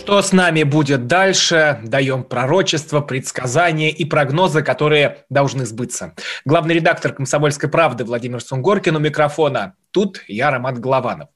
Что 0.00 0.22
с 0.22 0.32
нами 0.32 0.62
будет 0.62 1.08
дальше? 1.08 1.78
Даем 1.84 2.24
пророчества, 2.24 3.02
предсказания 3.02 3.90
и 3.90 4.06
прогнозы, 4.06 4.62
которые 4.62 5.26
должны 5.28 5.66
сбыться. 5.66 6.14
Главный 6.46 6.74
редактор 6.74 7.12
«Комсомольской 7.12 7.68
правды» 7.68 8.06
Владимир 8.06 8.40
Сунгоркин 8.40 8.96
у 8.96 8.98
микрофона. 8.98 9.74
Тут 9.90 10.22
я, 10.26 10.50
Роман 10.50 10.80
Голованов. 10.80 11.28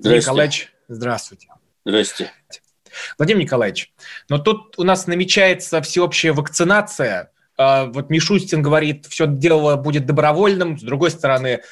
Владимир 0.00 0.20
Николаевич, 0.20 0.70
здравствуйте. 0.86 1.48
Здрасте. 1.86 2.30
Владимир 3.16 3.40
Николаевич, 3.40 3.90
но 4.28 4.36
тут 4.36 4.78
у 4.78 4.84
нас 4.84 5.06
намечается 5.06 5.80
всеобщая 5.80 6.32
вакцинация. 6.32 7.32
А, 7.56 7.86
вот 7.86 8.10
Мишустин 8.10 8.60
говорит, 8.60 9.06
все 9.06 9.26
дело 9.26 9.76
будет 9.76 10.04
добровольным. 10.04 10.78
С 10.78 10.82
другой 10.82 11.10
стороны, 11.10 11.62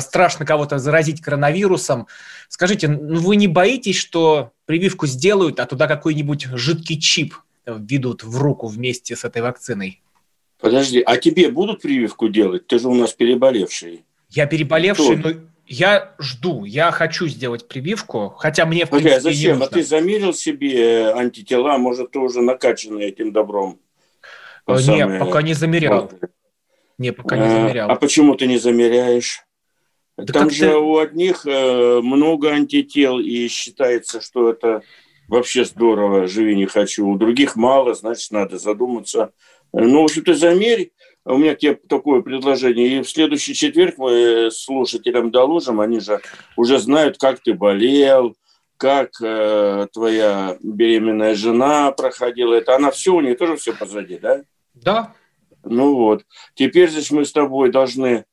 страшно 0.00 0.46
кого-то 0.46 0.78
заразить 0.78 1.20
коронавирусом. 1.20 2.06
Скажите, 2.48 2.88
ну 2.88 3.20
вы 3.20 3.36
не 3.36 3.48
боитесь, 3.48 3.96
что 3.96 4.52
прививку 4.66 5.06
сделают, 5.06 5.60
а 5.60 5.66
туда 5.66 5.86
какой-нибудь 5.86 6.46
жидкий 6.54 7.00
чип 7.00 7.34
введут 7.66 8.24
в 8.24 8.38
руку 8.38 8.66
вместе 8.66 9.16
с 9.16 9.24
этой 9.24 9.42
вакциной? 9.42 10.00
Подожди, 10.60 11.02
а 11.04 11.16
тебе 11.18 11.50
будут 11.50 11.82
прививку 11.82 12.28
делать? 12.28 12.66
Ты 12.66 12.78
же 12.78 12.88
у 12.88 12.94
нас 12.94 13.12
переболевший. 13.12 14.04
Я 14.30 14.46
переболевший, 14.46 15.18
Кто? 15.18 15.28
но 15.28 15.34
я 15.66 16.14
жду, 16.18 16.64
я 16.64 16.90
хочу 16.90 17.26
сделать 17.26 17.68
прививку, 17.68 18.34
хотя 18.36 18.66
мне 18.66 18.84
в 18.84 18.90
Погоди, 18.90 19.08
принципе, 19.08 19.30
а 19.30 19.32
зачем? 19.32 19.52
Не 19.52 19.58
нужно. 19.58 19.66
А 19.66 19.68
ты 19.68 19.82
замерил 19.82 20.34
себе 20.34 21.12
антитела, 21.12 21.78
может, 21.78 22.12
ты 22.12 22.18
уже 22.18 22.40
накачанный 22.42 23.04
этим 23.04 23.32
добром? 23.32 23.78
Нет, 24.66 24.80
самое... 24.80 25.20
пока 25.20 25.42
не 25.42 25.54
замерял. 25.54 26.10
Не, 26.98 27.12
пока 27.12 27.36
не 27.36 27.48
замерял. 27.48 27.90
А, 27.90 27.92
а 27.92 27.96
почему 27.96 28.34
ты 28.34 28.46
не 28.46 28.58
замеряешь? 28.58 29.43
Да 30.16 30.32
Там 30.32 30.50
же 30.50 30.70
ты... 30.70 30.76
у 30.76 30.98
одних 30.98 31.44
э, 31.44 32.00
много 32.00 32.50
антител, 32.50 33.18
и 33.18 33.48
считается, 33.48 34.20
что 34.20 34.50
это 34.50 34.82
вообще 35.28 35.64
здорово, 35.64 36.28
живи 36.28 36.54
не 36.54 36.66
хочу. 36.66 37.06
У 37.06 37.16
других 37.16 37.56
мало, 37.56 37.94
значит, 37.94 38.30
надо 38.30 38.58
задуматься. 38.58 39.32
Ну, 39.72 40.02
в 40.02 40.04
общем, 40.04 40.22
ты 40.22 40.34
замерь. 40.34 40.92
У 41.24 41.38
меня 41.38 41.54
тебе 41.54 41.74
такое 41.74 42.20
предложение. 42.20 42.98
И 42.98 43.02
в 43.02 43.08
следующий 43.08 43.54
четверг 43.54 43.94
мы 43.96 44.50
слушателям 44.52 45.30
доложим, 45.30 45.80
они 45.80 45.98
же 45.98 46.20
уже 46.56 46.78
знают, 46.78 47.18
как 47.18 47.40
ты 47.40 47.54
болел, 47.54 48.36
как 48.76 49.10
э, 49.22 49.86
твоя 49.92 50.58
беременная 50.62 51.34
жена 51.34 51.90
проходила. 51.92 52.54
Это 52.54 52.76
она 52.76 52.90
все, 52.90 53.14
у 53.14 53.20
нее 53.20 53.34
тоже 53.34 53.56
все 53.56 53.72
позади, 53.72 54.18
да? 54.18 54.42
Да. 54.74 55.14
Ну 55.64 55.94
вот. 55.94 56.24
Теперь 56.54 56.90
здесь 56.90 57.10
мы 57.10 57.24
с 57.24 57.32
тобой 57.32 57.70
должны 57.70 58.26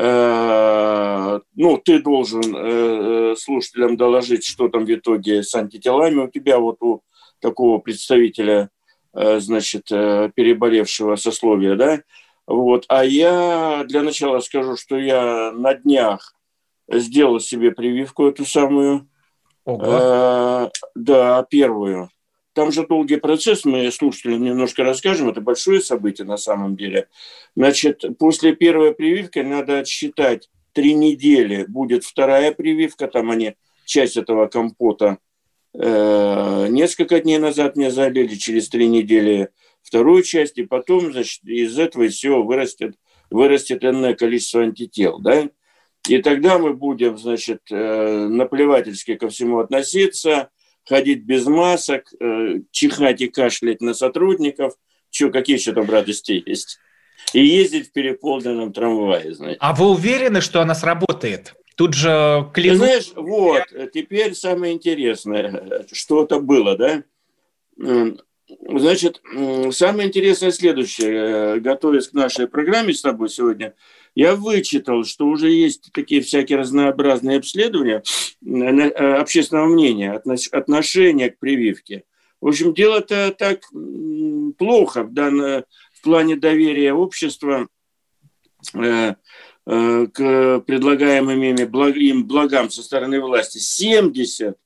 ну, 0.00 1.76
ты 1.84 2.00
должен 2.00 2.54
э, 2.54 3.34
слушателям 3.36 3.96
доложить, 3.96 4.44
что 4.44 4.68
там 4.68 4.84
в 4.84 4.94
итоге 4.94 5.42
с 5.42 5.54
антителами 5.56 6.26
у 6.26 6.30
тебя, 6.30 6.58
вот 6.60 6.76
у 6.82 7.02
такого 7.40 7.78
представителя, 7.78 8.70
э, 9.12 9.40
значит, 9.40 9.88
переболевшего 9.88 11.16
сословия, 11.16 11.74
да, 11.74 12.00
вот. 12.48 12.86
А 12.88 13.04
я 13.04 13.84
для 13.86 14.02
начала 14.02 14.40
скажу, 14.40 14.76
что 14.76 14.96
я 14.96 15.52
на 15.52 15.74
днях 15.74 16.34
сделал 16.90 17.40
себе 17.40 17.72
прививку 17.72 18.26
эту 18.26 18.46
самую. 18.46 19.08
Ого. 19.66 19.84
Э, 19.84 20.70
да, 20.94 21.42
первую. 21.50 22.08
Там 22.58 22.72
же 22.72 22.84
долгий 22.84 23.18
процесс, 23.18 23.64
мы 23.64 23.88
слушателям 23.92 24.42
немножко 24.42 24.82
расскажем, 24.82 25.28
это 25.28 25.40
большое 25.40 25.80
событие 25.80 26.26
на 26.26 26.36
самом 26.36 26.74
деле. 26.74 27.06
Значит, 27.54 28.04
после 28.18 28.52
первой 28.52 28.92
прививки 28.92 29.38
надо 29.38 29.78
отсчитать 29.78 30.50
три 30.72 30.94
недели, 30.94 31.66
будет 31.68 32.02
вторая 32.02 32.50
прививка, 32.50 33.06
там 33.06 33.30
они 33.30 33.54
часть 33.84 34.16
этого 34.16 34.48
компота 34.48 35.18
э, 35.72 36.66
несколько 36.68 37.20
дней 37.20 37.38
назад 37.38 37.76
мне 37.76 37.92
залили, 37.92 38.34
через 38.34 38.68
три 38.68 38.88
недели 38.88 39.50
вторую 39.80 40.24
часть, 40.24 40.58
и 40.58 40.64
потом, 40.64 41.12
значит, 41.12 41.44
из 41.44 41.78
этого 41.78 42.08
всего 42.08 42.42
вырастет, 42.42 42.96
вырастет 43.30 43.84
энное 43.84 44.14
количество 44.14 44.62
антител, 44.62 45.20
да? 45.20 45.48
И 46.08 46.20
тогда 46.20 46.58
мы 46.58 46.74
будем, 46.74 47.18
значит, 47.18 47.60
э, 47.70 48.26
наплевательски 48.26 49.14
ко 49.14 49.28
всему 49.28 49.60
относиться, 49.60 50.50
ходить 50.88 51.22
без 51.24 51.46
масок, 51.46 52.12
э, 52.18 52.60
чихать 52.70 53.20
и 53.20 53.28
кашлять 53.28 53.80
на 53.80 53.94
сотрудников. 53.94 54.74
Че, 55.10 55.30
какие 55.30 55.56
еще 55.56 55.72
там 55.72 55.88
радости 55.88 56.42
есть? 56.44 56.78
И 57.32 57.44
ездить 57.44 57.88
в 57.88 57.92
переполненном 57.92 58.72
трамвае, 58.72 59.34
знаете. 59.34 59.58
А 59.60 59.74
вы 59.74 59.90
уверены, 59.90 60.40
что 60.40 60.60
она 60.60 60.74
сработает? 60.74 61.54
Тут 61.76 61.94
же 61.94 62.50
клянут... 62.54 62.80
Ты 62.80 62.86
знаешь, 62.86 63.12
вот, 63.14 63.62
теперь 63.92 64.34
самое 64.34 64.74
интересное, 64.74 65.86
что 65.92 66.24
это 66.24 66.40
было, 66.40 66.76
да? 66.76 67.04
Значит, 68.66 69.20
самое 69.72 70.08
интересное 70.08 70.50
следующее. 70.50 71.60
Готовясь 71.60 72.08
к 72.08 72.14
нашей 72.14 72.48
программе 72.48 72.94
с 72.94 73.02
тобой 73.02 73.28
сегодня, 73.28 73.74
я 74.18 74.34
вычитал, 74.34 75.04
что 75.04 75.26
уже 75.26 75.48
есть 75.48 75.92
такие 75.92 76.22
всякие 76.22 76.58
разнообразные 76.58 77.38
обследования 77.38 78.02
э, 78.44 79.14
общественного 79.14 79.66
мнения, 79.66 80.20
отношения 80.50 81.30
к 81.30 81.38
прививке. 81.38 82.02
В 82.40 82.48
общем, 82.48 82.74
дело-то 82.74 83.30
так 83.30 83.60
плохо 84.58 85.04
в, 85.04 85.12
данном, 85.12 85.62
в 85.92 86.02
плане 86.02 86.34
доверия 86.34 86.94
общества 86.94 87.68
э, 88.74 89.14
э, 89.66 90.06
к 90.12 90.60
предлагаемым 90.66 91.40
им 91.40 92.26
благам 92.26 92.70
со 92.70 92.82
стороны 92.82 93.20
власти. 93.20 93.60
70% 93.60 94.56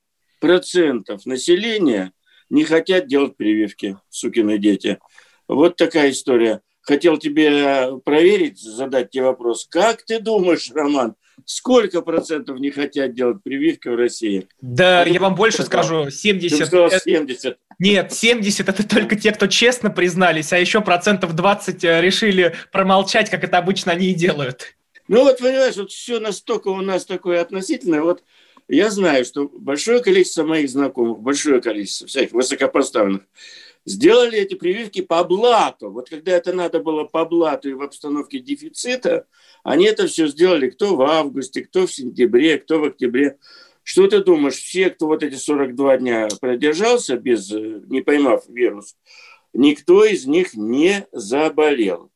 населения 1.25 2.11
не 2.49 2.63
хотят 2.63 3.05
делать 3.05 3.37
прививки, 3.37 3.99
сукины 4.09 4.57
дети. 4.57 4.97
Вот 5.47 5.75
такая 5.75 6.09
история 6.09 6.63
хотел 6.83 7.17
тебе 7.17 7.97
проверить, 8.05 8.59
задать 8.59 9.09
тебе 9.09 9.23
вопрос. 9.23 9.65
Как 9.69 10.03
ты 10.03 10.19
думаешь, 10.19 10.69
Роман, 10.73 11.15
сколько 11.45 12.01
процентов 12.01 12.59
не 12.59 12.69
хотят 12.69 13.13
делать 13.13 13.41
прививки 13.43 13.87
в 13.87 13.95
России? 13.95 14.47
Да, 14.61 15.01
а 15.01 15.07
я 15.07 15.19
вам 15.19 15.35
больше 15.35 15.63
скажу, 15.63 16.09
70. 16.09 16.59
Ты 16.59 16.65
сказал 16.65 16.91
70. 16.91 17.57
Нет, 17.79 18.13
70 18.13 18.69
это 18.69 18.87
только 18.87 19.15
те, 19.15 19.31
кто 19.31 19.47
честно 19.47 19.89
признались, 19.89 20.53
а 20.53 20.59
еще 20.59 20.81
процентов 20.81 21.33
20 21.35 21.83
э, 21.83 22.01
решили 22.01 22.55
промолчать, 22.71 23.29
как 23.29 23.43
это 23.43 23.57
обычно 23.57 23.93
они 23.93 24.11
и 24.11 24.13
делают. 24.13 24.75
Ну 25.07 25.23
вот, 25.23 25.39
понимаешь, 25.39 25.75
вот 25.75 25.91
все 25.91 26.19
настолько 26.19 26.69
у 26.69 26.81
нас 26.81 27.05
такое 27.05 27.41
относительное. 27.41 28.01
Вот 28.01 28.23
я 28.67 28.89
знаю, 28.89 29.25
что 29.25 29.49
большое 29.49 30.01
количество 30.01 30.43
моих 30.43 30.69
знакомых, 30.69 31.19
большое 31.19 31.61
количество 31.61 32.07
всяких 32.07 32.31
высокопоставленных, 32.31 33.23
сделали 33.85 34.39
эти 34.39 34.55
прививки 34.55 35.01
по 35.01 35.23
блату. 35.23 35.91
Вот 35.91 36.09
когда 36.09 36.31
это 36.31 36.53
надо 36.53 36.79
было 36.79 37.03
по 37.03 37.25
блату 37.25 37.69
и 37.69 37.73
в 37.73 37.81
обстановке 37.81 38.39
дефицита, 38.39 39.25
они 39.63 39.85
это 39.85 40.07
все 40.07 40.27
сделали 40.27 40.69
кто 40.69 40.95
в 40.95 41.01
августе, 41.01 41.63
кто 41.63 41.85
в 41.87 41.93
сентябре, 41.93 42.57
кто 42.57 42.79
в 42.79 42.85
октябре. 42.85 43.37
Что 43.83 44.07
ты 44.07 44.23
думаешь, 44.23 44.55
все, 44.55 44.89
кто 44.89 45.07
вот 45.07 45.23
эти 45.23 45.35
42 45.35 45.97
дня 45.97 46.27
продержался, 46.39 47.17
без, 47.17 47.51
не 47.51 48.01
поймав 48.01 48.47
вирус, 48.47 48.95
никто 49.51 50.05
из 50.05 50.25
них 50.25 50.53
не 50.53 51.05
заболел. 51.11 52.09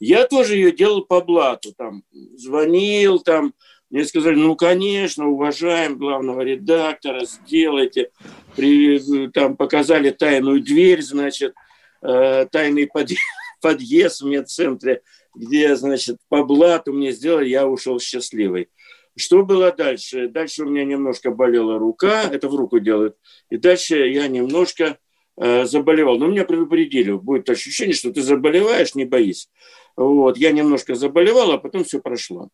Я 0.00 0.26
тоже 0.26 0.56
ее 0.56 0.72
делал 0.72 1.04
по 1.04 1.20
блату, 1.20 1.72
там, 1.74 2.04
звонил, 2.36 3.20
там, 3.20 3.54
мне 3.94 4.04
сказали, 4.06 4.34
ну, 4.34 4.56
конечно, 4.56 5.28
уважаем 5.28 5.96
главного 5.98 6.40
редактора, 6.40 7.24
сделайте. 7.26 8.10
При, 8.56 9.28
там 9.28 9.56
показали 9.56 10.10
тайную 10.10 10.60
дверь, 10.60 11.00
значит, 11.00 11.54
э, 12.02 12.46
тайный 12.50 12.88
подъезд, 12.88 13.22
подъезд 13.62 14.20
в 14.20 14.26
медцентре, 14.26 15.02
где, 15.32 15.76
значит, 15.76 16.16
по 16.28 16.42
блату 16.42 16.92
мне 16.92 17.12
сделали, 17.12 17.48
я 17.48 17.68
ушел 17.68 18.00
счастливый. 18.00 18.68
Что 19.16 19.44
было 19.44 19.70
дальше? 19.70 20.26
Дальше 20.26 20.64
у 20.64 20.68
меня 20.68 20.84
немножко 20.84 21.30
болела 21.30 21.78
рука, 21.78 22.24
это 22.24 22.48
в 22.48 22.56
руку 22.56 22.80
делают. 22.80 23.16
И 23.48 23.58
дальше 23.58 24.08
я 24.08 24.26
немножко 24.26 24.98
э, 25.36 25.66
заболевал. 25.66 26.18
Но 26.18 26.26
меня 26.26 26.44
предупредили, 26.44 27.12
будет 27.12 27.48
ощущение, 27.48 27.94
что 27.94 28.12
ты 28.12 28.22
заболеваешь, 28.22 28.96
не 28.96 29.04
боись. 29.04 29.50
Вот. 29.96 30.36
Я 30.36 30.52
немножко 30.52 30.94
заболевал, 30.94 31.52
а 31.52 31.58
потом 31.58 31.84
все 31.84 32.00
прошло. 32.00 32.48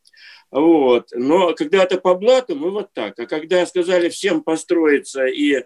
Вот. 0.51 1.09
Но 1.13 1.55
когда 1.55 1.85
это 1.85 1.99
по 1.99 2.15
блату, 2.15 2.57
мы 2.57 2.71
вот 2.71 2.93
так. 2.93 3.19
А 3.19 3.27
когда 3.27 3.65
сказали 3.67 4.09
всем 4.09 4.43
построиться 4.43 5.27
и 5.27 5.65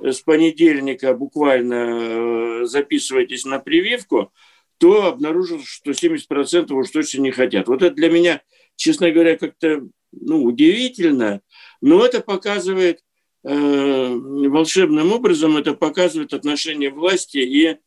с 0.00 0.20
понедельника 0.20 1.14
буквально 1.14 1.74
э, 1.74 2.64
записывайтесь 2.64 3.44
на 3.44 3.58
прививку, 3.58 4.32
то 4.78 5.06
обнаружил, 5.06 5.60
что 5.64 5.92
70% 5.92 6.72
уж 6.72 6.90
точно 6.90 7.22
не 7.22 7.30
хотят. 7.30 7.68
Вот 7.68 7.82
это 7.82 7.94
для 7.94 8.10
меня, 8.10 8.42
честно 8.76 9.10
говоря, 9.10 9.36
как-то 9.36 9.88
ну, 10.12 10.42
удивительно, 10.42 11.40
но 11.80 12.04
это 12.04 12.20
показывает 12.20 13.00
э, 13.44 14.08
волшебным 14.14 15.12
образом, 15.12 15.56
это 15.56 15.74
показывает 15.74 16.34
отношение 16.34 16.90
власти 16.90 17.38
и 17.38 17.78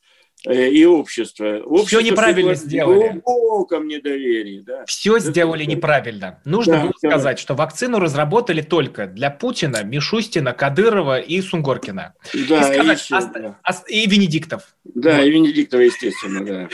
и 0.45 0.85
общество. 0.85 1.61
общество 1.65 1.99
Все 1.99 2.11
неправильно 2.11 2.53
сделали. 2.53 3.19
В 3.19 3.23
глубоком 3.23 3.87
недоверии. 3.87 4.61
Да. 4.61 4.85
Все 4.85 5.17
Это 5.17 5.27
сделали 5.27 5.63
это... 5.63 5.71
неправильно. 5.75 6.39
Нужно 6.45 6.73
да, 6.73 6.81
было 6.81 6.93
да. 7.01 7.09
сказать, 7.09 7.39
что 7.39 7.55
вакцину 7.55 7.99
разработали 7.99 8.61
только 8.61 9.07
для 9.07 9.29
Путина, 9.29 9.83
Мишустина, 9.83 10.53
Кадырова 10.53 11.19
и 11.19 11.41
Сунгоркина. 11.41 12.13
Да, 12.33 12.73
и, 12.73 12.73
сказать, 12.73 13.09
и, 13.09 13.13
ост... 13.15 13.31
да. 13.33 13.57
и 13.87 14.07
Венедиктов. 14.07 14.75
Да, 14.83 15.17
вот. 15.17 15.25
и 15.25 15.31
Венедиктова, 15.31 15.81
естественно, 15.81 16.45
да. 16.45 16.69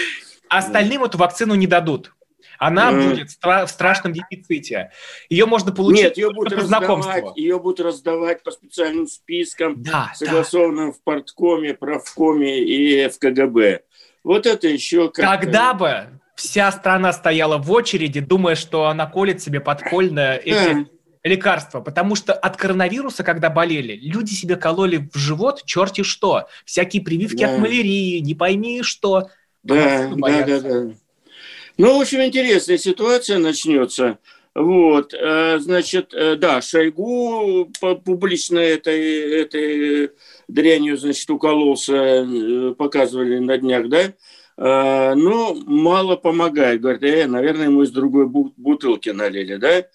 Остальным 0.49 1.01
да. 1.01 1.07
эту 1.07 1.17
вакцину 1.17 1.55
не 1.55 1.67
дадут 1.67 2.11
она 2.65 2.91
mm. 2.91 3.09
будет 3.09 3.29
в 3.29 3.67
страшном 3.67 4.13
дефиците. 4.13 4.91
Ее 5.29 5.45
можно 5.45 5.73
получить 5.73 6.03
Нет, 6.03 6.17
ее 6.17 6.31
будут 6.31 6.61
знакомству. 6.61 7.33
Ее 7.35 7.59
будут 7.59 7.81
раздавать 7.81 8.41
по 8.41 8.51
специальным 8.51 9.07
спискам, 9.07 9.81
да, 9.83 10.11
согласованным 10.15 10.91
да. 10.91 10.97
в 10.97 11.01
парткоме, 11.01 11.73
правкоме 11.73 12.59
и 12.63 13.09
в 13.09 13.19
КГБ. 13.19 13.81
Вот 14.23 14.45
это 14.45 14.67
еще 14.67 15.09
как... 15.09 15.25
Когда 15.25 15.73
бы 15.73 16.07
вся 16.35 16.71
страна 16.71 17.11
стояла 17.11 17.57
в 17.57 17.69
очереди, 17.71 18.21
думая, 18.21 18.55
что 18.55 18.87
она 18.87 19.07
колет 19.07 19.41
себе 19.41 19.59
подпольно 19.59 20.35
эти 20.35 20.87
лекарства, 21.23 21.81
потому 21.81 22.15
что 22.15 22.33
от 22.33 22.55
коронавируса, 22.55 23.23
когда 23.23 23.49
болели, 23.49 23.95
люди 23.95 24.33
себе 24.33 24.55
кололи 24.55 25.09
в 25.13 25.17
живот 25.17 25.63
черти 25.65 26.03
что, 26.03 26.47
всякие 26.65 27.01
прививки 27.01 27.43
да. 27.43 27.53
от 27.53 27.59
малярии, 27.59 28.19
не 28.19 28.35
пойми 28.35 28.83
что. 28.83 29.29
Да, 29.63 30.09
да, 30.15 30.43
да, 30.43 30.59
да. 30.59 30.93
Ну, 31.77 31.97
в 31.97 32.01
общем, 32.01 32.21
интересная 32.21 32.77
ситуация 32.77 33.39
начнется. 33.39 34.19
Вот, 34.53 35.15
э, 35.15 35.57
значит, 35.57 36.13
э, 36.13 36.35
да, 36.35 36.61
Шойгу 36.61 37.71
публично 38.05 38.59
этой, 38.59 39.41
этой 39.41 40.11
дрянью, 40.47 40.97
значит, 40.97 41.27
укололся, 41.31 41.95
э, 41.95 42.75
показывали 42.77 43.39
на 43.39 43.57
днях, 43.57 43.89
да, 43.89 44.13
но 44.55 45.55
мало 45.65 46.15
помогает. 46.15 46.81
Говорят, 46.81 47.01
э, 47.01 47.25
наверное, 47.25 47.71
мы 47.71 47.85
из 47.85 47.89
другой 47.89 48.27
бутылки 48.27 49.09
налили, 49.09 49.55
да. 49.55 49.87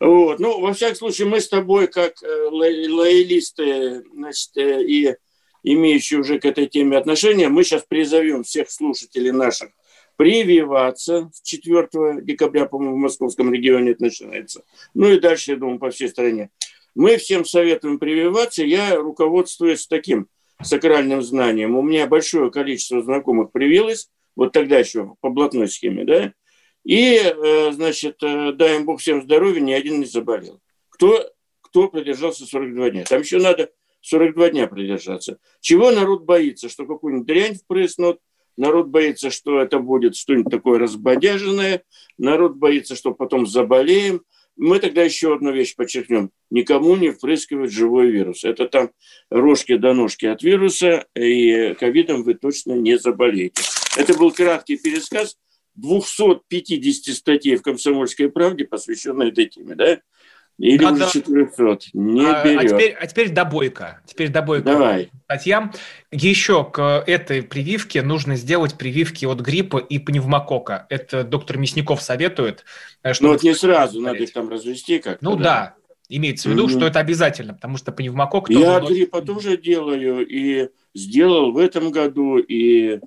Вот, 0.00 0.38
ну, 0.38 0.60
во 0.60 0.74
всяком 0.74 0.96
случае, 0.96 1.28
мы 1.28 1.40
с 1.40 1.48
тобой, 1.48 1.86
как 1.86 2.16
лоялисты, 2.50 4.04
значит, 4.12 4.50
и 4.58 5.16
имеющие 5.62 6.20
уже 6.20 6.38
к 6.38 6.44
этой 6.44 6.66
теме 6.66 6.98
отношения, 6.98 7.48
мы 7.48 7.64
сейчас 7.64 7.84
призовем 7.88 8.42
всех 8.42 8.70
слушателей 8.70 9.30
наших 9.30 9.70
прививаться. 10.16 11.30
С 11.32 11.42
4 11.42 12.22
декабря, 12.22 12.66
по-моему, 12.66 12.96
в 12.96 13.00
московском 13.00 13.52
регионе 13.52 13.92
это 13.92 14.04
начинается. 14.04 14.64
Ну 14.94 15.10
и 15.10 15.20
дальше, 15.20 15.52
я 15.52 15.56
думаю, 15.56 15.78
по 15.78 15.90
всей 15.90 16.08
стране. 16.08 16.50
Мы 16.94 17.16
всем 17.16 17.44
советуем 17.44 17.98
прививаться. 17.98 18.64
Я 18.64 18.96
руководствуюсь 18.96 19.86
таким 19.86 20.28
сакральным 20.62 21.22
знанием. 21.22 21.76
У 21.76 21.82
меня 21.82 22.06
большое 22.06 22.50
количество 22.50 23.02
знакомых 23.02 23.50
привилось, 23.52 24.08
вот 24.36 24.52
тогда 24.52 24.78
еще 24.78 25.14
по 25.20 25.30
блатной 25.30 25.68
схеме, 25.68 26.04
да, 26.04 26.32
и, 26.84 27.16
э, 27.16 27.72
значит, 27.72 28.22
э, 28.22 28.52
дай 28.52 28.76
им 28.76 28.86
Бог 28.86 29.00
всем 29.00 29.22
здоровья, 29.22 29.60
ни 29.60 29.72
один 29.72 30.00
не 30.00 30.06
заболел. 30.06 30.60
Кто, 30.88 31.30
кто 31.60 31.88
продержался 31.88 32.44
42 32.44 32.90
дня? 32.90 33.04
Там 33.04 33.20
еще 33.20 33.38
надо 33.38 33.70
42 34.00 34.50
дня 34.50 34.66
продержаться. 34.66 35.38
Чего 35.60 35.90
народ 35.90 36.24
боится? 36.24 36.68
Что 36.68 36.86
какую-нибудь 36.86 37.26
дрянь 37.26 37.54
впрыснут– 37.54 38.18
Народ 38.56 38.88
боится, 38.88 39.30
что 39.30 39.60
это 39.60 39.78
будет 39.78 40.16
что-нибудь 40.16 40.50
такое 40.50 40.78
разбодяженное. 40.78 41.82
Народ 42.18 42.56
боится, 42.56 42.96
что 42.96 43.12
потом 43.12 43.46
заболеем. 43.46 44.22
Мы 44.56 44.78
тогда 44.78 45.02
еще 45.02 45.34
одну 45.34 45.52
вещь 45.52 45.74
подчеркнем. 45.74 46.30
Никому 46.50 46.94
не 46.96 47.10
впрыскивать 47.10 47.72
живой 47.72 48.10
вирус. 48.10 48.44
Это 48.44 48.68
там 48.68 48.90
рожки 49.30 49.76
до 49.76 49.94
ножки 49.94 50.26
от 50.26 50.42
вируса, 50.42 51.06
и 51.14 51.74
ковидом 51.80 52.22
вы 52.22 52.34
точно 52.34 52.72
не 52.72 52.98
заболеете. 52.98 53.62
Это 53.96 54.14
был 54.14 54.30
краткий 54.30 54.76
пересказ 54.76 55.38
250 55.76 57.14
статей 57.14 57.56
в 57.56 57.62
«Комсомольской 57.62 58.30
правде», 58.30 58.64
посвященной 58.64 59.28
этой 59.28 59.46
теме. 59.46 59.74
Да? 59.74 60.00
Или 60.58 60.84
Надо... 60.84 61.04
уже 61.04 61.12
400. 61.12 61.78
Не 61.94 62.26
а, 62.26 62.44
берет. 62.44 62.60
А 62.60 62.68
теперь, 62.68 62.92
а 62.92 63.06
теперь 63.06 63.30
добойка. 63.30 64.00
Теперь 64.06 64.28
добойка 64.28 64.66
Давай. 64.66 65.10
статьям. 65.24 65.72
Еще 66.10 66.64
к 66.64 67.04
этой 67.06 67.42
прививке 67.42 68.02
нужно 68.02 68.36
сделать 68.36 68.76
прививки 68.76 69.24
от 69.24 69.40
гриппа 69.40 69.78
и 69.78 69.98
пневмокока. 69.98 70.86
Это 70.88 71.24
доктор 71.24 71.58
Мясников 71.58 72.02
советует. 72.02 72.64
Э, 73.02 73.12
ну 73.20 73.30
вот 73.30 73.42
не 73.42 73.54
сразу, 73.54 74.00
надо 74.00 74.18
их 74.18 74.32
там 74.32 74.48
развести 74.48 74.98
как-то. 74.98 75.24
Ну 75.24 75.36
да. 75.36 75.42
да. 75.42 75.74
Имеется 76.08 76.48
в 76.48 76.52
виду, 76.52 76.66
mm-hmm. 76.66 76.70
что 76.70 76.86
это 76.86 77.00
обязательно, 77.00 77.54
потому 77.54 77.78
что 77.78 77.90
пневмокок... 77.90 78.50
Я 78.50 78.76
от 78.76 78.88
гриппа 78.88 79.22
тоже 79.22 79.56
делаю, 79.56 80.26
и 80.26 80.68
сделал 80.94 81.52
в 81.52 81.58
этом 81.58 81.90
году, 81.90 82.36
и, 82.36 83.00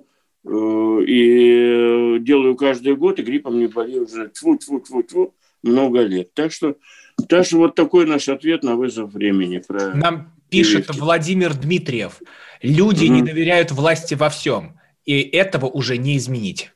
э, 0.44 1.04
и 1.06 2.18
делаю 2.18 2.56
каждый 2.56 2.96
год, 2.96 3.20
и 3.20 3.22
гриппом 3.22 3.60
не 3.60 3.68
болею 3.68 4.04
уже 4.04 4.28
тьфу 4.30 4.56
тьфу 4.56 4.80
тьфу 4.80 5.02
тьфу 5.04 5.34
много 5.62 6.02
лет. 6.02 6.34
Так 6.34 6.50
что 6.52 6.76
даже 7.18 7.56
вот 7.56 7.74
такой 7.74 8.06
наш 8.06 8.28
ответ 8.28 8.62
на 8.62 8.76
вызов 8.76 9.12
времени. 9.12 9.58
Про 9.58 9.94
Нам 9.94 10.32
пишет 10.48 10.86
прививки. 10.86 11.00
Владимир 11.00 11.54
Дмитриев. 11.54 12.20
Люди 12.62 13.06
угу. 13.06 13.14
не 13.14 13.22
доверяют 13.22 13.70
власти 13.70 14.14
во 14.14 14.28
всем, 14.28 14.78
и 15.04 15.20
этого 15.20 15.66
уже 15.66 15.96
не 15.96 16.16
изменить. 16.16 16.72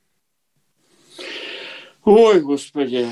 Ой, 2.05 2.41
господи, 2.41 3.07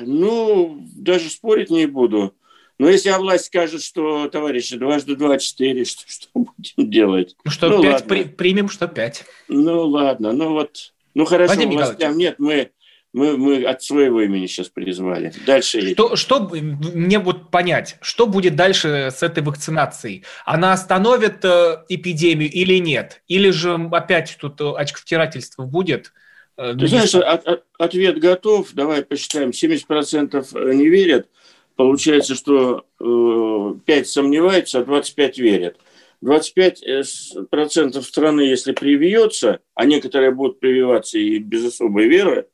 ну, 0.00 0.78
даже 0.94 1.30
спорить 1.30 1.70
не 1.70 1.86
буду. 1.86 2.34
Но 2.78 2.88
если 2.88 3.10
власть 3.10 3.46
скажет, 3.46 3.82
что, 3.82 4.28
товарищи, 4.28 4.76
дважды 4.76 5.16
два– 5.16 5.38
четыре, 5.38 5.84
что, 5.86 6.02
что 6.06 6.28
будем 6.34 6.90
делать? 6.90 7.36
Ну, 7.44 7.50
что 7.50 7.68
ну, 7.68 7.82
пять 7.82 8.06
при, 8.06 8.24
примем, 8.24 8.68
что 8.68 8.88
пять. 8.88 9.24
Ну, 9.48 9.86
ладно, 9.86 10.32
ну 10.32 10.52
вот, 10.52 10.92
ну 11.14 11.24
хорошо, 11.24 11.54
Владимир 11.54 11.76
властям 11.76 12.16
нет, 12.16 12.36
мы 12.38 12.70
мы, 13.12 13.36
мы 13.36 13.64
от 13.64 13.82
своего 13.82 14.20
имени 14.20 14.46
сейчас 14.46 14.68
призвали. 14.68 15.32
Дальше. 15.44 15.92
Что, 15.94 16.16
что 16.16 16.48
мне 16.48 17.18
вот 17.18 17.50
понять, 17.50 17.96
что 18.00 18.26
будет 18.26 18.54
дальше 18.54 19.10
с 19.10 19.22
этой 19.22 19.42
вакцинацией? 19.42 20.24
Она 20.44 20.72
остановит 20.72 21.44
э, 21.44 21.84
эпидемию 21.88 22.50
или 22.50 22.78
нет? 22.78 23.22
Или 23.26 23.50
же 23.50 23.74
опять 23.90 24.36
тут 24.40 24.60
очковтирательство 24.60 25.64
будет? 25.64 26.12
Э, 26.56 26.74
Ты 26.78 26.86
знаешь, 26.86 27.14
от, 27.14 27.46
от, 27.46 27.64
ответ 27.78 28.20
готов. 28.20 28.68
Давай 28.74 29.04
посчитаем. 29.04 29.50
70% 29.50 30.74
не 30.74 30.88
верят. 30.88 31.28
Получается, 31.74 32.34
что 32.34 32.84
э, 33.00 33.74
5 33.86 34.08
сомневаются, 34.08 34.80
а 34.80 34.84
25 34.84 35.38
верят. 35.38 35.76
25% 36.22 38.02
страны, 38.02 38.42
если 38.42 38.72
привьется, 38.72 39.60
а 39.74 39.86
некоторые 39.86 40.32
будут 40.32 40.60
прививаться 40.60 41.18
и 41.18 41.38
без 41.38 41.64
особой 41.64 42.08
веры, 42.08 42.46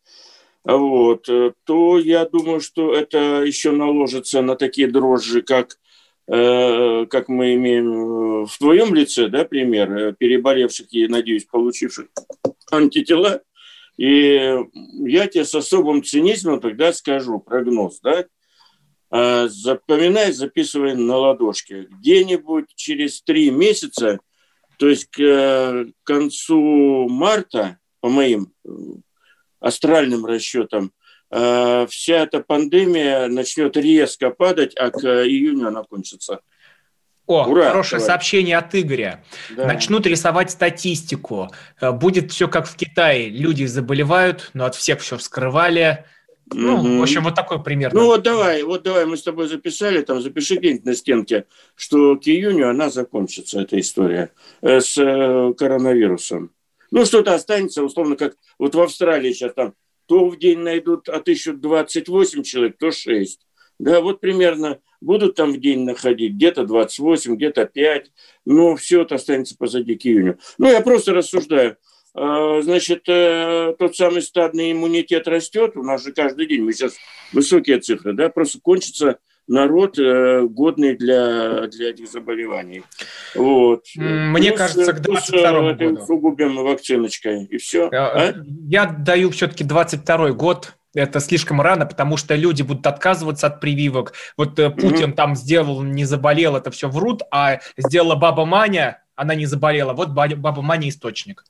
вот, 0.74 1.28
э, 1.28 1.52
то 1.64 1.98
я 1.98 2.24
думаю, 2.24 2.60
что 2.60 2.92
это 2.92 3.42
еще 3.44 3.70
наложится 3.70 4.42
на 4.42 4.56
такие 4.56 4.88
дрожжи, 4.88 5.42
как, 5.42 5.78
э, 6.26 7.06
как 7.06 7.28
мы 7.28 7.54
имеем 7.54 8.42
э, 8.42 8.46
в 8.46 8.58
твоем 8.58 8.92
лице, 8.92 9.28
да, 9.28 9.44
пример, 9.44 10.14
переболевших 10.18 10.92
и, 10.92 11.06
надеюсь, 11.06 11.44
получивших 11.44 12.08
антитела. 12.72 13.42
И 13.96 14.58
я 15.06 15.28
тебе 15.28 15.44
с 15.44 15.54
особым 15.54 16.02
цинизмом 16.02 16.60
тогда 16.60 16.92
скажу 16.92 17.38
прогноз, 17.38 18.00
да, 18.00 18.26
а, 19.08 19.48
запоминай, 19.48 20.32
записывай 20.32 20.94
на 20.94 21.16
ладошке. 21.16 21.86
Где-нибудь 21.88 22.74
через 22.74 23.22
три 23.22 23.50
месяца, 23.50 24.18
то 24.78 24.88
есть 24.88 25.06
к 25.06 25.86
концу 26.02 27.08
марта, 27.08 27.78
по 28.00 28.10
моим 28.10 28.52
астральным 29.60 30.26
расчетам, 30.26 30.92
э, 31.30 31.86
вся 31.88 32.16
эта 32.22 32.40
пандемия 32.40 33.28
начнет 33.28 33.76
резко 33.76 34.30
падать, 34.30 34.74
а 34.76 34.90
к 34.90 35.04
июню 35.04 35.68
она 35.68 35.82
кончится. 35.82 36.40
О, 37.26 37.44
Ура, 37.44 37.70
хорошее 37.70 37.98
товарищ. 37.98 38.06
сообщение 38.06 38.56
от 38.56 38.74
Игоря. 38.74 39.24
Да. 39.56 39.66
Начнут 39.66 40.06
рисовать 40.06 40.50
статистику. 40.52 41.50
Э, 41.80 41.90
будет 41.90 42.30
все 42.30 42.46
как 42.48 42.68
в 42.68 42.76
Китае. 42.76 43.28
Люди 43.28 43.64
заболевают, 43.64 44.50
но 44.54 44.64
от 44.64 44.76
всех 44.76 45.00
все 45.00 45.16
вскрывали. 45.16 46.04
Ну, 46.52 46.76
угу. 46.76 46.98
в 46.98 47.02
общем, 47.02 47.24
вот 47.24 47.34
такой 47.34 47.60
пример. 47.62 47.92
Ну, 47.92 48.06
вот 48.06 48.22
давай, 48.22 48.62
вот 48.62 48.84
давай, 48.84 49.04
мы 49.04 49.16
с 49.16 49.22
тобой 49.22 49.48
записали, 49.48 50.02
там, 50.02 50.20
запиши 50.20 50.56
где-нибудь 50.56 50.84
на 50.84 50.94
стенке, 50.94 51.46
что 51.74 52.16
к 52.16 52.28
июню 52.28 52.70
она 52.70 52.88
закончится, 52.88 53.60
эта 53.60 53.80
история, 53.80 54.30
э, 54.62 54.80
с 54.80 54.96
э, 54.96 55.52
коронавирусом. 55.58 56.52
Ну, 56.90 57.04
что-то 57.04 57.34
останется, 57.34 57.82
условно, 57.82 58.16
как 58.16 58.36
вот 58.58 58.74
в 58.74 58.80
Австралии 58.80 59.32
сейчас 59.32 59.54
там, 59.54 59.74
то 60.06 60.28
в 60.28 60.38
день 60.38 60.60
найдут, 60.60 61.08
отыщут 61.08 61.60
28 61.60 62.42
человек, 62.42 62.76
то 62.78 62.90
6. 62.90 63.40
Да, 63.78 64.00
вот 64.00 64.20
примерно 64.20 64.80
будут 65.00 65.34
там 65.34 65.52
в 65.52 65.60
день 65.60 65.84
находить, 65.84 66.34
где-то 66.34 66.64
28, 66.64 67.36
где-то 67.36 67.66
5, 67.66 68.10
но 68.46 68.76
все 68.76 69.02
это 69.02 69.16
останется 69.16 69.56
позади 69.58 69.96
к 69.96 70.06
июню. 70.06 70.38
Ну, 70.58 70.70
я 70.70 70.80
просто 70.80 71.12
рассуждаю. 71.12 71.76
А, 72.14 72.62
значит, 72.62 73.02
э, 73.08 73.74
тот 73.78 73.94
самый 73.94 74.22
стадный 74.22 74.72
иммунитет 74.72 75.28
растет, 75.28 75.76
у 75.76 75.82
нас 75.82 76.02
же 76.02 76.12
каждый 76.12 76.46
день, 76.46 76.62
мы 76.62 76.72
сейчас 76.72 76.96
высокие 77.32 77.78
цифры, 77.78 78.14
да, 78.14 78.30
просто 78.30 78.58
кончится 78.62 79.18
народ, 79.48 79.98
э, 79.98 80.42
годный 80.42 80.96
для, 80.96 81.66
для 81.68 81.90
этих 81.90 82.08
заболеваний. 82.08 82.82
Вот. 83.34 83.84
Мне 83.96 84.48
плюс, 84.50 84.58
кажется, 84.58 84.92
к 84.92 85.00
22 85.00 85.40
э, 85.40 85.74
году. 85.74 86.06
Сугубим 86.06 86.56
вакциночкой, 86.56 87.44
и 87.44 87.58
все. 87.58 87.88
А? 87.88 88.34
Я 88.68 88.86
даю 88.86 89.30
все-таки 89.30 89.64
22 89.64 90.32
год, 90.32 90.74
это 90.94 91.20
слишком 91.20 91.60
рано, 91.60 91.86
потому 91.86 92.16
что 92.16 92.34
люди 92.34 92.62
будут 92.62 92.86
отказываться 92.86 93.48
от 93.48 93.60
прививок. 93.60 94.14
Вот 94.36 94.54
Путин 94.54 95.10
mm-hmm. 95.10 95.14
там 95.14 95.36
сделал, 95.36 95.82
не 95.82 96.04
заболел, 96.04 96.56
это 96.56 96.70
все 96.70 96.88
врут, 96.88 97.22
а 97.30 97.60
сделала 97.76 98.14
баба 98.14 98.46
Маня, 98.46 99.02
она 99.14 99.34
не 99.34 99.46
заболела. 99.46 99.92
Вот 99.92 100.10
баба 100.10 100.62
Маня 100.62 100.88
источник. 100.88 101.44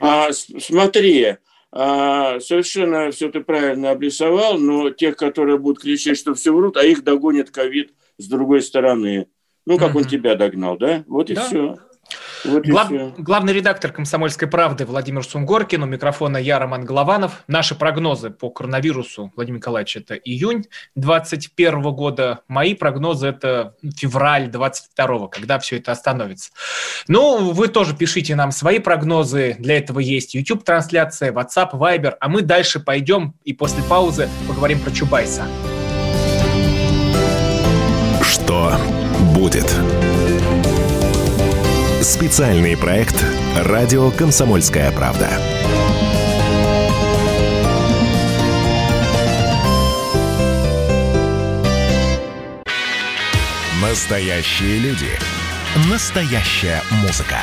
А, 0.00 0.32
смотри, 0.32 1.36
совершенно 1.76 3.10
все 3.10 3.30
ты 3.30 3.40
правильно 3.40 3.90
обрисовал, 3.90 4.58
но 4.58 4.90
тех, 4.90 5.16
которые 5.16 5.58
будут 5.58 5.82
кричать, 5.82 6.16
что 6.16 6.34
все 6.34 6.54
врут, 6.54 6.76
а 6.76 6.84
их 6.84 7.02
догонит 7.02 7.50
ковид 7.50 7.92
с 8.16 8.28
другой 8.28 8.62
стороны. 8.62 9.26
Ну, 9.66 9.78
как 9.78 9.90
угу. 9.90 9.98
он 9.98 10.04
тебя 10.04 10.36
догнал, 10.36 10.76
да? 10.76 11.04
Вот 11.08 11.30
и 11.30 11.34
да. 11.34 11.46
все. 11.46 11.78
Вот 12.44 12.66
Глав, 12.66 12.90
главный 13.16 13.52
редактор 13.52 13.90
«Комсомольской 13.90 14.48
правды» 14.48 14.84
Владимир 14.84 15.24
Сунгоркин, 15.24 15.82
у 15.82 15.86
микрофона 15.86 16.36
я, 16.36 16.58
Роман 16.58 16.84
Голованов. 16.84 17.42
Наши 17.48 17.74
прогнозы 17.74 18.30
по 18.30 18.50
коронавирусу, 18.50 19.32
Владимир 19.34 19.58
Николаевич, 19.58 19.96
это 19.96 20.14
июнь 20.14 20.64
2021 20.94 21.82
года. 21.92 22.40
Мои 22.48 22.74
прогнозы– 22.74 23.26
это 23.28 23.74
февраль 23.96 24.48
2022, 24.48 25.28
когда 25.28 25.58
все 25.58 25.78
это 25.78 25.92
остановится. 25.92 26.50
Ну, 27.08 27.52
вы 27.52 27.68
тоже 27.68 27.96
пишите 27.96 28.34
нам 28.34 28.52
свои 28.52 28.78
прогнозы. 28.78 29.56
Для 29.58 29.78
этого 29.78 30.00
есть 30.00 30.34
YouTube-трансляция, 30.34 31.32
WhatsApp, 31.32 31.72
Viber. 31.72 32.14
А 32.20 32.28
мы 32.28 32.42
дальше 32.42 32.80
пойдем 32.80 33.34
и 33.44 33.52
после 33.52 33.82
паузы 33.84 34.28
поговорим 34.46 34.80
про 34.80 34.90
Чубайса. 34.90 35.46
Что 38.22 38.72
будет? 39.34 39.74
Специальный 42.04 42.76
проект 42.76 43.24
«Радио 43.56 44.10
Комсомольская 44.10 44.92
правда». 44.92 45.30
Настоящие 53.80 54.80
люди. 54.80 55.08
Настоящая 55.90 56.82
музыка. 57.00 57.38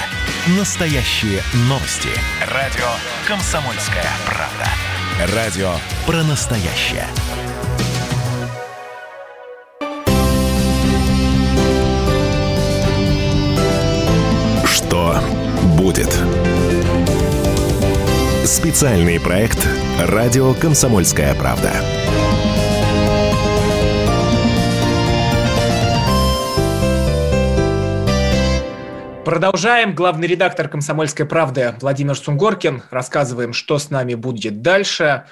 Настоящие 0.56 1.42
новости. 1.68 2.10
Радио 2.48 2.86
«Комсомольская 3.28 4.06
правда». 4.28 5.36
Радио 5.36 5.72
про 6.06 6.22
настоящее. 6.22 7.08
Будет? 15.92 16.08
Специальный 18.46 19.20
проект 19.20 19.68
«Радио 20.00 20.54
Комсомольская 20.54 21.36
правда». 21.36 21.72
Продолжаем. 29.26 29.94
Главный 29.94 30.28
редактор 30.28 30.70
«Комсомольской 30.70 31.26
правды» 31.26 31.76
Владимир 31.82 32.16
Сунгоркин. 32.16 32.84
Рассказываем, 32.90 33.54
что 33.54 33.78
с 33.78 33.90
нами 33.90 34.14
будет 34.16 34.62
дальше. 34.62 35.26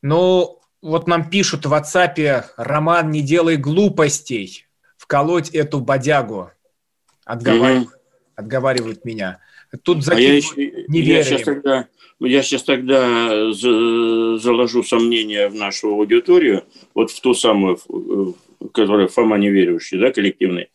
Ну, 0.00 0.60
вот 0.80 1.08
нам 1.08 1.28
пишут 1.28 1.66
в 1.66 1.72
WhatsApp, 1.72 2.44
Роман, 2.56 3.10
не 3.10 3.20
делай 3.20 3.56
глупостей. 3.56 4.66
Вколоть 4.96 5.50
эту 5.50 5.80
бодягу. 5.80 6.50
Отговаривают. 7.24 7.88
Mm-hmm 7.88 8.04
отговаривают 8.36 9.04
меня. 9.04 9.38
Тут 9.82 10.06
а 10.08 10.20
я, 10.20 10.40
не 10.88 11.00
я 11.00 11.22
сейчас 11.22 11.42
тогда, 11.42 11.88
я 12.20 12.42
сейчас 12.42 12.62
тогда 12.62 13.52
заложу 13.52 14.82
сомнения 14.82 15.48
в 15.48 15.54
нашу 15.54 15.88
аудиторию, 15.88 16.64
вот 16.94 17.10
в 17.10 17.20
ту 17.20 17.34
самую, 17.34 17.78
которая 18.72 19.08
Фома 19.08 19.38
неверующий, 19.38 19.98
да, 19.98 20.12
коллективный. 20.12 20.68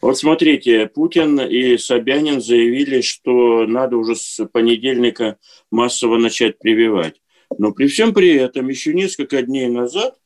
Вот 0.00 0.18
смотрите, 0.18 0.86
Путин 0.86 1.40
и 1.40 1.78
Собянин 1.78 2.42
заявили, 2.42 3.00
что 3.00 3.64
надо 3.66 3.96
уже 3.96 4.16
с 4.16 4.44
понедельника 4.46 5.38
массово 5.70 6.18
начать 6.18 6.58
прививать. 6.58 7.22
Но 7.56 7.72
при 7.72 7.86
всем 7.86 8.12
при 8.12 8.34
этом 8.34 8.68
еще 8.68 8.92
несколько 8.92 9.40
дней 9.42 9.68
назад 9.68 10.16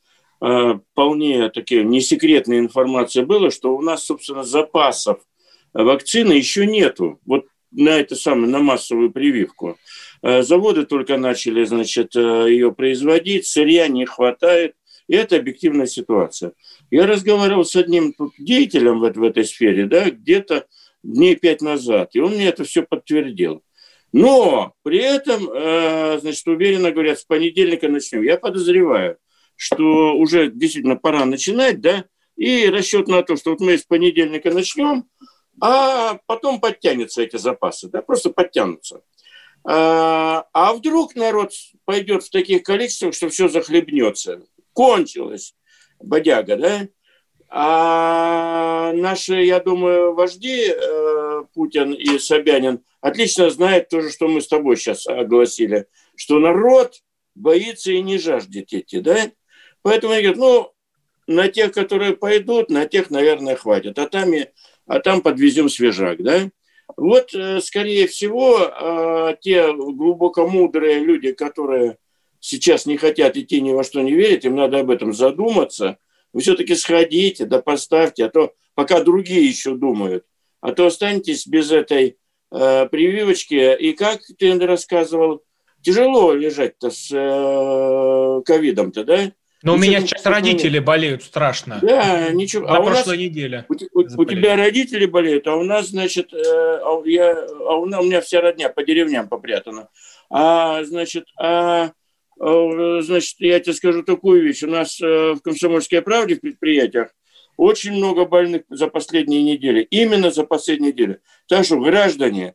а, 0.41 0.81
вполне 0.93 1.49
такие 1.51 1.85
несекретная 1.85 2.59
информация 2.59 3.25
была, 3.25 3.51
что 3.51 3.77
у 3.77 3.81
нас, 3.81 4.05
собственно, 4.05 4.43
запасов 4.43 5.19
вакцины 5.73 6.33
еще 6.33 6.67
нету. 6.67 7.21
Вот 7.25 7.47
на 7.71 7.91
это 7.91 8.17
самое, 8.17 8.49
на 8.49 8.61
массовую 8.61 9.11
прививку. 9.11 9.79
Э, 10.23 10.43
заводы 10.43 10.87
только 10.87 11.17
начали, 11.17 11.65
значит, 11.65 12.17
э, 12.17 12.47
ее 12.49 12.73
производить, 12.73 13.47
сырья 13.47 13.89
не 13.89 14.05
хватает, 14.07 14.75
и 15.09 15.15
это 15.15 15.37
объективная 15.37 15.87
ситуация. 15.87 16.53
Я 16.91 17.07
разговаривал 17.07 17.65
с 17.65 17.77
одним 17.77 18.15
деятелем 18.39 19.01
в, 19.01 19.11
в 19.11 19.23
этой 19.23 19.45
сфере, 19.45 19.87
да, 19.87 20.11
где-то 20.11 20.67
дней 21.03 21.37
пять 21.37 21.63
назад, 21.63 22.11
и 22.15 22.21
он 22.21 22.33
мне 22.35 22.49
это 22.49 22.65
все 22.65 22.83
подтвердил. 22.83 23.63
Но 24.13 24.75
при 24.83 24.99
этом, 25.01 25.51
э, 25.51 26.19
значит, 26.21 26.47
уверенно 26.47 26.91
говорят, 26.91 27.19
с 27.19 27.25
понедельника 27.25 27.89
начнем. 27.89 28.23
Я 28.23 28.39
подозреваю, 28.39 29.19
что 29.57 30.17
уже 30.17 30.51
действительно 30.51 30.97
пора 30.97 31.25
начинать, 31.27 31.81
да, 31.81 32.05
и 32.37 32.69
расчет 32.69 33.09
на 33.09 33.23
то, 33.23 33.37
что 33.37 33.51
вот 33.51 33.61
мы 33.61 33.77
с 33.77 33.85
понедельника 33.85 34.51
начнем, 34.51 35.05
а 35.61 36.19
потом 36.27 36.61
подтянутся 36.61 37.23
эти 37.23 37.37
запасы, 37.37 37.89
да, 37.89 38.03
просто 38.03 38.31
подтянутся. 38.31 39.03
А, 39.65 40.47
а 40.53 40.73
вдруг 40.73 41.15
народ 41.15 41.53
пойдет 41.85 42.23
в 42.23 42.31
таких 42.31 42.63
количествах, 42.63 43.15
что 43.15 43.29
все 43.29 43.49
захлебнется. 43.49 44.43
Кончилось 44.73 45.55
бодяга, 46.01 46.57
да? 46.57 46.89
А 47.51 48.93
наши, 48.93 49.43
я 49.43 49.59
думаю, 49.61 50.15
вожди 50.15 50.71
э, 50.71 51.45
Путин 51.55 51.93
и 51.93 52.19
Собянин 52.19 52.85
отлично 53.01 53.49
знают 53.49 53.89
то 53.89 54.01
же, 54.01 54.11
что 54.11 54.29
мы 54.29 54.43
с 54.43 54.49
тобой 54.49 54.77
сейчас 54.77 55.07
огласили, 55.07 55.87
что 56.15 56.39
народ 56.39 57.03
боится 57.35 57.91
и 57.91 58.03
не 58.03 58.19
жаждет 58.19 58.73
идти, 58.73 59.01
да? 59.01 59.31
Поэтому 59.83 60.13
они 60.13 60.25
говорят, 60.25 60.39
ну, 60.39 60.73
на 61.27 61.49
тех, 61.49 61.73
которые 61.73 62.17
пойдут, 62.17 62.71
на 62.71 62.87
тех, 62.87 63.11
наверное, 63.11 63.57
хватит. 63.57 63.99
А 63.99 64.07
там 64.09 64.33
и 64.35 64.47
а 64.89 65.01
там 65.01 65.21
подвезем 65.21 65.69
свежак, 65.69 66.23
да? 66.23 66.51
Вот, 66.97 67.35
э, 67.35 67.61
скорее 67.61 68.07
всего, 68.07 68.59
э, 68.59 69.37
те 69.41 69.73
глубоко 69.73 70.49
мудрые 70.49 70.99
люди, 71.01 71.33
которые 71.33 71.99
сейчас 72.41 72.87
не 72.87 72.97
хотят 72.97 73.37
идти 73.37 73.61
ни 73.61 73.73
во 73.73 73.85
что 73.85 74.01
не 74.01 74.13
верить, 74.13 74.45
им 74.45 74.57
надо 74.57 74.81
об 74.81 74.91
этом 74.91 75.13
задуматься. 75.13 75.99
Вы 76.33 76.41
все-таки 76.41 76.75
сходите, 76.75 77.45
да 77.45 77.61
поставьте, 77.61 78.25
а 78.25 78.31
то 78.31 78.55
пока 78.75 79.01
другие 79.01 79.47
еще 79.47 79.75
думают. 79.75 80.25
А 80.61 80.73
то 80.73 80.87
останетесь 80.87 81.47
без 81.47 81.71
этой 81.71 82.17
э, 82.51 82.89
прививочки. 82.91 83.77
И 83.79 83.93
как 83.93 84.21
ты 84.39 84.59
рассказывал, 84.59 85.43
тяжело 85.83 86.33
лежать-то 86.33 86.91
с 86.91 87.11
э, 87.13 88.43
ковидом-то, 88.45 89.05
да? 89.05 89.33
Но 89.63 89.75
у 89.75 89.77
меня 89.77 90.01
сейчас 90.01 90.25
родители 90.25 90.79
болеют 90.79 91.25
страшно. 91.25 91.81
Да, 91.83 92.31
ничего. 92.31 92.69
На 92.69 92.77
а 92.77 92.83
прошлой 92.83 93.17
нас, 93.17 93.25
неделе. 93.25 93.67
У, 93.69 93.75
у, 93.99 94.23
у 94.23 94.25
тебя 94.25 94.55
родители 94.55 95.05
болеют, 95.07 95.49
а 95.49 95.57
у 95.57 95.65
нас, 95.65 95.89
значит, 95.89 96.33
э, 96.33 96.39
а, 96.39 97.03
я, 97.05 97.33
а 97.33 97.75
у, 97.77 97.83
у 97.83 97.87
меня 97.87 98.21
вся 98.21 98.41
родня 98.41 98.69
по 98.69 98.85
деревням 98.85 99.29
попрятана. 99.29 99.89
А, 100.31 100.85
значит, 100.85 101.27
а, 101.37 101.91
а, 102.39 103.01
значит, 103.01 103.37
я 103.41 103.59
тебе 103.59 103.73
скажу 103.73 104.05
такую 104.05 104.43
вещь. 104.43 104.63
У 104.63 104.69
нас 104.69 105.01
э, 105.01 105.33
в 105.33 105.41
«Комсомольской 105.41 106.03
правде» 106.03 106.37
в 106.37 106.41
предприятиях 106.41 107.09
очень 107.57 107.93
много 107.93 108.25
больных 108.25 108.63
за 108.69 108.87
последние 108.87 109.43
недели. 109.43 109.83
Именно 109.91 110.31
за 110.31 110.45
последние 110.45 110.93
недели. 110.93 111.21
Так 111.49 111.65
что, 111.65 111.81
граждане, 111.81 112.55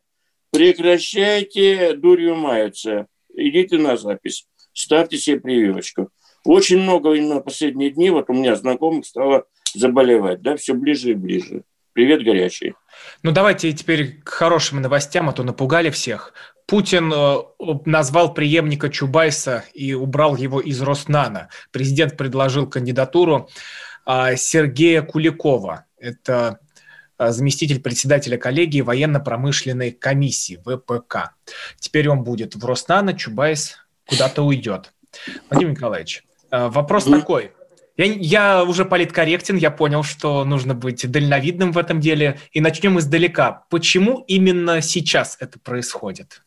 прекращайте 0.50 1.92
дурью 1.94 2.34
маяться. 2.36 3.08
Идите 3.34 3.76
на 3.76 3.98
запись. 3.98 4.46
Ставьте 4.72 5.18
себе 5.18 5.40
прививочку. 5.40 6.10
Очень 6.44 6.82
много 6.82 7.14
на 7.20 7.40
последние 7.40 7.90
дни, 7.90 8.10
вот 8.10 8.28
у 8.28 8.34
меня 8.34 8.54
знакомых 8.54 9.06
стало 9.06 9.44
заболевать, 9.74 10.42
да, 10.42 10.56
все 10.56 10.74
ближе 10.74 11.12
и 11.12 11.14
ближе. 11.14 11.62
Привет, 11.94 12.24
горячий. 12.24 12.74
Ну, 13.22 13.30
давайте 13.30 13.72
теперь 13.72 14.20
к 14.22 14.28
хорошим 14.28 14.82
новостям, 14.82 15.28
а 15.28 15.32
то 15.32 15.42
напугали 15.42 15.90
всех. 15.90 16.34
Путин 16.66 17.12
э, 17.12 17.36
назвал 17.84 18.34
преемника 18.34 18.88
Чубайса 18.88 19.64
и 19.74 19.94
убрал 19.94 20.36
его 20.36 20.60
из 20.60 20.80
Роснана. 20.82 21.50
Президент 21.70 22.16
предложил 22.16 22.68
кандидатуру 22.68 23.48
а, 24.04 24.34
Сергея 24.34 25.02
Куликова. 25.02 25.84
Это 25.98 26.58
а, 27.16 27.30
заместитель 27.30 27.80
председателя 27.80 28.38
коллегии 28.38 28.80
военно-промышленной 28.80 29.92
комиссии 29.92 30.60
ВПК. 30.64 31.34
Теперь 31.78 32.08
он 32.08 32.24
будет 32.24 32.56
в 32.56 32.64
Роснано, 32.64 33.14
Чубайс 33.14 33.78
куда-то 34.06 34.42
уйдет. 34.42 34.92
Владимир 35.48 35.72
Николаевич, 35.72 36.24
а, 36.54 36.68
вопрос 36.68 37.04
такой. 37.04 37.50
Я, 37.96 38.04
я 38.04 38.64
уже 38.64 38.84
политкорректен, 38.84 39.56
я 39.56 39.70
понял, 39.72 40.04
что 40.04 40.44
нужно 40.44 40.74
быть 40.74 41.10
дальновидным 41.10 41.72
в 41.72 41.78
этом 41.78 42.00
деле. 42.00 42.38
И 42.52 42.60
начнем 42.60 42.98
издалека. 42.98 43.64
Почему 43.70 44.24
именно 44.28 44.80
сейчас 44.80 45.36
это 45.40 45.58
происходит? 45.58 46.42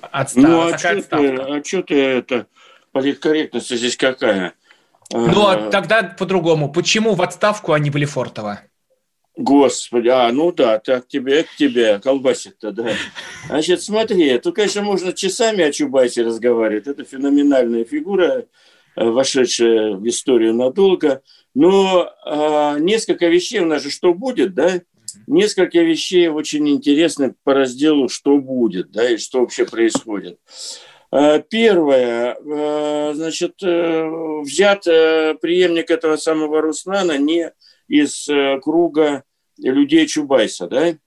Отста... 0.00 0.40
Ну, 0.40 0.72
а 0.72 0.78
что 0.78 1.02
ты, 1.02 1.36
а 1.36 1.64
что 1.64 1.82
ты 1.82 2.00
это... 2.00 2.46
Политкорректность 2.92 3.76
здесь 3.76 3.96
какая? 3.96 4.54
Ну, 5.12 5.46
а 5.48 5.68
тогда 5.70 6.04
по-другому. 6.04 6.70
Почему 6.70 7.14
в 7.14 7.22
отставку, 7.22 7.72
а 7.72 7.80
не 7.80 7.90
в 7.90 7.96
Лефортово? 7.96 8.60
Господи, 9.36 10.08
а, 10.08 10.30
ну 10.30 10.52
да, 10.52 10.78
так 10.78 11.08
тебе, 11.08 11.42
к 11.42 11.56
тебе, 11.56 11.98
колбасит-то, 11.98 12.70
да. 12.70 12.90
Значит, 13.46 13.82
смотри, 13.82 14.38
тут, 14.38 14.54
конечно, 14.54 14.82
можно 14.82 15.12
часами 15.12 15.64
о 15.64 15.72
Чубайсе 15.72 16.22
разговаривать. 16.22 16.86
Это 16.86 17.04
феноменальная 17.04 17.84
фигура, 17.84 18.46
э, 18.96 19.04
вошедшая 19.04 19.94
в 19.94 20.06
историю 20.06 20.54
надолго. 20.54 21.22
Но 21.52 22.12
а, 22.24 22.78
несколько 22.78 23.26
вещей 23.26 23.60
у 23.60 23.66
нас 23.66 23.82
же 23.82 23.90
что 23.90 24.14
будет, 24.14 24.54
да? 24.54 24.80
Несколько 25.26 25.80
вещей 25.80 26.28
очень 26.28 26.68
интересны 26.68 27.34
по 27.44 27.54
разделу 27.54 28.08
«что 28.08 28.38
будет», 28.38 28.90
да, 28.90 29.10
и 29.10 29.16
что 29.16 29.40
вообще 29.40 29.64
происходит. 29.64 30.38
А, 31.10 31.38
первое, 31.38 32.36
а, 32.40 33.12
значит, 33.14 33.54
э, 33.62 34.08
взят 34.42 34.86
э, 34.86 35.34
преемник 35.40 35.90
этого 35.90 36.16
самого 36.16 36.60
Руслана 36.60 37.18
не 37.18 37.52
из 37.88 38.28
э, 38.28 38.58
круга 38.60 39.24
людей 39.58 40.06
Чубайса, 40.06 40.66
да? 40.66 40.90
Uh-huh. 40.90 40.98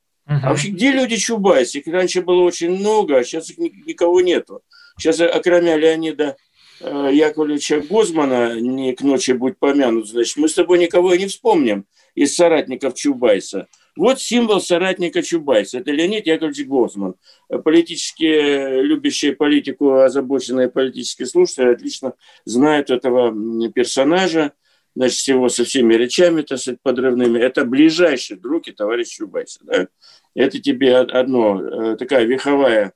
А 0.44 0.50
вообще, 0.50 0.70
где 0.70 0.92
люди 0.92 1.18
Чубайса? 1.18 1.80
Их 1.80 1.88
раньше 1.88 2.22
было 2.22 2.42
очень 2.44 2.72
много, 2.72 3.18
а 3.18 3.24
сейчас 3.24 3.50
их 3.50 3.58
никого 3.58 4.22
нету. 4.22 4.62
Сейчас, 4.98 5.20
окромя 5.20 5.78
Леонида 5.78 6.38
э, 6.82 7.10
Яковлевича 7.14 7.82
Гозмана, 7.82 8.60
не 8.60 8.94
к 8.94 9.02
ночи 9.02 9.32
будь 9.32 9.58
помянут, 9.58 10.10
значит, 10.10 10.38
мы 10.38 10.50
с 10.50 10.54
тобой 10.54 10.80
никого 10.80 11.14
и 11.14 11.20
не 11.20 11.28
вспомним 11.28 11.86
из 12.16 12.36
соратников 12.36 12.96
Чубайса. 12.96 13.68
Вот 13.96 14.22
символ 14.22 14.62
соратника 14.62 15.24
Чубайса. 15.24 15.80
Это 15.80 15.92
Леонид 15.92 16.28
Яковлевич 16.28 16.68
Гозман. 16.68 17.16
Политически 17.64 18.82
любящие 18.82 19.34
политику, 19.34 20.00
озабоченные 20.00 20.70
политические 20.70 21.26
слушатели 21.26 21.74
отлично 21.74 22.14
знают 22.46 22.92
этого 22.92 23.34
персонажа 23.72 24.54
значит, 24.98 25.18
всего 25.18 25.48
со 25.48 25.64
всеми 25.64 25.94
речами, 25.94 26.42
так 26.42 26.58
сказать, 26.58 26.80
подрывными, 26.82 27.38
это 27.38 27.66
ближайший 27.66 28.36
друг 28.36 28.68
и 28.68 28.72
товарищ 28.72 29.10
Чубайса. 29.10 29.60
Да? 29.64 29.88
Это 30.34 30.60
тебе 30.60 30.98
одно, 30.98 31.62
э, 31.62 31.96
такая 31.98 32.26
веховая, 32.26 32.94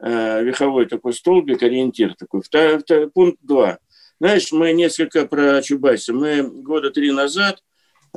э, 0.00 0.42
веховой 0.42 0.86
такой 0.86 1.12
столбик, 1.12 1.62
ориентир 1.62 2.16
такой. 2.16 2.42
Втор, 2.42 2.80
втор, 2.80 3.08
пункт 3.10 3.38
два. 3.40 3.78
Знаешь, 4.18 4.50
мы 4.50 4.72
несколько 4.72 5.26
про 5.26 5.62
Чубайса. 5.62 6.12
Мы 6.12 6.42
года 6.42 6.90
три 6.90 7.12
назад, 7.12 7.62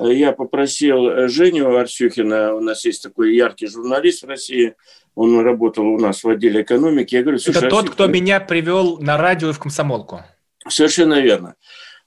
э, 0.02 0.14
я 0.14 0.32
попросил 0.32 1.28
Женю 1.28 1.76
Арсюхина, 1.76 2.56
у 2.56 2.60
нас 2.60 2.86
есть 2.86 3.04
такой 3.04 3.36
яркий 3.36 3.68
журналист 3.68 4.24
в 4.24 4.28
России, 4.28 4.74
он 5.14 5.40
работал 5.42 5.86
у 5.86 6.00
нас 6.00 6.24
в 6.24 6.30
отделе 6.30 6.64
экономики. 6.64 7.14
Я 7.14 7.22
говорю, 7.22 7.38
Это 7.46 7.70
тот, 7.70 7.92
кто 7.92 8.08
меня 8.08 8.40
привел 8.40 8.98
на 8.98 9.16
радио 9.16 9.52
и 9.52 9.54
в 9.54 9.60
комсомолку. 9.60 10.24
Совершенно 10.68 11.22
верно. 11.22 11.54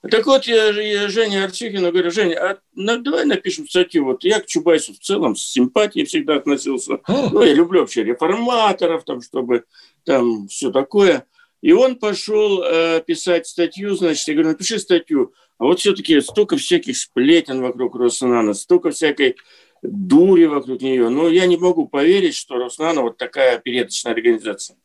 Так 0.09 0.25
вот, 0.26 0.47
я, 0.47 0.71
я 0.71 1.09
Женя 1.09 1.45
Арчихину 1.45 1.92
говорю, 1.92 2.11
Женя, 2.11 2.37
а 2.40 2.59
ну, 2.75 2.99
давай 3.02 3.26
напишем 3.26 3.69
статью. 3.69 4.07
Вот 4.07 4.25
я 4.25 4.40
к 4.40 4.47
Чубайсу 4.47 4.95
в 4.95 4.99
целом 4.99 5.37
с 5.37 5.42
симпатией 5.42 6.07
всегда 6.07 6.37
относился. 6.37 7.00
Ну, 7.07 7.42
я 7.42 7.52
люблю 7.52 7.80
вообще 7.80 8.02
реформаторов, 8.02 9.04
там, 9.04 9.21
чтобы 9.21 9.65
там 10.04 10.49
все 10.49 10.71
такое. 10.71 11.26
И 11.60 11.73
он 11.73 11.97
пошел 11.97 12.63
э, 12.63 13.02
писать 13.06 13.47
статью, 13.47 13.95
значит, 13.95 14.26
я 14.28 14.34
говорю, 14.34 14.50
напиши 14.50 14.78
статью. 14.78 15.34
А 15.58 15.65
вот 15.65 15.80
все-таки 15.80 16.19
столько 16.23 16.56
всяких 16.56 16.97
сплетен 16.97 17.60
вокруг 17.60 17.95
Роснана, 17.95 18.54
столько 18.54 18.93
всякой 18.93 19.36
дури 19.82 20.47
вокруг 20.47 20.80
нее. 20.80 21.10
Но 21.10 21.28
я 21.28 21.45
не 21.45 21.58
могу 21.58 21.86
поверить, 21.86 22.34
что 22.34 22.56
Роснана 22.56 23.02
вот 23.02 23.19
такая 23.19 23.58
передачная 23.58 24.15
организация. 24.15 24.78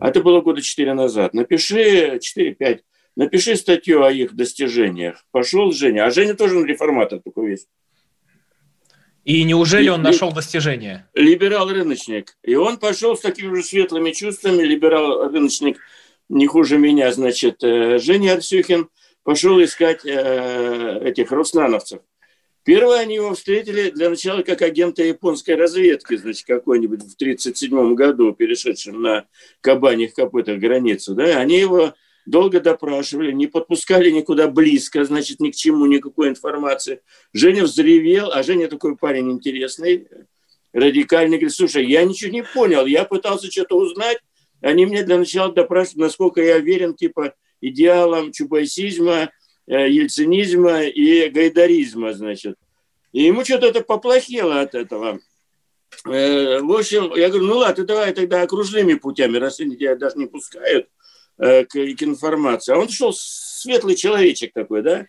А 0.00 0.10
это 0.10 0.22
было 0.22 0.40
года 0.40 0.62
четыре 0.62 0.94
назад. 0.94 1.34
Напиши 1.34 2.20
4-5 2.36 2.80
Напиши 3.20 3.54
статью 3.56 4.02
о 4.02 4.10
их 4.10 4.34
достижениях. 4.34 5.26
Пошел 5.30 5.72
Женя. 5.72 6.06
А 6.06 6.10
Женя 6.10 6.32
тоже 6.32 6.64
реформатор 6.64 7.20
такой 7.20 7.50
весь. 7.50 7.66
И 9.26 9.44
неужели 9.44 9.90
он 9.90 10.00
нашел 10.00 10.32
достижения? 10.32 11.06
Либерал-рыночник. 11.12 12.38
И 12.42 12.54
он 12.54 12.78
пошел 12.78 13.14
с 13.14 13.20
такими 13.20 13.54
же 13.56 13.62
светлыми 13.62 14.12
чувствами. 14.12 14.62
Либерал-рыночник 14.62 15.76
не 16.30 16.46
хуже 16.46 16.78
меня, 16.78 17.12
значит, 17.12 17.62
э, 17.62 17.98
Женя 17.98 18.32
Арсюхин 18.32 18.88
пошел 19.22 19.62
искать 19.62 20.00
э, 20.06 21.00
этих 21.04 21.30
руслановцев. 21.30 22.00
Первое, 22.64 23.00
они 23.00 23.16
его 23.16 23.34
встретили 23.34 23.90
для 23.90 24.08
начала 24.08 24.40
как 24.40 24.62
агента 24.62 25.02
японской 25.02 25.56
разведки, 25.56 26.16
значит, 26.16 26.46
какой-нибудь 26.46 27.00
в 27.00 27.16
1937 27.16 27.94
году, 27.94 28.32
перешедшим 28.32 29.02
на 29.02 29.26
кабаньих 29.60 30.14
копытах 30.14 30.58
границу. 30.58 31.14
Да? 31.14 31.38
Они 31.38 31.58
его 31.58 31.92
долго 32.26 32.60
допрашивали, 32.60 33.32
не 33.32 33.46
подпускали 33.46 34.10
никуда 34.10 34.48
близко, 34.48 35.04
значит, 35.04 35.40
ни 35.40 35.50
к 35.50 35.56
чему, 35.56 35.86
никакой 35.86 36.28
информации. 36.28 37.00
Женя 37.32 37.64
взревел, 37.64 38.30
а 38.32 38.42
Женя 38.42 38.68
такой 38.68 38.96
парень 38.96 39.30
интересный, 39.30 40.06
радикальный, 40.72 41.38
говорит, 41.38 41.54
слушай, 41.54 41.86
я 41.86 42.04
ничего 42.04 42.30
не 42.30 42.42
понял, 42.42 42.86
я 42.86 43.04
пытался 43.04 43.50
что-то 43.50 43.76
узнать, 43.76 44.18
они 44.60 44.86
мне 44.86 45.02
для 45.02 45.18
начала 45.18 45.52
допрашивают, 45.52 46.08
насколько 46.08 46.42
я 46.42 46.58
верен, 46.58 46.94
типа, 46.94 47.34
идеалам 47.60 48.32
чубайсизма, 48.32 49.30
э, 49.66 49.90
ельцинизма 49.90 50.82
и 50.82 51.28
гайдаризма, 51.30 52.12
значит. 52.12 52.56
И 53.12 53.24
ему 53.24 53.44
что-то 53.44 53.66
это 53.66 53.80
поплохело 53.80 54.60
от 54.60 54.74
этого. 54.74 55.18
Э, 56.06 56.60
в 56.60 56.72
общем, 56.72 57.14
я 57.16 57.28
говорю, 57.28 57.46
ну 57.46 57.56
ладно, 57.56 57.84
давай 57.84 58.12
тогда 58.12 58.42
окружными 58.42 58.94
путями, 58.94 59.38
раз 59.38 59.60
они 59.60 59.76
тебя 59.76 59.96
даже 59.96 60.18
не 60.18 60.26
пускают– 60.26 60.88
Э, 61.42 61.64
к, 61.64 61.70
к 61.70 62.02
информации. 62.02 62.74
А 62.74 62.78
он 62.78 62.90
шел 62.90 63.14
светлый 63.14 63.94
человечек 63.96 64.52
такой, 64.52 64.82
да? 64.82 65.06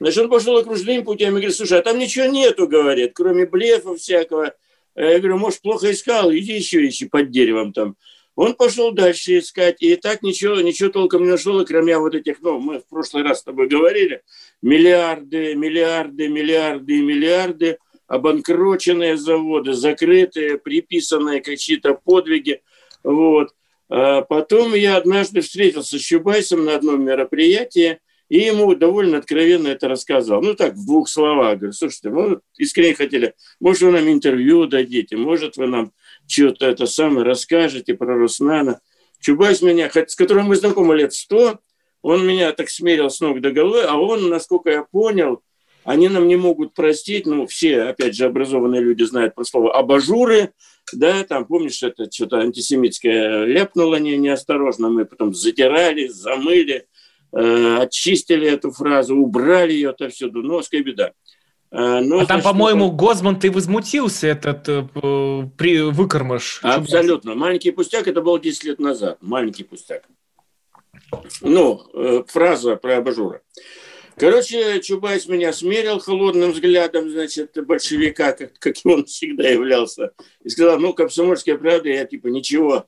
Значит, 0.00 0.24
он 0.24 0.30
пошел 0.30 0.56
окружным 0.56 1.04
путем 1.04 1.28
и 1.28 1.32
говорит, 1.32 1.54
слушай, 1.54 1.78
а 1.78 1.82
там 1.82 1.98
ничего 1.98 2.24
нету, 2.24 2.66
говорит, 2.66 3.12
кроме 3.14 3.44
блефа 3.44 3.94
всякого. 3.94 4.54
Я 4.94 5.18
говорю, 5.18 5.36
может, 5.36 5.60
плохо 5.60 5.92
искал, 5.92 6.32
иди 6.32 6.54
еще 6.54 6.86
ищи 6.88 7.06
под 7.06 7.30
деревом 7.30 7.74
там. 7.74 7.96
Он 8.36 8.54
пошел 8.54 8.90
дальше 8.92 9.38
искать, 9.38 9.82
и 9.82 9.96
так 9.96 10.22
ничего, 10.22 10.62
ничего 10.62 10.88
толком 10.88 11.24
не 11.24 11.30
нашел, 11.30 11.62
кроме 11.66 11.98
вот 11.98 12.14
этих, 12.14 12.40
ну, 12.40 12.58
мы 12.58 12.80
в 12.80 12.86
прошлый 12.88 13.22
раз 13.22 13.40
с 13.40 13.44
тобой 13.44 13.68
говорили, 13.68 14.22
миллиарды, 14.62 15.54
миллиарды, 15.54 16.28
миллиарды 16.28 17.02
миллиарды, 17.02 17.78
обанкроченные 18.06 19.18
заводы, 19.18 19.74
закрытые, 19.74 20.56
приписанные 20.56 21.42
какие-то 21.42 21.92
подвиги, 21.92 22.62
вот. 23.02 23.55
А 23.88 24.22
потом 24.22 24.74
я 24.74 24.96
однажды 24.96 25.40
встретился 25.40 25.98
с 25.98 26.02
Чубайсом 26.02 26.64
на 26.64 26.74
одном 26.74 27.04
мероприятии, 27.04 28.00
и 28.28 28.38
ему 28.38 28.74
довольно 28.74 29.18
откровенно 29.18 29.68
это 29.68 29.88
рассказал. 29.88 30.42
Ну, 30.42 30.54
так, 30.54 30.74
в 30.74 30.84
двух 30.84 31.08
словах. 31.08 31.58
Говорю, 31.58 31.72
слушайте, 31.72 32.10
мы 32.10 32.40
искренне 32.58 32.94
хотели, 32.94 33.34
может, 33.60 33.82
вы 33.82 33.92
нам 33.92 34.08
интервью 34.08 34.66
дадите, 34.66 35.16
может, 35.16 35.56
вы 35.56 35.68
нам 35.68 35.92
что-то 36.26 36.66
это 36.66 36.86
самое 36.86 37.24
расскажете 37.24 37.94
про 37.94 38.16
Руснана. 38.16 38.80
Чубайс 39.20 39.62
меня, 39.62 39.90
с 39.90 40.16
которым 40.16 40.46
мы 40.46 40.56
знакомы 40.56 40.96
лет 40.96 41.12
сто, 41.12 41.60
он 42.02 42.26
меня 42.26 42.52
так 42.52 42.68
смерил 42.68 43.10
с 43.10 43.20
ног 43.20 43.40
до 43.40 43.50
головы, 43.50 43.82
а 43.82 43.96
он, 43.96 44.28
насколько 44.28 44.70
я 44.70 44.82
понял, 44.82 45.42
они 45.84 46.08
нам 46.08 46.26
не 46.26 46.36
могут 46.36 46.74
простить, 46.74 47.26
ну, 47.26 47.46
все, 47.46 47.82
опять 47.82 48.16
же, 48.16 48.26
образованные 48.26 48.80
люди 48.80 49.04
знают 49.04 49.36
про 49.36 49.44
слово 49.44 49.72
«абажуры», 49.72 50.52
да, 50.92 51.24
там, 51.24 51.46
помнишь, 51.46 51.82
это 51.82 52.10
что-то 52.10 52.38
антисемитское 52.38 53.44
ляпнуло 53.44 53.96
не, 53.96 54.16
неосторожно, 54.16 54.88
мы 54.88 55.04
потом 55.04 55.34
затирали, 55.34 56.06
замыли, 56.08 56.86
э, 57.32 57.76
очистили 57.78 58.48
эту 58.48 58.70
фразу, 58.70 59.16
убрали 59.16 59.72
ее 59.72 59.90
отовсюду, 59.90 60.42
но 60.42 60.62
беда. 60.72 61.12
Э, 61.70 62.00
но, 62.00 62.20
а 62.20 62.26
там, 62.26 62.42
по-моему, 62.42 62.88
это... 62.88 62.96
Гозман, 62.96 63.38
ты 63.38 63.50
возмутился, 63.50 64.28
этот 64.28 64.68
э, 64.68 64.82
при 65.56 65.80
выкормыш. 65.82 66.60
Абсолютно. 66.62 67.34
Маленький 67.34 67.72
пустяк, 67.72 68.06
это 68.06 68.22
было 68.22 68.38
10 68.38 68.64
лет 68.64 68.78
назад. 68.78 69.18
Маленький 69.20 69.64
пустяк. 69.64 70.04
ну, 71.40 71.82
э, 71.94 72.22
фраза 72.28 72.76
про 72.76 72.98
абажура. 72.98 73.42
Короче, 74.18 74.80
Чубайс 74.80 75.28
меня 75.28 75.52
смерил 75.52 75.98
холодным 75.98 76.52
взглядом, 76.52 77.10
значит, 77.10 77.52
большевика, 77.66 78.32
как, 78.32 78.58
каким 78.58 78.92
он 78.92 79.04
всегда 79.04 79.46
являлся, 79.46 80.12
и 80.42 80.48
сказал, 80.48 80.78
ну, 80.80 80.94
комсомольская 80.94 81.58
правда, 81.58 81.90
я 81.90 82.06
типа 82.06 82.28
ничего, 82.28 82.86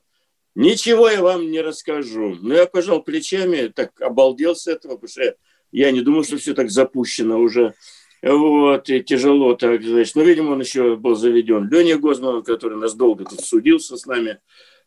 ничего 0.55 1.07
я 1.07 1.21
вам 1.21 1.51
не 1.51 1.61
расскажу. 1.61 2.35
Ну, 2.41 2.55
я 2.55 2.65
пожал 2.65 3.03
плечами, 3.03 3.67
так 3.67 3.91
обалдел 4.01 4.55
с 4.55 4.65
этого, 4.65 4.93
потому 4.95 5.09
что 5.09 5.35
я 5.71 5.91
не 5.91 6.01
думал, 6.01 6.23
что 6.23 6.37
все 6.37 6.55
так 6.55 6.71
запущено 6.71 7.39
уже. 7.39 7.75
Вот, 8.23 8.89
и 8.89 9.03
тяжело 9.03 9.53
так, 9.53 9.83
значит. 9.83 10.15
Ну, 10.15 10.23
видимо, 10.23 10.53
он 10.53 10.61
еще 10.61 10.95
был 10.95 11.13
заведен 11.13 11.69
Леня 11.69 11.97
Гозман, 11.99 12.41
который 12.41 12.77
нас 12.77 12.95
долго 12.95 13.23
тут 13.23 13.41
судился 13.41 13.97
с 13.97 14.07
нами, 14.07 14.39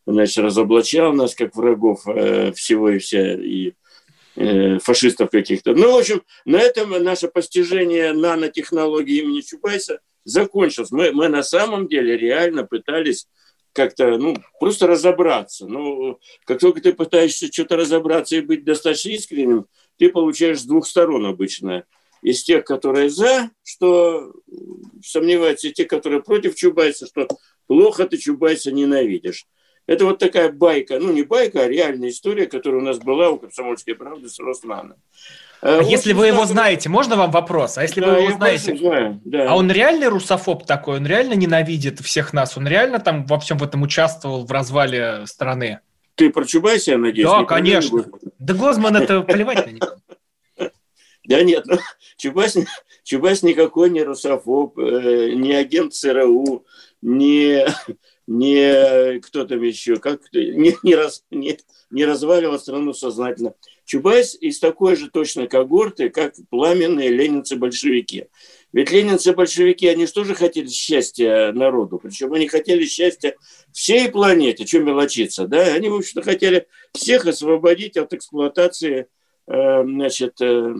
значит, 0.05 0.43
разоблачал 0.43 1.13
нас 1.13 1.33
как 1.35 1.55
врагов 1.55 2.05
э, 2.05 2.51
всего 2.51 2.89
и 2.89 2.99
вся, 2.99 3.33
и 3.33 3.73
фашистов 4.35 5.29
каких-то. 5.29 5.73
Ну, 5.73 5.93
в 5.93 5.99
общем, 5.99 6.23
на 6.45 6.59
этом 6.59 6.91
наше 7.03 7.27
постижение 7.27 8.13
нанотехнологии 8.13 9.21
имени 9.21 9.41
Чубайса 9.41 9.99
закончилось. 10.23 10.91
Мы, 10.91 11.11
мы 11.11 11.27
на 11.27 11.43
самом 11.43 11.87
деле 11.87 12.17
реально 12.17 12.65
пытались 12.65 13.27
как-то, 13.73 14.17
ну, 14.17 14.35
просто 14.59 14.87
разобраться. 14.87 15.67
Ну, 15.67 16.19
как 16.45 16.59
только 16.59 16.81
ты 16.81 16.93
пытаешься 16.93 17.51
что-то 17.51 17.75
разобраться 17.75 18.35
и 18.35 18.41
быть 18.41 18.63
достаточно 18.63 19.09
искренним, 19.09 19.67
ты 19.97 20.09
получаешь 20.09 20.61
с 20.61 20.65
двух 20.65 20.87
сторон 20.87 21.25
обычно– 21.25 21.85
из 22.23 22.41
тех, 22.43 22.63
которые 22.63 23.09
за, 23.09 23.51
что 23.63 24.33
сомневаются, 25.03 25.67
и 25.67 25.73
те, 25.73 25.85
которые 25.85 26.23
против 26.23 26.55
Чубайса, 26.55 27.05
что 27.05 27.27
плохо 27.67 28.05
ты 28.07 28.17
Чубайса 28.17 28.71
ненавидишь. 28.71 29.45
Это 29.85 30.05
вот 30.05 30.19
такая 30.19 30.51
байка, 30.51 30.99
ну 30.99 31.11
не 31.11 31.23
байка, 31.23 31.63
а 31.63 31.67
реальная 31.67 32.09
история, 32.09 32.45
которая 32.47 32.81
у 32.81 32.83
нас 32.83 32.99
была 32.99 33.29
у 33.29 33.37
«Комсомольской 33.37 33.95
правды» 33.95 34.29
с 34.29 34.39
Росланом. 34.39 34.97
А 35.61 35.81
вот 35.81 35.89
если 35.89 36.13
вы 36.13 36.27
его 36.27 36.45
знаете, 36.45 36.89
можно 36.89 37.15
вам 37.15 37.31
вопрос? 37.31 37.77
А 37.77 37.83
если 37.83 38.01
да, 38.01 38.13
вы 38.13 38.21
его 38.21 38.31
знаете, 38.35 38.75
знаю, 38.75 39.21
да. 39.23 39.49
а 39.49 39.55
он 39.55 39.71
реальный 39.71 40.07
русофоб 40.07 40.65
такой? 40.65 40.97
Он 40.97 41.05
реально 41.05 41.33
ненавидит 41.33 41.99
всех 41.99 42.33
нас? 42.33 42.57
Он 42.57 42.67
реально 42.67 42.99
там 42.99 43.25
во 43.25 43.39
всем 43.39 43.57
в 43.57 43.63
этом 43.63 43.81
участвовал 43.81 44.45
в 44.45 44.51
развале 44.51 45.25
страны? 45.25 45.79
Ты 46.15 46.29
про 46.29 46.45
Чубайса, 46.45 46.91
я 46.91 46.97
надеюсь? 46.97 47.29
Да, 47.29 47.43
конечно. 47.45 48.05
Да 48.39 48.53
Гозман 48.53 48.97
это 48.97 49.21
плевать 49.21 49.65
на 49.65 49.71
него. 49.71 49.87
Да 51.25 51.41
нет, 51.41 51.63
ну, 51.65 51.77
Чубайс, 52.17 52.57
Чубайс 53.05 53.43
никакой 53.43 53.89
не 53.89 54.03
русофоб, 54.03 54.77
э, 54.77 55.31
не 55.33 55.53
агент 55.53 55.93
ЦРУ, 55.93 56.65
не, 57.01 57.65
не 58.27 59.19
кто 59.19 59.45
там 59.45 59.61
еще, 59.61 59.97
как, 59.97 60.21
не, 60.33 60.75
не, 60.83 60.95
раз, 60.95 61.23
не, 61.31 61.57
не 61.89 62.05
разваливал 62.05 62.59
страну 62.59 62.93
сознательно. 62.93 63.53
Чубайс 63.85 64.35
из 64.39 64.59
такой 64.59 64.95
же 64.95 65.09
точно 65.09 65.47
когорты, 65.47 66.09
как 66.09 66.33
пламенные 66.49 67.09
ленинцы-большевики. 67.09 68.27
Ведь 68.71 68.91
ленинцы-большевики, 68.91 69.87
они 69.87 70.07
же 70.07 70.35
хотели 70.35 70.67
счастья 70.67 71.51
народу? 71.51 71.99
Причем 72.01 72.33
они 72.33 72.47
хотели 72.47 72.85
счастья 72.85 73.35
всей 73.71 74.09
планете, 74.09 74.65
что 74.65 74.79
мелочиться, 74.79 75.47
да? 75.47 75.73
Они, 75.73 75.89
в 75.89 75.95
общем-то, 75.95 76.21
хотели 76.21 76.67
всех 76.93 77.27
освободить 77.27 77.97
от 77.97 78.13
эксплуатации 78.13 79.07
э, 79.47 79.83
значит, 79.83 80.41
э, 80.41 80.73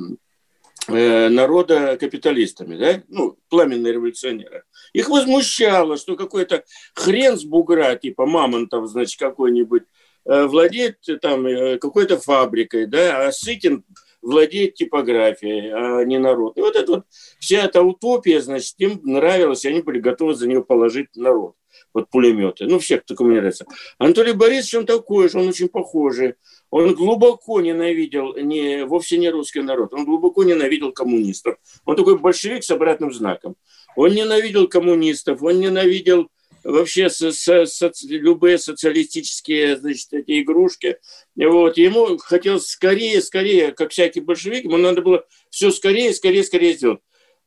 Э, 0.87 1.29
народа 1.29 1.95
капиталистами, 1.97 2.75
да, 2.75 3.01
ну, 3.07 3.37
пламенные 3.47 3.93
революционеры. 3.93 4.63
Их 4.93 5.09
возмущало, 5.09 5.97
что 5.97 6.15
какой-то 6.15 6.63
хрен 6.93 7.37
с 7.37 7.43
бугра, 7.43 7.95
типа 7.95 8.25
Мамонтов, 8.25 8.87
значит, 8.87 9.19
какой-нибудь, 9.19 9.83
э, 10.25 10.45
владеет 10.45 10.99
там 11.21 11.45
э, 11.45 11.77
какой-то 11.77 12.19
фабрикой, 12.19 12.85
да, 12.85 13.27
а 13.27 13.31
Сытин 13.31 13.83
владеет 14.21 14.75
типографией, 14.75 15.71
а 15.73 16.05
не 16.05 16.17
народ. 16.17 16.57
И 16.57 16.61
вот 16.61 16.75
это 16.75 16.91
вот, 16.91 17.05
вся 17.39 17.65
эта 17.65 17.81
утопия, 17.81 18.41
значит, 18.41 18.75
им 18.77 19.01
нравилась, 19.03 19.65
и 19.65 19.69
они 19.69 19.81
были 19.81 19.99
готовы 19.99 20.35
за 20.35 20.47
нее 20.47 20.63
положить 20.63 21.15
народ 21.15 21.55
вот 21.93 22.09
пулеметы. 22.09 22.65
Ну, 22.65 22.79
всех, 22.79 23.03
кто 23.03 23.23
мне 23.23 23.37
нравится. 23.37 23.65
Анатолий 23.97 24.33
Борисович, 24.33 24.75
он 24.75 24.85
такой 24.85 25.29
же, 25.29 25.39
он 25.39 25.47
очень 25.47 25.69
похожий. 25.69 26.35
Он 26.69 26.95
глубоко 26.95 27.61
ненавидел, 27.61 28.35
не, 28.35 28.83
вовсе 28.85 29.17
не 29.17 29.29
русский 29.29 29.61
народ, 29.61 29.93
он 29.93 30.05
глубоко 30.05 30.43
ненавидел 30.43 30.91
коммунистов. 30.91 31.57
Он 31.85 31.95
такой 31.95 32.17
большевик 32.17 32.63
с 32.63 32.71
обратным 32.71 33.13
знаком. 33.13 33.55
Он 33.95 34.11
ненавидел 34.13 34.67
коммунистов, 34.67 35.41
он 35.43 35.59
ненавидел 35.59 36.29
вообще 36.63 37.09
со, 37.09 37.31
со, 37.31 37.65
со, 37.65 37.91
любые 38.07 38.57
социалистические 38.57 39.77
значит, 39.77 40.13
эти 40.13 40.41
игрушки. 40.41 40.97
Вот. 41.35 41.77
Ему 41.77 42.17
хотелось 42.17 42.67
скорее, 42.67 43.21
скорее, 43.21 43.71
как 43.71 43.91
всякий 43.91 44.21
большевик, 44.21 44.63
ему 44.63 44.77
надо 44.77 45.01
было 45.01 45.25
все 45.49 45.71
скорее, 45.71 46.13
скорее, 46.13 46.43
скорее 46.43 46.73
сделать. 46.73 46.99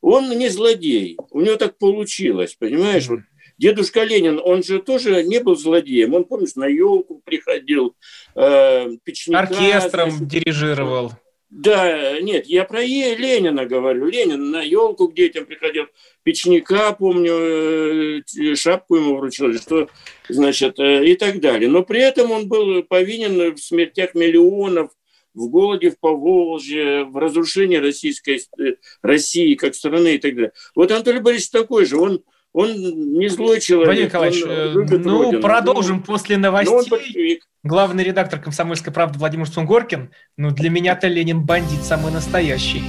Он 0.02 0.28
не 0.38 0.48
злодей, 0.48 1.16
у 1.30 1.40
него 1.40 1.56
так 1.56 1.78
получилось, 1.78 2.54
понимаешь? 2.58 3.08
Вот 3.08 3.20
Дедушка 3.58 4.04
Ленин, 4.04 4.38
он 4.42 4.62
же 4.62 4.80
тоже 4.80 5.22
не 5.22 5.40
был 5.40 5.56
злодеем. 5.56 6.14
Он, 6.14 6.24
помнишь, 6.24 6.56
на 6.56 6.66
елку 6.66 7.22
приходил, 7.24 7.96
э, 8.34 8.88
печника... 9.02 9.40
Оркестром 9.40 10.10
значит, 10.10 10.28
дирижировал. 10.28 11.12
Да, 11.48 12.20
нет, 12.20 12.46
я 12.46 12.64
про 12.64 12.82
е, 12.82 13.14
Ленина 13.14 13.66
говорю. 13.66 14.06
Ленин 14.06 14.50
на 14.50 14.62
елку 14.62 15.08
к 15.08 15.14
детям 15.14 15.46
приходил, 15.46 15.86
печника, 16.24 16.92
помню, 16.92 17.32
э, 17.32 18.54
шапку 18.56 18.96
ему 18.96 19.16
вручил, 19.16 19.54
что, 19.54 19.88
значит, 20.28 20.78
э, 20.80 21.06
и 21.06 21.14
так 21.14 21.40
далее. 21.40 21.70
Но 21.70 21.84
при 21.84 22.00
этом 22.00 22.32
он 22.32 22.48
был 22.48 22.82
повинен 22.82 23.54
в 23.54 23.60
смертях 23.60 24.14
миллионов, 24.14 24.90
в 25.34 25.48
голоде 25.48 25.90
в 25.90 26.00
Поволжье, 26.00 27.04
в 27.04 27.16
разрушении 27.16 27.76
российской 27.76 28.40
э, 28.58 28.74
России 29.02 29.54
как 29.54 29.76
страны 29.76 30.16
и 30.16 30.18
так 30.18 30.34
далее. 30.34 30.52
Вот 30.74 30.90
Анатолий 30.90 31.20
Борисович 31.20 31.50
такой 31.50 31.84
же, 31.84 31.96
он 31.96 32.24
он 32.56 32.72
не 33.18 33.28
злой 33.28 33.60
человек. 33.60 33.86
Владимир 33.86 34.08
Николаевич, 34.08 34.42
э, 34.46 34.72
ну, 34.74 35.22
Родину. 35.24 35.42
продолжим 35.42 35.96
ну, 35.96 36.02
после 36.02 36.38
новостей. 36.38 37.42
Главный 37.62 38.02
редактор 38.02 38.40
«Комсомольской 38.40 38.94
правды» 38.94 39.18
Владимир 39.18 39.46
Сунгоркин. 39.46 40.10
Ну, 40.38 40.50
для 40.52 40.70
меня-то 40.70 41.06
Ленин 41.06 41.44
бандит 41.44 41.84
самый 41.84 42.12
настоящий. 42.12 42.82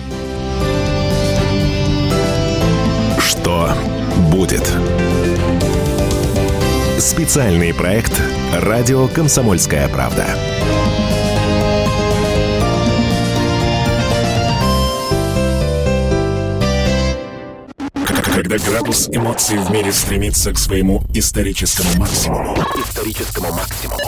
Что 3.19 3.73
будет? 4.32 4.63
Специальный 6.97 7.73
проект 7.73 8.13
«Радио 8.53 9.10
Комсомольская 9.10 9.89
правда». 9.89 10.27
Когда 18.47 18.65
градус 18.65 19.10
эмоций 19.12 19.57
в 19.57 19.69
мире 19.71 19.91
стремится 19.91 20.53
к 20.53 20.57
своему 20.57 21.03
историческому 21.13 21.89
максимуму. 21.97 22.55
Историческому 22.77 23.51
максимуму. 23.51 23.99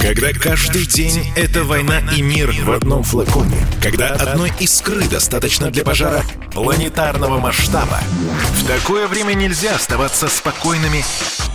Когда 0.00 0.32
каждый 0.32 0.86
день 0.86 1.30
это 1.36 1.64
война 1.64 2.00
и 2.16 2.22
мир 2.22 2.50
в 2.64 2.70
одном 2.70 3.02
флаконе. 3.02 3.58
Когда 3.82 4.08
одной 4.08 4.50
искры 4.58 5.06
достаточно 5.06 5.70
для 5.70 5.84
пожара 5.84 6.22
планетарного 6.54 7.38
масштаба. 7.38 8.00
В 8.54 8.66
такое 8.66 9.06
время 9.06 9.34
нельзя 9.34 9.74
оставаться 9.74 10.28
спокойными 10.28 11.04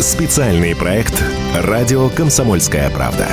Специальный 0.00 0.76
проект 0.76 1.24
«Радио 1.54 2.10
Комсомольская 2.10 2.90
правда». 2.90 3.26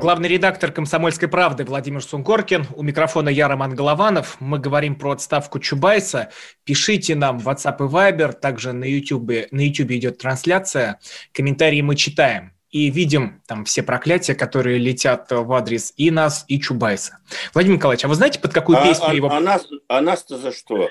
Главный 0.00 0.28
редактор 0.28 0.72
«Комсомольской 0.72 1.28
правды» 1.28 1.64
Владимир 1.64 2.02
Сункоркин. 2.02 2.66
У 2.74 2.82
микрофона 2.82 3.28
я, 3.28 3.46
Роман 3.46 3.76
Голованов. 3.76 4.38
Мы 4.40 4.58
говорим 4.58 4.96
про 4.96 5.12
отставку 5.12 5.60
Чубайса. 5.60 6.30
Пишите 6.64 7.14
нам 7.14 7.38
в 7.38 7.48
WhatsApp 7.48 7.76
и 7.78 7.88
Viber. 7.88 8.32
Также 8.32 8.72
на 8.72 8.84
YouTube, 8.84 9.46
на 9.52 9.60
YouTube 9.60 9.92
идет 9.92 10.18
трансляция. 10.18 10.98
Комментарии 11.32 11.80
мы 11.80 11.94
читаем 11.94 12.50
и 12.72 12.90
видим 12.90 13.42
там 13.46 13.64
все 13.64 13.82
проклятия, 13.82 14.34
которые 14.34 14.78
летят 14.78 15.26
в 15.30 15.52
адрес 15.52 15.92
и 15.96 16.10
нас, 16.10 16.44
и 16.48 16.58
Чубайса. 16.58 17.18
Владимир 17.54 17.76
Николаевич, 17.76 18.04
а 18.04 18.08
вы 18.08 18.14
знаете, 18.14 18.40
под 18.40 18.52
какую 18.52 18.78
а, 18.78 18.84
песню 18.84 19.08
а, 19.08 19.14
его... 19.14 19.30
А, 19.30 19.40
нас, 19.40 19.68
а 19.88 20.00
нас-то 20.00 20.38
за 20.38 20.52
что? 20.52 20.88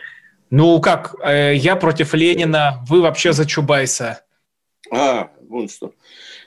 Ну 0.51 0.79
как, 0.79 1.15
э, 1.23 1.55
я 1.55 1.75
против 1.75 2.13
Ленина, 2.13 2.85
вы 2.87 3.01
вообще 3.01 3.33
за 3.33 3.45
Чубайса. 3.45 4.23
А, 4.91 5.31
вон 5.49 5.69
что. 5.69 5.93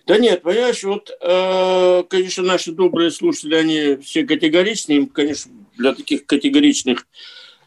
Да 0.07 0.19
нет, 0.19 0.43
понимаешь, 0.43 0.85
вот, 0.85 1.11
э, 1.21 2.05
конечно, 2.09 2.45
наши 2.45 2.73
добрые 2.73 3.11
слушатели, 3.11 3.55
они 3.55 3.97
все 4.03 4.25
категоричные, 4.25 4.99
им, 4.99 5.07
конечно, 5.09 5.51
для 5.77 5.95
таких 5.95 6.27
категоричных 6.27 7.07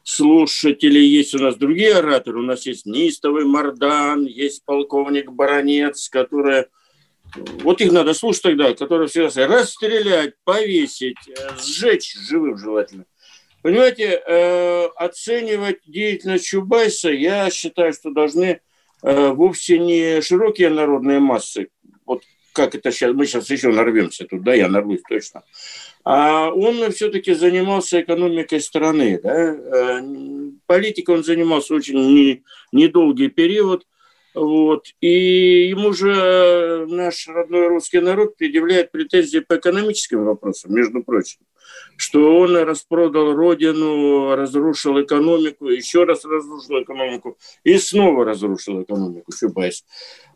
слушателей 0.03 1.05
есть 1.05 1.35
у 1.35 1.39
нас 1.39 1.57
другие 1.57 1.95
ораторы. 1.95 2.39
У 2.39 2.43
нас 2.43 2.65
есть 2.65 2.85
Нистовый 2.85 3.43
Мардан, 3.43 4.25
есть 4.25 4.63
полковник 4.63 5.31
Баронец, 5.31 6.07
которые... 6.07 6.67
Вот 7.63 7.81
их 7.81 7.91
надо 7.91 8.13
слушать 8.13 8.43
тогда, 8.43 8.73
которые 8.73 9.07
сказали, 9.07 9.47
расстрелять, 9.47 10.33
повесить, 10.43 11.17
э, 11.27 11.33
сжечь 11.59 12.15
живым 12.15 12.57
желательно. 12.57 13.05
Понимаете, 13.61 14.21
э, 14.25 14.85
оценивать 14.95 15.79
деятельность 15.85 16.45
Чубайса, 16.45 17.09
я 17.09 17.49
считаю, 17.49 17.91
что 17.91 18.11
должны 18.11 18.61
э, 19.03 19.27
вовсе 19.29 19.79
не 19.79 20.21
широкие 20.21 20.69
народные 20.69 21.19
массы, 21.19 21.69
вот 22.05 22.23
как 22.53 22.75
это 22.75 22.91
сейчас, 22.91 23.13
мы 23.13 23.25
сейчас 23.25 23.49
еще 23.49 23.69
нарвемся 23.69 24.25
тут, 24.25 24.43
да, 24.43 24.53
я 24.53 24.69
нарвусь 24.69 25.01
точно, 25.07 25.43
а 26.03 26.49
он 26.49 26.91
все-таки 26.91 27.33
занимался 27.33 28.01
экономикой 28.01 28.61
страны, 28.61 29.19
да, 29.21 29.35
э, 29.35 30.01
политикой 30.65 31.15
он 31.15 31.23
занимался 31.23 31.73
очень 31.73 32.43
недолгий 32.71 33.29
период, 33.29 33.85
вот. 34.37 34.87
И 35.01 35.67
ему 35.69 35.93
же 35.93 36.85
наш 36.87 37.27
родной 37.27 37.67
русский 37.67 37.99
народ 37.99 38.37
предъявляет 38.37 38.91
претензии 38.91 39.39
по 39.39 39.57
экономическим 39.57 40.25
вопросам, 40.25 40.73
между 40.73 41.03
прочим 41.03 41.39
что 41.97 42.37
он 42.37 42.55
распродал 42.55 43.33
родину, 43.33 44.35
разрушил 44.35 45.01
экономику, 45.01 45.67
еще 45.67 46.03
раз 46.03 46.23
разрушил 46.25 46.81
экономику 46.81 47.37
и 47.63 47.77
снова 47.77 48.23
разрушил 48.23 48.83
экономику 48.83 49.31
Чубайс. 49.37 49.83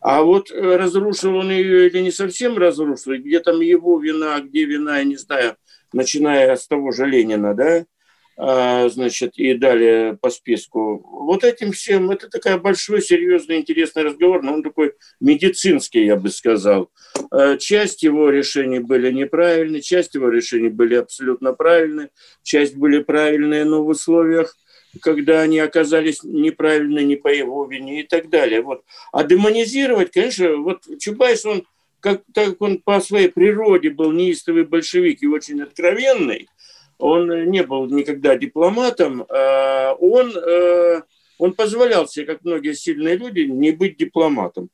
А 0.01 0.23
вот 0.23 0.51
разрушил 0.51 1.35
он 1.35 1.51
ее 1.51 1.87
или 1.87 2.01
не 2.01 2.11
совсем 2.11 2.57
разрушил, 2.57 3.13
где 3.13 3.39
там 3.39 3.61
его 3.61 3.99
вина, 3.99 4.39
где 4.41 4.65
вина, 4.65 4.97
я 4.97 5.03
не 5.03 5.17
знаю, 5.17 5.55
начиная 5.93 6.55
с 6.55 6.67
того 6.67 6.91
же 6.91 7.05
Ленина, 7.05 7.53
да, 7.53 7.77
а, 7.77 7.85
значит, 8.41 9.33
и 9.37 9.53
далее 9.53 10.17
по 10.19 10.31
списку. 10.31 10.97
Вот 11.03 11.43
этим 11.43 11.71
всем, 11.73 12.09
это 12.09 12.27
такой 12.27 12.59
большой, 12.59 13.01
серьезный, 13.01 13.59
интересный 13.59 14.01
разговор, 14.03 14.41
но 14.41 14.53
он 14.53 14.63
такой 14.63 14.93
медицинский, 15.19 16.05
я 16.05 16.15
бы 16.15 16.29
сказал. 16.29 16.89
А, 17.29 17.57
часть 17.57 18.01
его 18.01 18.29
решений 18.31 18.79
были 18.79 19.11
неправильны, 19.11 19.81
часть 19.81 20.15
его 20.15 20.29
решений 20.29 20.69
были 20.69 20.95
абсолютно 20.95 21.53
правильны, 21.53 22.09
часть 22.41 22.75
были 22.75 23.03
правильные, 23.03 23.65
но 23.65 23.83
в 23.83 23.87
условиях 23.87 24.55
когда 24.99 25.39
они 25.39 25.57
оказались 25.59 26.21
неправильны 26.21 27.05
не 27.05 27.15
по 27.15 27.29
его 27.29 27.65
вине 27.65 28.01
и 28.01 28.03
так 28.03 28.29
далее. 28.29 28.61
Вот. 28.61 28.83
А 29.13 29.23
демонизировать, 29.23 30.11
конечно, 30.11 30.57
вот 30.57 30.83
Чубайс, 30.99 31.45
он 31.45 31.63
как, 32.01 32.23
так 32.33 32.49
как 32.49 32.61
он 32.61 32.79
по 32.79 32.99
своей 32.99 33.29
природе 33.29 33.91
был 33.91 34.11
неистовый 34.11 34.65
большевик 34.65 35.23
и 35.23 35.27
очень 35.27 35.61
откровенный, 35.61 36.49
он 37.01 37.49
не 37.49 37.63
был 37.63 37.87
никогда 37.87 38.37
дипломатом, 38.37 39.25
а 39.29 39.93
он, 39.99 40.33
э, 40.37 41.01
он 41.37 41.53
позволял 41.53 42.07
себе, 42.07 42.25
как 42.25 42.43
многие 42.43 42.73
сильные 42.73 43.17
люди, 43.17 43.41
не 43.41 43.71
быть 43.71 43.97
дипломатом. 43.97 44.69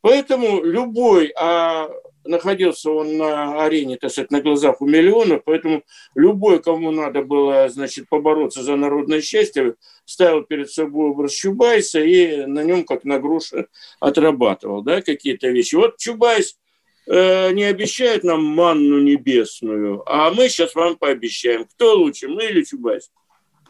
Поэтому 0.00 0.62
любой, 0.62 1.32
а 1.38 1.90
находился 2.24 2.90
он 2.90 3.18
на 3.18 3.64
арене, 3.64 3.96
так 3.96 4.10
сказать, 4.10 4.30
на 4.30 4.40
глазах 4.40 4.80
у 4.80 4.86
миллионов, 4.86 5.42
поэтому 5.44 5.82
любой, 6.14 6.62
кому 6.62 6.90
надо 6.90 7.22
было, 7.22 7.68
значит, 7.68 8.08
побороться 8.08 8.62
за 8.62 8.76
народное 8.76 9.20
счастье, 9.20 9.74
ставил 10.04 10.42
перед 10.42 10.70
собой 10.70 11.10
образ 11.10 11.32
Чубайса 11.32 12.00
и 12.00 12.46
на 12.46 12.62
нем, 12.64 12.84
как 12.84 13.04
на 13.04 13.18
груше, 13.18 13.66
отрабатывал, 14.00 14.82
да, 14.82 15.02
какие-то 15.02 15.48
вещи. 15.48 15.74
Вот 15.74 15.98
Чубайс 15.98 16.56
Э, 16.56 16.65
не 17.06 17.64
обещает 17.64 18.24
нам 18.24 18.44
манну 18.44 19.00
небесную, 19.00 20.02
а 20.06 20.32
мы 20.32 20.48
сейчас 20.48 20.74
вам 20.74 20.96
пообещаем. 20.96 21.64
Кто 21.64 21.94
лучше, 21.94 22.28
мы 22.28 22.46
или 22.46 22.62
Чубайс? 22.62 23.10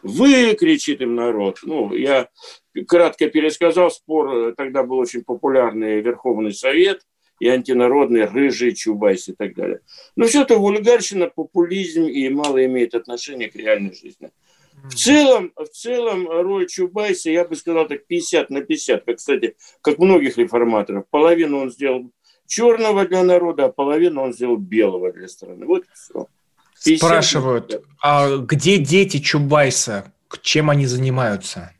Вы, 0.03 0.55
кричит 0.55 1.01
им 1.01 1.15
народ. 1.15 1.59
Ну, 1.63 1.93
я 1.93 2.29
кратко 2.87 3.29
пересказал 3.29 3.91
спор, 3.91 4.53
тогда 4.55 4.83
был 4.83 4.97
очень 4.97 5.23
популярный 5.23 6.01
Верховный 6.01 6.53
Совет 6.53 7.01
и 7.39 7.47
антинародный 7.47 8.25
Рыжий, 8.25 8.73
Чубайс 8.73 9.27
и 9.29 9.33
так 9.33 9.55
далее. 9.55 9.81
Но 10.15 10.25
все 10.25 10.41
это 10.41 10.57
вульгарщина, 10.57 11.27
популизм 11.27 12.03
и 12.05 12.29
мало 12.29 12.63
имеет 12.65 12.95
отношения 12.95 13.49
к 13.49 13.55
реальной 13.55 13.93
жизни. 13.93 14.31
В 14.83 14.93
целом, 14.93 15.51
в 15.55 15.67
целом 15.67 16.29
роль 16.29 16.67
Чубайса, 16.67 17.31
я 17.31 17.45
бы 17.45 17.55
сказал 17.55 17.87
так, 17.87 18.05
50 18.05 18.49
на 18.51 18.61
50, 18.61 19.05
как, 19.05 19.17
кстати, 19.17 19.55
как 19.81 19.97
многих 19.97 20.37
реформаторов. 20.37 21.05
Половину 21.09 21.59
он 21.59 21.71
сделал 21.71 22.11
черного 22.47 23.05
для 23.05 23.23
народа, 23.23 23.65
а 23.65 23.69
половину 23.69 24.23
он 24.23 24.33
сделал 24.33 24.57
белого 24.57 25.11
для 25.11 25.27
страны. 25.27 25.65
Вот 25.65 25.83
все. 25.93 26.27
Спрашивают, 26.97 27.83
а 28.01 28.37
где 28.37 28.77
дети 28.77 29.19
Чубайса? 29.19 30.11
Чем 30.41 30.69
они 30.69 30.85
занимаются? 30.85 31.71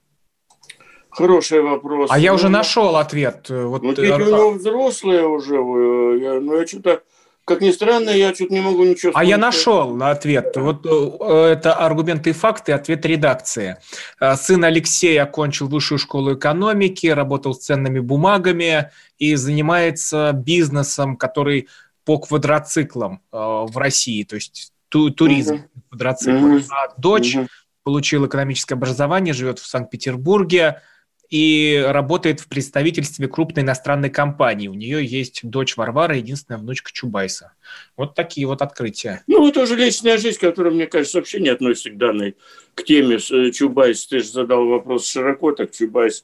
Хороший 1.10 1.62
вопрос. 1.62 2.10
А 2.12 2.20
я 2.20 2.34
уже 2.34 2.46
ну, 2.46 2.58
нашел 2.58 2.96
ответ. 2.96 3.50
Вот, 3.50 3.82
ну, 3.82 3.94
дети 3.94 4.12
у 4.12 4.20
него 4.20 4.52
взрослые 4.52 5.28
уже, 5.28 5.56
но 5.56 6.40
ну, 6.40 6.60
я 6.60 6.68
что-то 6.68 7.02
как 7.48 7.62
ни 7.62 7.72
странно, 7.72 8.10
я 8.10 8.36
что-то 8.36 8.54
не 8.54 8.60
могу 8.60 8.84
ничего 8.84 9.14
сказать. 9.14 9.16
А 9.16 9.24
я 9.24 9.38
нашел 9.38 10.04
ответ. 10.04 10.58
Вот 10.58 10.86
э, 10.86 11.54
это 11.54 11.74
аргументы 11.74 12.32
и 12.32 12.34
факты, 12.34 12.74
ответ 12.74 13.06
редакции. 13.06 13.78
Э, 14.20 14.36
сын 14.36 14.66
Алексей 14.66 15.18
окончил 15.18 15.70
высшую 15.70 15.98
школу 15.98 16.34
экономики, 16.34 17.08
работал 17.08 17.54
с 17.56 17.60
ценными 17.60 18.00
бумагами 18.00 18.92
и 19.18 19.36
занимается 19.36 20.34
бизнесом, 20.34 21.16
который 21.16 21.70
по 22.04 22.20
квадроциклам 22.20 23.22
э, 23.32 23.38
в 23.38 23.78
России, 23.78 24.24
то 24.24 24.36
есть 24.36 24.74
ту 24.90 25.10
туризм 25.10 25.56
угу. 25.56 25.64
квадроциклов. 25.90 26.66
Угу. 26.66 26.72
А 26.72 27.00
дочь 27.00 27.38
угу. 27.38 27.48
получила 27.84 28.28
экономическое 28.28 28.76
образование, 28.76 29.34
живет 29.34 29.60
в 29.60 29.68
Санкт-Петербурге, 29.68 30.82
и 31.30 31.84
работает 31.86 32.40
в 32.40 32.48
представительстве 32.48 33.28
крупной 33.28 33.64
иностранной 33.64 34.10
компании. 34.10 34.68
У 34.68 34.74
нее 34.74 35.06
есть 35.06 35.42
дочь 35.44 35.76
Варвара, 35.76 36.16
единственная 36.16 36.60
внучка 36.60 36.92
Чубайса. 36.94 37.54
Вот 37.96 38.16
такие 38.16 38.48
вот 38.48 38.62
открытия. 38.62 39.24
Ну, 39.28 39.48
это 39.48 39.62
уже 39.62 39.76
личная 39.76 40.18
жизнь, 40.18 40.40
которая, 40.40 40.74
мне 40.74 40.88
кажется, 40.88 41.18
вообще 41.18 41.40
не 41.40 41.50
относится 41.50 41.90
к 41.90 41.98
данной, 41.98 42.36
к 42.76 42.84
теме 42.84 43.18
э, 43.18 43.52
Чубайс. 43.52 44.08
Ты 44.08 44.20
же 44.20 44.30
задал 44.30 44.68
вопрос 44.68 45.08
широко, 45.08 45.52
так 45.52 45.72
Чубайс 45.72 46.24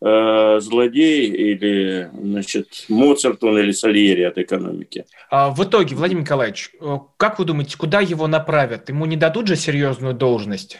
э, 0.00 0.60
злодей 0.60 1.26
или, 1.30 2.10
значит, 2.12 2.86
Моцарт 2.88 3.42
он 3.42 3.58
или 3.58 3.72
Сальери 3.72 4.22
от 4.22 4.38
экономики. 4.38 5.06
А 5.30 5.50
в 5.50 5.64
итоге, 5.64 5.96
Владимир 5.96 6.22
Николаевич, 6.22 6.70
э, 6.80 6.98
как 7.16 7.40
вы 7.40 7.44
думаете, 7.44 7.76
куда 7.76 8.00
его 8.00 8.28
направят? 8.28 8.88
Ему 8.88 9.06
не 9.06 9.16
дадут 9.16 9.48
же 9.48 9.56
серьезную 9.56 10.14
должность? 10.14 10.78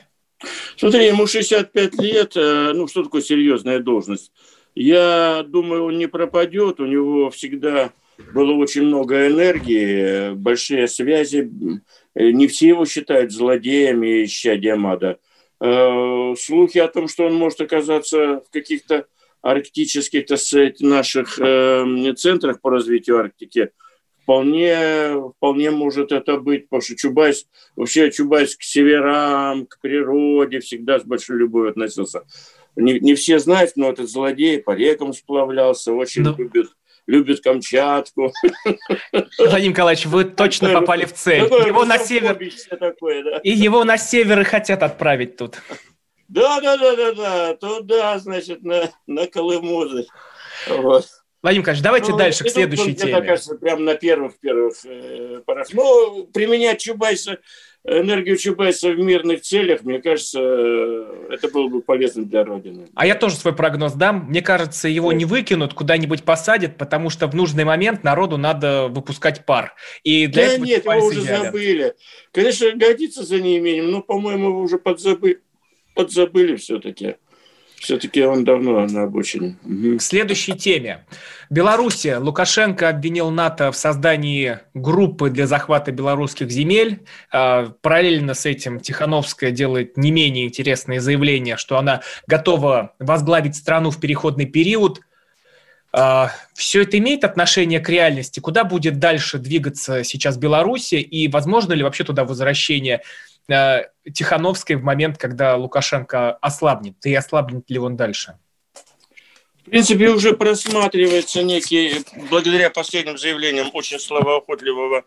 Смотри, 0.77 1.07
ему 1.07 1.27
65 1.27 1.95
лет, 2.01 2.37
э, 2.37 2.73
ну 2.75 2.87
что 2.89 3.05
такое 3.05 3.23
серьезная 3.23 3.79
должность? 3.81 4.33
Я 4.75 5.45
думаю, 5.47 5.85
он 5.85 5.99
не 5.99 6.07
пропадет, 6.07 6.81
у 6.81 6.87
него 6.87 7.31
всегда 7.31 7.93
было 8.33 8.53
очень 8.53 8.83
много 8.83 9.27
энергии, 9.27 10.35
большие 10.35 10.89
связи. 10.89 11.51
Не 12.15 12.47
все 12.49 12.69
его 12.69 12.85
считают 12.87 13.33
злодеями, 13.33 14.25
ища 14.25 14.57
Диамада. 14.57 15.19
Э, 15.61 16.35
слухи 16.39 16.79
о 16.79 16.89
том, 16.89 17.09
что 17.09 17.27
он 17.27 17.35
может 17.35 17.61
оказаться 17.61 18.43
в 18.47 18.51
каких-то 18.53 19.07
арктических, 19.43 20.27
так 20.27 20.39
сказать, 20.39 20.81
наших 20.81 21.39
э, 21.39 22.15
центрах 22.17 22.61
по 22.61 22.71
развитию 22.71 23.19
Арктики– 23.19 23.71
вполне, 24.25 25.31
вполне 25.37 25.71
может 25.71 26.11
это 26.11 26.39
быть, 26.39 26.65
потому 26.65 26.83
что 26.83 26.97
Чубайс, 26.97 27.47
вообще 27.77 28.11
Чубайс 28.11 28.57
к 28.57 28.63
северам, 28.63 29.67
к 29.67 29.79
природе 29.81 30.61
всегда 30.61 30.99
с 30.99 31.05
большой 31.05 31.39
любовью 31.39 31.71
относился. 31.71 32.25
Не, 32.75 32.99
не 32.99 33.15
все 33.15 33.39
знают, 33.39 33.73
но 33.77 33.91
этот 33.91 34.11
злодей 34.11 34.59
по 34.59 34.73
рекам 34.73 35.13
сплавлялся, 35.13 35.93
очень 35.93 36.23
но... 36.23 36.31
Ну. 36.31 36.39
любит 36.39 36.71
любит 37.07 37.43
Камчатку. 37.43 38.33
Владимир 39.39 39.73
Николаевич, 39.73 40.07
вы 40.07 40.25
точно 40.25 40.73
попали 40.73 41.05
в 41.05 41.13
цель. 41.13 41.43
Его 41.43 41.85
на 41.85 41.99
север... 41.99 42.39
Такое, 42.81 43.23
да. 43.23 43.39
И 43.43 43.51
его 43.51 43.85
на 43.85 43.99
север 43.99 44.41
и 44.41 44.45
хотят 44.45 44.83
отправить 44.83 45.37
тут. 45.37 45.61
Да, 46.29 46.63
да, 46.63 46.79
да, 46.79 46.97
да, 46.97 47.13
да. 47.13 47.57
Туда, 47.57 48.19
значит, 48.19 48.63
на, 48.63 48.91
на 49.07 49.27
Колыму. 49.27 49.85
Вот. 50.69 51.07
Владимир 51.45 51.61
Николаевич, 51.61 51.85
давайте 51.85 52.13
ну, 52.13 52.17
дальше, 52.17 52.45
к 52.45 52.49
следующей 52.49 52.85
мне 52.85 52.95
теме. 52.95 53.19
Мне 53.19 53.27
кажется, 53.27 53.55
прямо 53.57 53.81
на 53.83 53.95
первых-первых 53.97 54.75
э, 54.87 55.43
порах. 55.45 55.67
Ну, 55.75 56.27
применять 56.33 56.81
Чубайса, 56.81 57.37
энергию 57.85 58.39
Чубайса 58.39 58.89
в 58.89 58.99
мирных 58.99 59.43
целях, 59.43 59.83
мне 59.83 60.01
кажется, 60.01 60.41
э, 60.41 61.27
это 61.33 61.49
было 61.51 61.69
бы 61.69 61.83
полезно 61.83 62.25
для 62.25 62.45
Родины. 62.45 62.87
А 62.95 63.07
я 63.07 63.15
тоже 63.15 63.37
свой 63.37 63.55
прогноз 63.55 63.93
дам. 63.93 64.29
Мне 64.31 64.41
кажется, 64.41 64.89
его 64.89 65.13
не 65.13 65.27
выкинут, 65.27 65.75
куда-нибудь 65.75 66.23
посадят, 66.23 66.79
потому 66.79 67.11
что 67.11 67.27
в 67.27 67.35
нужный 67.35 67.65
момент 67.65 68.05
народу 68.05 68.39
надо 68.39 68.89
выпускать 68.89 69.45
пар. 69.45 69.75
И 70.03 70.27
для 70.27 70.47
да 70.47 70.53
этого 70.55 70.65
нет, 70.65 70.85
его 70.87 71.07
уже 71.07 71.21
явят. 71.21 71.43
забыли. 71.43 71.95
Конечно, 72.33 72.73
годится 72.73 73.23
за 73.23 73.39
неимением, 73.39 73.91
но, 73.91 74.01
по-моему, 74.01 74.49
его 74.49 74.61
уже 74.61 74.79
подзабыли, 74.79 75.43
подзабыли 75.95 76.57
все-таки. 76.57 77.17
Все-таки 77.85 78.23
он 78.23 78.45
давно 78.45 78.87
на 78.87 79.03
обочине. 79.03 79.59
Угу. 79.63 79.99
К 79.99 80.03
следующей 80.03 80.55
теме. 80.55 81.05
Белоруссия. 81.51 82.17
Лукашенко 82.17 82.89
обвинил 82.89 83.31
НАТО 83.31 83.71
в 83.73 83.77
создании 83.77 84.61
группы 84.73 85.29
для 85.29 85.47
захвата 85.47 85.93
белорусских 85.93 86.51
земель. 86.51 87.05
А, 87.31 87.75
параллельно 87.83 88.33
с 88.33 88.47
этим 88.47 88.81
Тихановская 88.81 89.51
делает 89.51 89.99
не 89.99 90.13
менее 90.13 90.47
интересные 90.47 90.99
заявления, 90.99 91.59
что 91.59 91.77
она 91.77 92.01
готова 92.27 92.95
возглавить 92.99 93.55
страну 93.55 93.91
в 93.91 94.01
переходный 94.01 94.47
период. 94.47 95.01
А, 95.93 96.31
Все 96.55 96.85
это 96.85 96.97
имеет 96.97 97.23
отношение 97.23 97.81
к 97.81 97.91
реальности? 97.91 98.41
Куда 98.41 98.65
будет 98.65 98.99
дальше 98.99 99.37
двигаться 99.37 100.05
сейчас 100.05 100.39
Белоруссия? 100.39 101.03
И 101.03 101.29
возможно 101.29 101.75
ли 101.75 101.83
вообще 101.83 102.05
туда 102.05 102.25
возвращение 102.25 103.03
Тихановской 103.47 104.77
в 104.77 104.83
момент, 104.83 105.19
когда 105.19 105.57
Лукашенко 105.57 106.33
ослабнет? 106.33 106.97
И 107.05 107.15
ослабнет 107.15 107.69
ли 107.71 107.79
он 107.79 107.97
дальше? 107.97 108.39
В 109.67 109.71
принципе, 109.71 110.11
уже 110.11 110.35
просматривается 110.35 111.43
некий, 111.43 112.05
благодаря 112.29 112.69
последним 112.69 113.17
заявлениям 113.17 113.71
очень 113.73 113.99
словоохотливого 113.99 115.05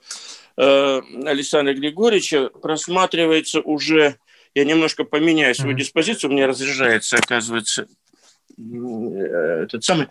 э, 0.58 1.02
Александра 1.26 1.76
Григорьевича, 1.76 2.50
просматривается 2.50 3.62
уже, 3.62 4.15
я 4.56 4.65
немножко 4.65 5.04
поменяю 5.04 5.54
свою 5.54 5.76
mm-hmm. 5.76 5.80
диспозицию, 5.80 6.32
у 6.32 6.34
меня 6.34 6.47
разряжается, 6.47 7.17
оказывается, 7.17 7.86
э, 8.58 9.63
этот 9.63 9.84
самый, 9.84 10.08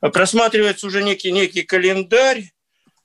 просматривается 0.00 0.86
уже 0.86 1.02
некий, 1.02 1.32
некий 1.32 1.62
календарь, 1.62 2.52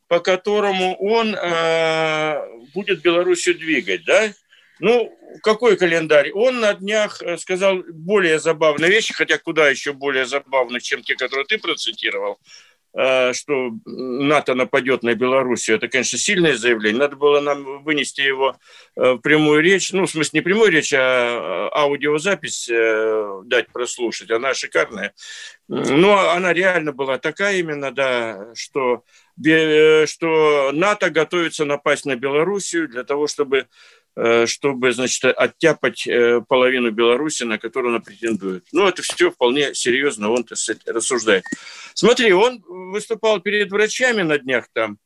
по 0.07 0.19
которому 0.19 0.95
он 0.99 1.33
э, 1.33 2.39
будет 2.75 3.01
Белоруссию 3.01 3.57
двигать, 3.57 4.05
да? 4.05 4.31
Ну, 4.79 5.17
какой 5.41 5.77
календарь? 5.77 6.31
Он 6.33 6.59
на 6.59 6.73
днях 6.73 7.21
э, 7.21 7.37
сказал 7.37 7.83
более 7.87 8.39
забавные 8.39 8.89
вещи, 8.89 9.13
хотя 9.13 9.37
куда 9.37 9.69
еще 9.69 9.93
более 9.93 10.25
забавных, 10.25 10.83
чем 10.83 11.03
те, 11.03 11.15
которые 11.15 11.45
ты 11.45 11.59
процитировал, 11.59 12.39
э, 12.97 13.33
что 13.33 13.71
НАТО 13.85 14.55
нападет 14.55 15.03
на 15.03 15.13
Белоруссию. 15.13 15.77
Это, 15.77 15.87
конечно, 15.87 16.17
сильное 16.17 16.57
заявление. 16.57 16.99
Надо 16.99 17.15
было 17.15 17.39
нам 17.39 17.83
вынести 17.83 18.21
его 18.21 18.57
э, 18.95 19.13
в 19.13 19.19
прямую 19.19 19.61
речь. 19.61 19.93
Ну, 19.93 20.05
в 20.05 20.09
смысле, 20.09 20.39
не 20.39 20.43
прямую 20.43 20.71
речь, 20.71 20.93
а 20.93 21.69
аудиозапись 21.71 22.67
дать 23.45 23.71
прослушать. 23.71 24.31
Она 24.31 24.55
шикарная. 24.55 25.13
Но 25.67 26.29
она 26.31 26.51
реально 26.51 26.93
была 26.93 27.19
такая 27.19 27.57
именно, 27.57 27.91
да, 27.91 28.53
что, 28.55 29.03
что 30.05 30.71
НАТО 30.73 31.09
готовится 31.09 31.65
напасть 31.65 32.05
на 32.05 32.15
Белоруссию 32.15 32.87
для 32.87 33.03
того, 33.03 33.27
чтобы 33.27 33.67
чтобы, 34.45 34.91
значит, 34.93 35.25
оттяпать 35.25 36.05
э, 36.05 36.41
половину 36.47 36.91
Беларуси, 36.91 37.43
на 37.43 37.57
которую 37.57 37.95
она 37.95 37.99
претендует. 37.99 38.65
Ну, 38.71 38.87
это 38.87 39.01
все 39.01 39.31
вполне 39.31 39.73
серьезно, 39.73 40.29
он 40.29 40.45
рассуждает. 40.85 41.43
Смотри, 41.95 42.31
он 42.31 42.63
выступал 42.67 43.39
перед 43.39 43.71
врачами 43.71 44.21
на 44.21 44.37
днях 44.37 44.67
там, 44.71 44.99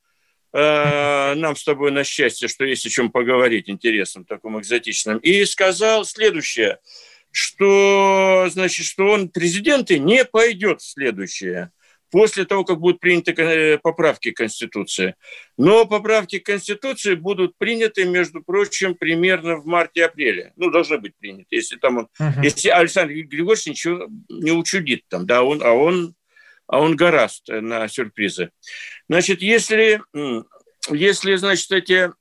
э, 0.54 1.34
нам 1.36 1.56
с 1.56 1.64
тобой 1.64 1.92
на 1.92 2.04
счастье, 2.04 2.50
что 2.50 2.66
есть 2.66 2.86
о 2.86 2.90
чем 2.90 3.10
поговорить 3.10 3.70
интересном, 3.70 4.26
таком 4.26 4.60
экзотичном, 4.60 5.20
и 5.20 5.46
сказал 5.46 6.04
следующее, 6.04 6.80
что, 7.32 8.48
значит, 8.50 8.86
что 8.86 9.08
он 9.08 9.30
президенты 9.30 10.00
не 10.00 10.26
пойдет 10.26 10.82
в 10.82 10.90
следующее 10.90 11.72
после 12.12 12.46
того, 12.46 12.64
как 12.64 12.80
будут 12.80 13.00
приняты 13.00 13.34
э, 13.34 13.78
поправки 13.78 14.32
к 14.32 14.38
Конституции. 14.38 15.16
Но 15.58 15.86
поправки 15.86 16.40
к 16.40 16.46
Конституции 16.46 17.16
будут 17.16 17.58
приняты, 17.58 18.06
между 18.06 18.42
прочим, 18.42 18.96
примерно 18.96 19.58
в 19.58 19.66
марте-апреле. 19.66 20.54
Ну, 20.56 20.72
должны 20.72 20.98
быть 20.98 21.16
приняты, 21.18 21.48
если 21.56 21.78
там 21.78 21.98
он, 21.98 22.08
uh-huh. 22.20 22.44
если 22.44 22.70
Александр 22.70 23.14
Григорьевич 23.14 23.68
ничего 23.68 24.08
не 24.30 24.52
учудит 24.52 25.02
там, 25.10 25.26
да, 25.26 25.44
он, 25.44 25.62
а 25.64 25.72
он, 25.74 26.16
а 26.68 26.80
он 26.80 26.96
гораст 26.96 27.48
на 27.48 27.88
сюрпризы. 27.88 28.52
Значит, 29.10 29.42
если, 29.42 30.02
если, 30.90 31.36
значит, 31.36 31.72
эти 31.72 32.12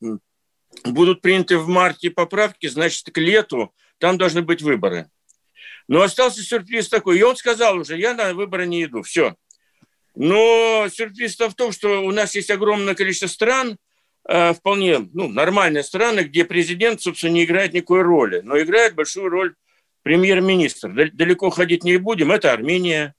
будут 0.84 1.20
приняты 1.20 1.58
в 1.58 1.68
марте 1.68 2.10
поправки, 2.10 2.66
значит, 2.66 3.10
к 3.12 3.18
лету 3.18 3.72
там 3.98 4.18
должны 4.18 4.42
быть 4.42 4.62
выборы. 4.62 5.08
Но 5.88 6.02
остался 6.02 6.42
сюрприз 6.42 6.88
такой. 6.88 7.18
И 7.18 7.22
он 7.22 7.36
сказал 7.36 7.78
уже, 7.78 7.96
я 7.98 8.14
на 8.14 8.34
выборы 8.34 8.66
не 8.66 8.84
иду, 8.84 9.02
все. 9.02 9.36
Но 10.16 10.88
сюрприз 10.90 11.38
в 11.38 11.54
том, 11.54 11.72
что 11.72 12.02
у 12.02 12.10
нас 12.10 12.34
есть 12.34 12.50
огромное 12.50 12.94
количество 12.94 13.26
стран, 13.26 13.76
э, 14.26 14.54
вполне 14.54 15.08
ну, 15.12 15.28
нормальные 15.28 15.84
страны, 15.84 16.20
где 16.20 16.44
президент, 16.44 17.02
собственно, 17.02 17.32
не 17.32 17.44
играет 17.44 17.74
никакой 17.74 18.00
роли, 18.02 18.40
но 18.42 18.58
играет 18.58 18.94
большую 18.94 19.28
роль 19.28 19.54
премьер-министр. 20.02 21.10
Далеко 21.12 21.50
ходить 21.50 21.84
не 21.84 21.98
будем. 21.98 22.32
Это 22.32 22.50
Армения, 22.52 23.14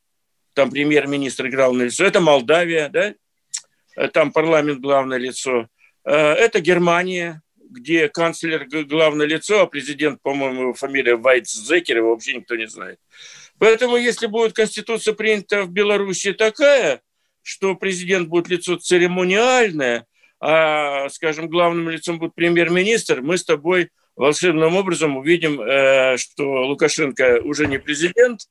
там 0.53 0.71
премьер-министр 0.71 1.47
играл 1.47 1.73
на 1.73 1.83
лицо. 1.83 2.03
Это 2.03 2.19
Молдавия, 2.19 2.89
да? 2.89 3.13
Э, 3.95 4.07
там 4.07 4.31
парламент 4.31 4.79
главное 4.79 5.19
лицо. 5.19 5.67
Э, 6.03 6.33
это 6.33 6.61
Германия, 6.61 7.43
где 7.69 8.09
канцлер 8.09 8.65
главное 8.85 9.27
лицо, 9.27 9.61
а 9.61 9.67
президент, 9.67 10.19
по-моему, 10.23 10.73
фамилия 10.73 11.15
Вайцзекер, 11.15 11.97
его 11.97 12.09
вообще 12.09 12.37
никто 12.37 12.55
не 12.55 12.67
знает. 12.67 12.99
Поэтому, 13.59 13.97
если 13.97 14.27
будет 14.27 14.53
Конституция 14.53 15.13
принята 15.13 15.63
в 15.63 15.71
Беларуси 15.71 16.33
такая, 16.33 17.01
что 17.41 17.75
президент 17.75 18.27
будет 18.27 18.49
лицо 18.49 18.75
церемониальное, 18.75 20.05
а, 20.39 21.09
скажем, 21.09 21.49
главным 21.49 21.89
лицом 21.89 22.19
будет 22.19 22.35
премьер-министр, 22.35 23.21
мы 23.21 23.37
с 23.37 23.45
тобой 23.45 23.89
волшебным 24.15 24.75
образом 24.75 25.17
увидим, 25.17 25.61
э, 25.61 26.17
что 26.17 26.67
Лукашенко 26.67 27.41
уже 27.43 27.67
не 27.67 27.79
президент, 27.79 28.41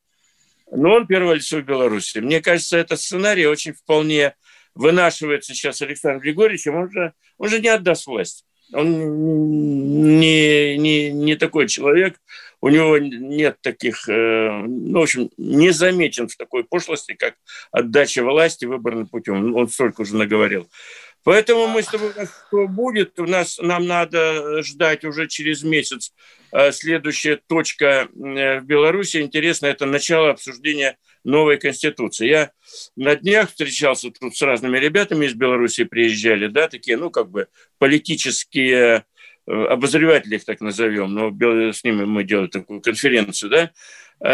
но 0.71 0.95
он 0.95 1.07
первое 1.07 1.35
лицо 1.35 1.59
в 1.59 1.65
Беларуси. 1.65 2.19
Мне 2.19 2.41
кажется, 2.41 2.79
этот 2.79 3.01
сценарий 3.01 3.47
очень 3.47 3.73
вполне 3.73 4.35
вынашивается 4.75 5.55
сейчас 5.55 5.83
Александром 5.83 6.23
Григорьевичем, 6.23 6.75
он 6.75 6.91
же, 6.91 7.13
он 7.39 7.49
же 7.49 7.61
не 7.61 7.69
отдаст 7.69 8.07
власть. 8.07 8.45
Он 8.73 10.19
не, 10.19 10.77
не, 10.77 11.11
не 11.13 11.37
такой 11.37 11.69
человек, 11.69 12.21
у 12.67 12.69
него 12.69 12.99
нет 12.99 13.59
таких, 13.61 14.09
э, 14.09 14.63
ну, 14.67 14.99
в 14.99 15.03
общем, 15.05 15.31
не 15.37 15.71
замечен 15.71 16.27
в 16.27 16.37
такой 16.37 16.65
пошлости, 16.65 17.15
как 17.15 17.35
отдача 17.71 18.25
власти 18.25 18.65
выборным 18.65 19.07
путем. 19.07 19.55
Он 19.55 19.69
столько 19.69 20.01
уже 20.01 20.17
наговорил. 20.17 20.69
Поэтому 21.23 21.69
мы 21.69 21.85
с 21.85 21.87
тобой, 21.87 22.11
что 22.13 22.67
будет, 22.67 23.21
у 23.21 23.27
нас, 23.27 23.59
нам 23.59 23.87
надо 23.87 24.65
ждать 24.65 25.05
уже 25.05 25.29
через 25.29 25.63
месяц 25.63 26.13
э, 26.51 26.73
следующая 26.73 27.37
точка 27.47 28.09
э, 28.13 28.59
в 28.59 28.65
Беларуси. 28.65 29.19
Интересно, 29.19 29.67
это 29.67 29.87
начало 29.87 30.31
обсуждения 30.31 30.99
новой 31.23 31.59
конституции. 31.59 32.27
Я 32.27 32.51
на 32.97 33.15
днях 33.15 33.51
встречался 33.51 34.11
тут 34.11 34.37
с 34.37 34.43
разными 34.43 34.77
ребятами 34.79 35.27
из 35.27 35.35
Беларуси, 35.35 35.85
приезжали, 35.85 36.49
да, 36.49 36.67
такие, 36.67 36.97
ну, 36.97 37.11
как 37.11 37.31
бы 37.31 37.47
политические 37.79 39.05
обозреватели 39.47 40.37
их 40.37 40.45
так 40.45 40.61
назовем, 40.61 41.15
но 41.15 41.31
с 41.73 41.85
ними 41.85 42.05
мы 42.05 42.25
делали 42.25 42.49
такую 42.49 42.81
конференцию, 42.81 43.51
да, 43.51 43.71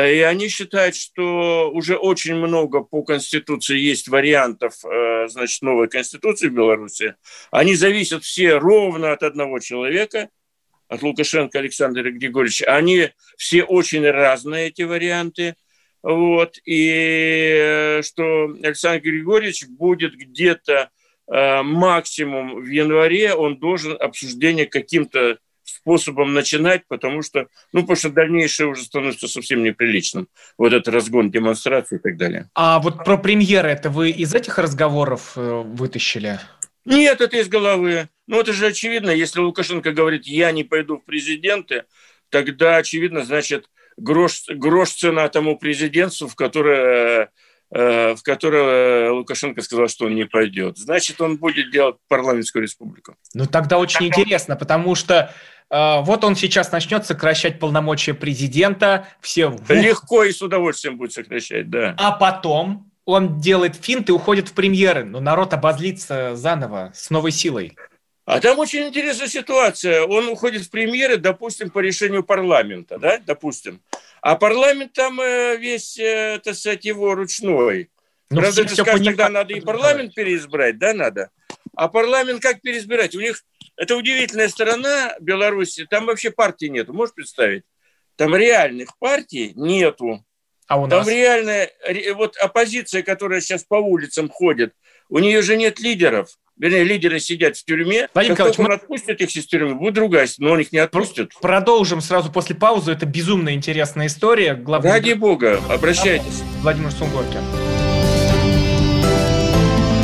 и 0.09 0.21
они 0.21 0.49
считают, 0.49 0.95
что 0.95 1.71
уже 1.73 1.97
очень 1.97 2.37
много 2.37 2.83
по 2.83 3.03
Конституции 3.03 3.79
есть 3.79 4.07
вариантов, 4.07 4.75
э, 4.85 5.27
значит, 5.29 5.61
новой 5.63 5.89
Конституции 5.89 6.49
в 6.49 6.55
Беларуси. 6.55 7.17
Они 7.51 7.75
зависят 7.75 8.23
все 8.23 8.59
ровно 8.59 9.11
от 9.11 9.25
одного 9.25 9.59
человека, 9.59 10.29
от 10.87 11.03
Лукашенко 11.03 11.59
Александра 11.59 12.09
Григорьевича. 12.09 12.67
Они 12.73 13.11
все 13.37 13.65
очень 13.65 14.09
разные, 14.09 14.69
эти 14.69 14.83
варианты. 14.83 15.57
Вот, 16.05 16.59
и 16.65 17.55
э, 17.57 18.03
что 18.03 18.55
Александр 18.63 19.03
Григорьевич 19.03 19.67
будет 19.67 20.15
где-то 20.15 20.91
максимум 21.29 22.63
в 22.63 22.67
январе, 22.67 23.35
он 23.35 23.59
должен 23.59 23.97
обсуждение 23.99 24.67
каким-то 24.67 25.39
способом 25.65 26.33
начинать, 26.35 26.83
потому 26.89 27.23
что, 27.23 27.47
ну, 27.73 27.81
потому 27.81 27.97
что 27.97 28.11
дальнейшее 28.11 28.69
уже 28.69 28.83
становится 28.83 29.29
совсем 29.29 29.63
неприличным. 29.63 30.29
Вот 30.59 30.73
этот 30.73 30.95
разгон 30.95 31.31
демонстрации 31.31 31.97
и 31.97 31.99
так 31.99 32.17
далее. 32.17 32.49
А 32.55 32.79
вот 32.81 33.05
про 33.05 33.17
премьеры 33.17 33.71
это 33.71 33.91
вы 33.91 34.11
из 34.11 34.35
этих 34.35 34.59
разговоров 34.59 35.33
э, 35.37 35.63
вытащили? 35.65 36.39
Нет, 36.85 37.21
это 37.21 37.37
из 37.37 37.49
головы. 37.49 38.09
Ну, 38.27 38.41
это 38.41 38.53
же 38.53 38.67
очевидно. 38.67 39.11
Если 39.11 39.41
Лукашенко 39.41 39.93
говорит, 39.93 40.27
я 40.27 40.53
не 40.53 40.65
пойду 40.65 40.99
в 40.99 41.05
президенты, 41.05 41.85
тогда, 42.29 42.77
очевидно, 42.77 43.25
значит, 43.25 43.67
грош, 43.97 44.45
грош 44.49 44.91
цена 44.91 45.29
тому 45.29 45.59
президентству, 45.59 46.29
в 46.29 46.35
которое, 46.35 47.25
э, 47.25 47.29
в 47.73 48.19
которое 48.23 49.11
Лукашенко 49.13 49.63
сказал, 49.63 49.89
что 49.89 50.05
он 50.05 50.15
не 50.15 50.25
пойдет. 50.25 50.77
Значит, 50.77 51.21
он 51.21 51.37
будет 51.37 51.71
делать 51.71 51.97
парламентскую 52.09 52.63
республику. 52.63 53.15
Ну, 53.33 53.47
тогда 53.47 53.79
очень 53.79 54.07
интересно, 54.07 54.57
потому 54.57 54.95
что 54.95 55.33
э, 55.71 56.01
вот 56.03 56.23
он 56.23 56.37
сейчас 56.37 56.71
начнет 56.71 57.07
сокращать 57.07 57.59
полномочия 57.59 58.13
президента. 58.13 59.09
Все... 59.21 59.57
Легко 59.71 60.25
и 60.25 60.33
с 60.33 60.43
удовольствием 60.43 60.99
будет 60.99 61.13
сокращать, 61.13 61.71
да. 61.71 61.95
А 61.99 62.13
потом 62.13 62.91
он 63.07 63.41
делает 63.41 63.77
финт 63.77 64.11
и 64.11 64.13
уходит 64.13 64.49
в 64.49 64.53
премьеры. 64.53 65.05
Но 65.05 65.21
народ 65.21 65.55
обозлится 65.55 66.37
заново, 66.37 66.93
с 66.95 67.09
новой 67.09 67.33
силой. 67.33 67.75
А 68.25 68.39
там 68.41 68.59
очень 68.59 68.89
интересная 68.89 69.27
ситуация. 69.27 70.03
Он 70.03 70.29
уходит 70.29 70.63
в 70.63 70.71
премьеры, 70.71 71.17
допустим, 71.17 71.71
по 71.71 71.81
решению 71.81 72.23
парламента, 72.23 72.99
да, 72.99 73.19
допустим. 73.19 73.81
А 74.23 74.37
парламент 74.37 74.93
там 74.93 75.21
э, 75.21 75.57
весь, 75.57 75.99
э, 75.99 76.41
так 76.43 76.55
сказать, 76.55 76.85
его 76.85 77.17
ручной. 77.17 77.91
Ну, 78.31 78.41
Правда, 78.41 78.65
ты 78.65 78.75
скажешь, 78.75 79.05
тогда 79.05 79.29
надо 79.29 79.53
и 79.53 79.61
парламент 79.61 80.15
переизбрать, 80.15 80.79
да, 80.79 80.95
надо? 80.95 81.31
А 81.75 81.89
парламент 81.89 82.41
как 82.41 82.61
переизбирать? 82.61 83.17
У 83.17 83.21
них 83.21 83.43
это 83.77 83.97
удивительная 83.97 84.49
сторона 84.49 85.17
Беларуси. 85.21 85.87
Там 85.91 86.07
вообще 86.07 86.31
партии 86.31 86.67
нету. 86.67 86.93
Можешь 86.93 87.15
представить? 87.15 87.65
Там 88.15 88.37
реальных 88.37 88.97
партий 88.99 89.53
нету. 89.57 90.25
А 90.69 90.81
у 90.81 90.87
нас? 90.87 91.05
Там 91.05 91.13
реальная, 91.13 91.71
вот 92.15 92.37
оппозиция, 92.37 93.03
которая 93.03 93.41
сейчас 93.41 93.65
по 93.65 93.75
улицам 93.75 94.29
ходит, 94.29 94.73
у 95.09 95.19
нее 95.19 95.43
же 95.43 95.57
нет 95.57 95.81
лидеров. 95.81 96.39
Вернее, 96.59 96.85
лидеры 96.85 97.19
сидят 97.19 97.57
в 97.57 97.65
тюрьме. 97.65 98.09
Владимир 98.15 98.37
как 98.37 98.47
только 98.49 98.63
мы... 98.63 98.69
он 98.69 98.75
отпустит 98.75 99.21
их 99.21 99.35
из 99.35 99.47
тюрьмы, 99.47 99.75
будет 99.75 99.95
другая, 99.95 100.29
но 100.39 100.53
он 100.53 100.61
их 100.61 100.73
не 100.73 100.79
отпустит. 100.79 101.33
Продолжим 101.41 102.01
сразу 102.01 102.31
после 102.31 102.55
паузы. 102.55 102.93
Это 102.93 103.07
безумно 103.07 103.55
интересная 103.55 104.07
история. 104.07 104.55
Главный... 104.55 104.91
Ради 104.91 105.13
бога, 105.15 105.61
обращайтесь. 105.69 106.43
Владимир 106.61 106.91
Сунгоркин. 106.93 107.41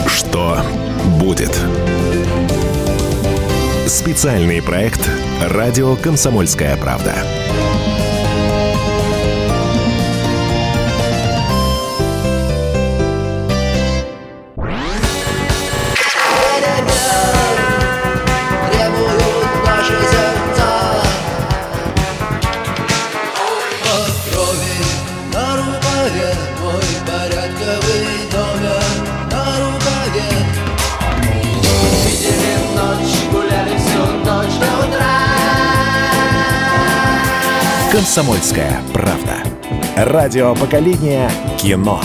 Что 0.09 0.61
будет? 1.21 1.57
Специальный 3.87 4.63
проект 4.63 5.01
«Радио 5.43 5.97
Комсомольская 5.97 6.77
правда». 6.77 7.15
«Комсомольская 38.09 38.81
правда». 38.95 39.37
Радио 39.95 40.55
поколения 40.55 41.31
кино. 41.59 42.01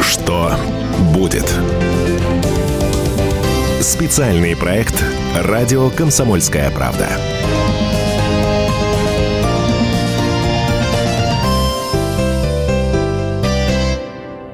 Что 0.00 0.56
будет? 1.14 1.48
Специальный 3.80 4.56
проект 4.56 5.04
«Радио 5.36 5.88
Комсомольская 5.90 6.68
правда». 6.72 7.06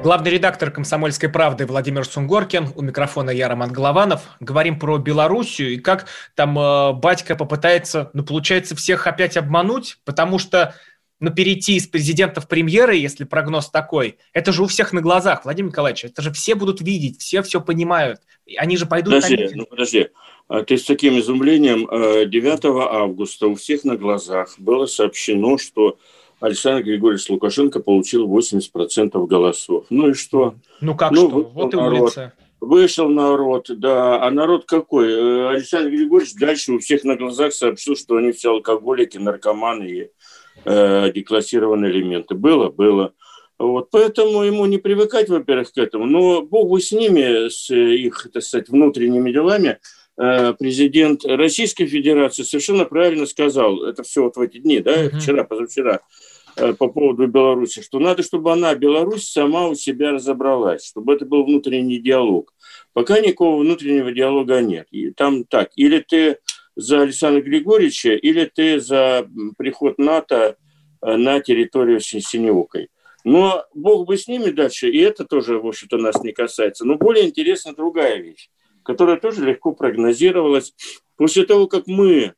Главный 0.03 0.31
редактор 0.31 0.71
«Комсомольской 0.71 1.29
правды» 1.29 1.67
Владимир 1.67 2.05
Сунгоркин. 2.05 2.69
У 2.75 2.81
микрофона 2.81 3.29
я, 3.29 3.47
Роман 3.47 3.71
Голованов. 3.71 4.23
Говорим 4.39 4.79
про 4.79 4.97
Белоруссию 4.97 5.73
и 5.73 5.77
как 5.77 6.07
там 6.33 6.57
э, 6.57 6.93
батька 6.93 7.35
попытается, 7.35 8.09
ну, 8.13 8.23
получается, 8.23 8.75
всех 8.75 9.05
опять 9.05 9.37
обмануть, 9.37 9.99
потому 10.03 10.39
что 10.39 10.73
ну, 11.19 11.29
перейти 11.29 11.75
из 11.75 11.85
президента 11.85 12.41
в 12.41 12.47
премьеры, 12.47 12.95
если 12.95 13.25
прогноз 13.25 13.69
такой, 13.69 14.17
это 14.33 14.51
же 14.51 14.63
у 14.63 14.65
всех 14.65 14.91
на 14.91 15.01
глазах, 15.01 15.45
Владимир 15.45 15.69
Николаевич, 15.69 16.05
это 16.05 16.23
же 16.23 16.31
все 16.31 16.55
будут 16.55 16.81
видеть, 16.81 17.21
все 17.21 17.43
все 17.43 17.61
понимают. 17.61 18.21
Они 18.57 18.77
же 18.77 18.87
пойдут... 18.87 19.13
Подожди, 19.13 19.49
ну 19.53 19.67
подожди. 19.67 20.07
А 20.47 20.63
ты 20.63 20.79
с 20.79 20.83
таким 20.83 21.19
изумлением 21.19 21.87
9 22.27 22.65
э, 22.65 22.67
августа 22.67 23.45
у 23.45 23.53
всех 23.53 23.83
на 23.83 23.97
глазах 23.97 24.55
было 24.57 24.87
сообщено, 24.87 25.59
что 25.59 25.99
Александр 26.41 26.83
Григорьевич 26.83 27.29
Лукашенко 27.29 27.79
получил 27.79 28.27
80% 28.27 29.27
голосов. 29.27 29.85
Ну 29.91 30.09
и 30.09 30.13
что? 30.13 30.55
Ну 30.81 30.95
как 30.95 31.11
ну, 31.11 31.29
что? 31.29 31.43
Вот 31.53 31.73
и 31.73 31.77
улица. 31.77 32.33
Вышел 32.59 33.09
народ, 33.09 33.67
да. 33.69 34.23
А 34.23 34.31
народ 34.31 34.65
какой? 34.65 35.11
Э, 35.11 35.49
Александр 35.49 35.91
Григорьевич 35.91 36.33
дальше 36.35 36.73
у 36.73 36.79
всех 36.79 37.03
на 37.03 37.15
глазах 37.15 37.53
сообщил, 37.53 37.95
что 37.95 38.17
они 38.17 38.31
все 38.31 38.51
алкоголики, 38.51 39.17
наркоманы 39.17 39.83
и 39.83 40.09
э, 40.65 41.11
деклассированные 41.13 41.91
элементы. 41.91 42.33
Было? 42.33 42.69
Было. 42.69 43.13
Вот, 43.59 43.91
поэтому 43.91 44.41
ему 44.41 44.65
не 44.65 44.79
привыкать, 44.79 45.29
во-первых, 45.29 45.71
к 45.71 45.77
этому. 45.77 46.07
Но 46.07 46.41
Богу 46.41 46.79
с 46.79 46.91
ними, 46.91 47.49
с 47.49 47.69
их, 47.71 48.29
так 48.33 48.41
сказать, 48.41 48.69
внутренними 48.69 49.31
делами, 49.31 49.77
э, 50.17 50.53
президент 50.53 51.23
Российской 51.23 51.85
Федерации 51.85 52.41
совершенно 52.41 52.85
правильно 52.85 53.27
сказал, 53.27 53.83
это 53.83 54.01
все 54.01 54.23
вот 54.23 54.37
в 54.37 54.41
эти 54.41 54.57
дни, 54.57 54.79
да, 54.79 55.09
вчера, 55.09 55.43
позавчера, 55.43 55.99
Э, 55.99 56.30
по 56.55 56.87
поводу 56.87 57.27
Беларуси, 57.27 57.81
что 57.81 57.99
надо, 57.99 58.23
чтобы 58.23 58.51
она, 58.51 58.75
Беларусь, 58.75 59.29
сама 59.29 59.67
у 59.67 59.75
себя 59.75 60.11
разобралась, 60.11 60.85
чтобы 60.85 61.13
это 61.13 61.25
был 61.25 61.45
внутренний 61.45 61.99
диалог. 61.99 62.53
Пока 62.93 63.19
никакого 63.19 63.61
внутреннего 63.61 64.11
диалога 64.11 64.61
нет. 64.61 64.87
И 64.91 65.11
там 65.11 65.43
так, 65.45 65.71
или 65.75 65.99
ты 65.99 66.37
за 66.75 67.01
Александра 67.01 67.41
Григорьевича, 67.41 68.13
или 68.13 68.45
ты 68.45 68.79
за 68.79 69.27
приход 69.57 69.97
НАТО 69.97 70.57
э, 71.01 71.15
на 71.15 71.39
территорию 71.39 71.99
Синеокой. 71.99 72.89
Но 73.23 73.65
Бог 73.73 74.07
бы 74.07 74.17
с 74.17 74.27
ними 74.27 74.49
дальше, 74.49 74.89
и 74.89 74.97
это 74.99 75.25
тоже, 75.25 75.59
в 75.59 75.67
общем-то, 75.67 75.97
нас 75.97 76.23
не 76.23 76.31
касается. 76.31 76.85
Но 76.85 76.95
более 76.95 77.25
интересна 77.25 77.73
другая 77.73 78.17
вещь, 78.17 78.49
которая 78.83 79.17
тоже 79.17 79.45
легко 79.45 79.73
прогнозировалась. 79.73 80.73
После 81.17 81.45
того, 81.45 81.67
как 81.67 81.85
мы 81.87 82.33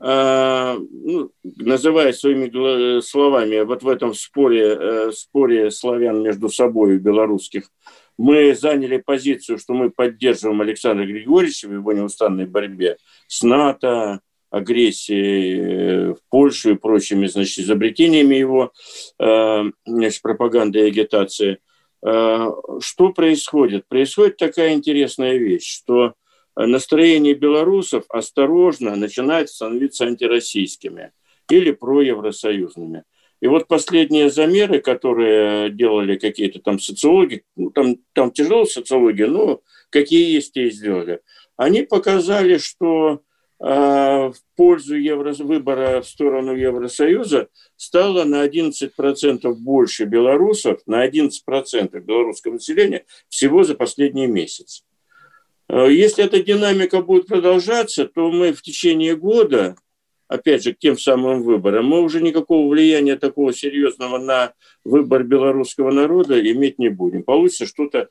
ну, 0.00 1.30
называя 1.44 2.12
своими 2.12 3.00
словами, 3.00 3.60
вот 3.62 3.82
в 3.82 3.88
этом 3.88 4.14
споре, 4.14 4.76
э, 4.78 5.12
споре 5.12 5.70
славян 5.70 6.22
между 6.22 6.48
собой, 6.48 6.98
белорусских, 6.98 7.70
мы 8.16 8.54
заняли 8.54 8.98
позицию, 8.98 9.58
что 9.58 9.74
мы 9.74 9.90
поддерживаем 9.90 10.60
Александра 10.60 11.04
Григорьевича 11.04 11.68
в 11.68 11.72
его 11.72 11.92
неустанной 11.92 12.46
борьбе 12.46 12.96
с 13.26 13.42
НАТО, 13.42 14.20
агрессией 14.50 15.60
э, 15.60 16.14
в 16.14 16.18
Польшу 16.30 16.70
и 16.70 16.76
прочими 16.76 17.26
значит, 17.26 17.58
изобретениями 17.58 18.36
его 18.36 18.72
э, 19.18 19.64
значит, 19.84 20.22
пропаганды 20.22 20.80
и 20.80 20.88
агитации. 20.88 21.58
Что 22.00 23.12
происходит? 23.12 23.88
Происходит 23.88 24.36
такая 24.36 24.74
интересная 24.74 25.36
вещь, 25.36 25.66
что 25.68 26.14
настроение 26.66 27.34
белорусов 27.34 28.04
осторожно 28.08 28.96
начинает 28.96 29.48
становиться 29.48 30.06
антироссийскими 30.06 31.12
или 31.48 31.70
проевросоюзными. 31.70 33.04
И 33.40 33.46
вот 33.46 33.68
последние 33.68 34.30
замеры, 34.30 34.80
которые 34.80 35.70
делали 35.70 36.16
какие-то 36.16 36.60
там 36.60 36.80
социологи, 36.80 37.44
ну, 37.54 37.70
там, 37.70 37.96
там 38.12 38.32
тяжело 38.32 38.64
социология, 38.64 39.28
но 39.28 39.60
какие 39.90 40.34
есть, 40.34 40.54
те 40.54 40.66
и 40.66 40.70
сделали, 40.70 41.20
они 41.56 41.82
показали, 41.82 42.58
что 42.58 43.20
э, 43.60 43.64
в 43.64 44.34
пользу 44.56 44.96
евро, 44.96 45.32
выбора 45.34 46.00
в 46.00 46.08
сторону 46.08 46.56
Евросоюза 46.56 47.48
стало 47.76 48.24
на 48.24 48.44
11% 48.44 49.52
больше 49.54 50.04
белорусов, 50.04 50.80
на 50.86 51.06
11% 51.06 52.00
белорусского 52.00 52.54
населения 52.54 53.04
всего 53.28 53.62
за 53.62 53.76
последний 53.76 54.26
месяц. 54.26 54.84
Э, 55.68 55.88
если 55.90 56.24
эта 56.24 56.42
динамика 56.42 57.02
будет 57.02 57.26
продолжаться, 57.26 58.06
то 58.06 58.30
мы 58.30 58.52
в 58.52 58.62
течение 58.62 59.16
года, 59.16 59.76
опять 60.26 60.64
же, 60.64 60.72
к 60.72 60.78
тем 60.78 60.98
самым 60.98 61.42
выборам, 61.42 61.86
мы 61.86 62.00
уже 62.00 62.20
никакого 62.20 62.68
влияния 62.68 63.16
такого 63.16 63.52
серьезного 63.52 64.18
на 64.18 64.54
выбор 64.84 65.24
белорусского 65.24 65.90
народа 65.90 66.40
иметь 66.40 66.78
не 66.78 66.88
будем. 66.88 67.22
Получится 67.22 67.66
что-то 67.66 68.08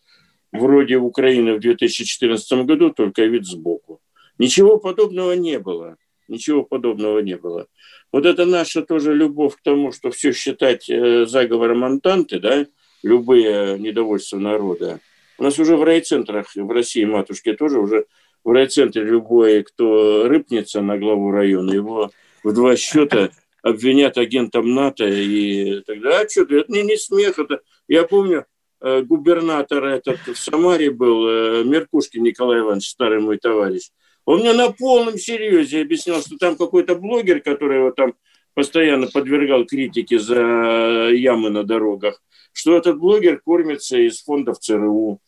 вроде 0.51 0.97
Украины 0.97 1.55
в 1.55 1.59
2014 1.59 2.65
году, 2.65 2.91
только 2.91 3.25
вид 3.25 3.45
сбоку. 3.45 4.01
Ничего 4.37 4.77
подобного 4.77 5.33
не 5.33 5.59
было. 5.59 5.97
Ничего 6.27 6.63
подобного 6.63 7.19
не 7.19 7.37
было. 7.37 7.67
Вот 8.11 8.25
это 8.25 8.45
наша 8.45 8.81
тоже 8.81 9.13
любовь 9.13 9.55
к 9.55 9.61
тому, 9.61 9.91
что 9.91 10.11
все 10.11 10.33
считать 10.33 10.89
э, 10.89 11.25
заговором 11.25 11.85
Антанты, 11.85 12.39
да, 12.39 12.65
любые 13.01 13.79
недовольства 13.79 14.37
народа, 14.37 14.99
у 15.37 15.43
нас 15.43 15.59
уже 15.59 15.75
в 15.75 15.83
райцентрах 15.83 16.55
в 16.55 16.71
России, 16.71 17.05
матушки, 17.05 17.53
тоже 17.53 17.79
уже 17.79 18.05
в 18.43 18.51
райцентре 18.51 19.03
любой, 19.03 19.63
кто 19.63 20.27
рыпнется 20.27 20.81
на 20.81 20.97
главу 20.97 21.31
района, 21.31 21.71
его 21.71 22.11
в 22.43 22.53
два 22.53 22.75
счета 22.75 23.29
обвинят 23.61 24.17
агентом 24.17 24.73
НАТО 24.73 25.05
и 25.05 25.81
тогда, 25.81 26.21
а 26.21 26.29
что 26.29 26.45
ты, 26.45 26.59
это 26.59 26.71
не, 26.71 26.83
не 26.83 26.97
смех, 26.97 27.39
это, 27.39 27.61
я 27.87 28.03
помню, 28.03 28.45
э, 28.81 29.01
губернатор 29.01 29.83
этот 29.83 30.19
в 30.27 30.37
Самаре 30.37 30.91
был, 30.91 31.27
э, 31.27 31.63
Меркушкин 31.65 32.23
Николай 32.23 32.59
Иванович, 32.59 32.89
старый 32.89 33.19
мой 33.19 33.37
товарищ, 33.37 33.89
он 34.25 34.41
мне 34.41 34.53
на 34.53 34.71
полном 34.71 35.17
серьезе 35.17 35.81
объяснял, 35.81 36.21
что 36.21 36.37
там 36.37 36.55
какой-то 36.55 36.95
блогер, 36.95 37.41
который 37.41 37.77
его 37.77 37.91
там 37.91 38.13
постоянно 38.53 39.07
подвергал 39.07 39.65
критике 39.65 40.19
за 40.19 41.09
ямы 41.13 41.49
на 41.49 41.63
дорогах, 41.63 42.21
что 42.53 42.75
этот 42.75 42.99
блогер 42.99 43.39
кормится 43.39 43.97
из 43.97 44.21
фондов 44.23 44.59
ЦРУ, 44.59 45.19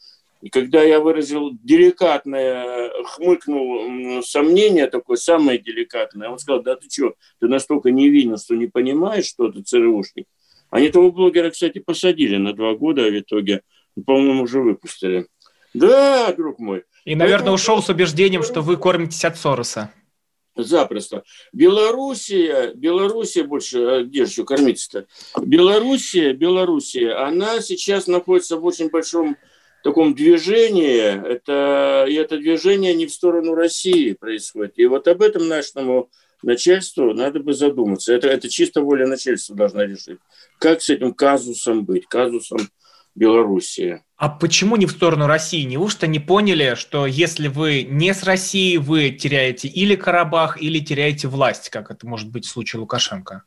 И 0.42 0.50
когда 0.50 0.82
я 0.82 1.00
выразил 1.00 1.52
деликатное, 1.64 2.92
хмыкнул 3.04 4.24
сомнение 4.24 4.88
такое, 4.88 5.18
самое 5.18 5.60
деликатное, 5.60 6.30
он 6.30 6.40
сказал, 6.40 6.64
да 6.64 6.76
ты 6.76 6.90
что, 6.90 7.14
ты 7.40 7.48
настолько 7.48 7.92
невинен, 7.92 8.38
что 8.38 8.56
не 8.56 8.68
понимаешь, 8.68 9.26
что 9.26 9.52
ты 9.52 9.62
ЦРУшник. 9.62 10.26
Они 10.70 10.90
того 10.90 11.12
блогера, 11.12 11.50
кстати, 11.50 11.80
посадили 11.80 12.38
на 12.38 12.54
два 12.54 12.74
года, 12.76 13.06
а 13.06 13.10
в 13.10 13.20
итоге, 13.20 13.62
по-моему, 14.06 14.44
уже 14.44 14.62
выпустили. 14.62 15.28
Да, 15.74 16.34
друг 16.34 16.60
мой. 16.60 16.84
И, 17.06 17.16
наверное, 17.16 17.52
ушел 17.52 17.82
с 17.82 17.90
убеждением, 17.90 18.44
что 18.44 18.62
вы 18.62 18.78
кормитесь 18.78 19.26
от 19.26 19.38
Сороса. 19.38 19.92
Запросто. 20.56 21.24
Белоруссия, 21.54 22.74
Белоруссия 22.74 23.44
больше, 23.44 23.80
а 23.80 24.04
где 24.04 24.26
же 24.26 24.44
кормиться-то? 24.44 25.08
Белоруссия, 25.42 26.34
Белоруссия, 26.34 27.14
она 27.14 27.62
сейчас 27.62 28.08
находится 28.08 28.58
в 28.58 28.66
очень 28.66 28.90
большом 28.90 29.38
таком 29.84 30.14
движении, 30.14 31.00
это, 31.00 32.06
и 32.10 32.14
это 32.16 32.38
движение 32.38 32.94
не 32.94 33.06
в 33.06 33.14
сторону 33.14 33.56
России 33.56 34.14
происходит. 34.14 34.74
И 34.78 34.86
вот 34.86 35.08
об 35.08 35.22
этом 35.22 35.48
нашему 35.48 36.10
начальству 36.42 37.14
надо 37.14 37.40
бы 37.40 37.54
задуматься. 37.54 38.14
Это, 38.14 38.28
это 38.28 38.50
чисто 38.50 38.82
воля 38.82 39.08
начальства 39.08 39.56
должна 39.56 39.86
решить. 39.86 40.20
Как 40.60 40.82
с 40.82 40.90
этим 40.90 41.14
казусом 41.14 41.86
быть, 41.86 42.08
казусом 42.08 42.60
Белоруссии. 43.16 44.04
А 44.16 44.30
почему 44.30 44.76
не 44.76 44.86
в 44.86 44.92
сторону 44.92 45.28
России? 45.28 45.64
Неужто 45.64 46.08
не 46.08 46.20
поняли, 46.20 46.76
что 46.76 47.06
если 47.06 47.48
вы 47.48 47.84
не 47.84 48.14
с 48.14 48.24
Россией, 48.24 48.78
вы 48.78 49.12
теряете 49.12 49.68
или 49.68 49.96
Карабах, 49.96 50.62
или 50.62 50.80
теряете 50.80 51.28
власть, 51.28 51.70
как 51.70 51.92
это 51.92 52.08
может 52.08 52.30
быть 52.30 52.46
в 52.46 52.50
случае 52.50 52.82
Лукашенко? 52.82 53.44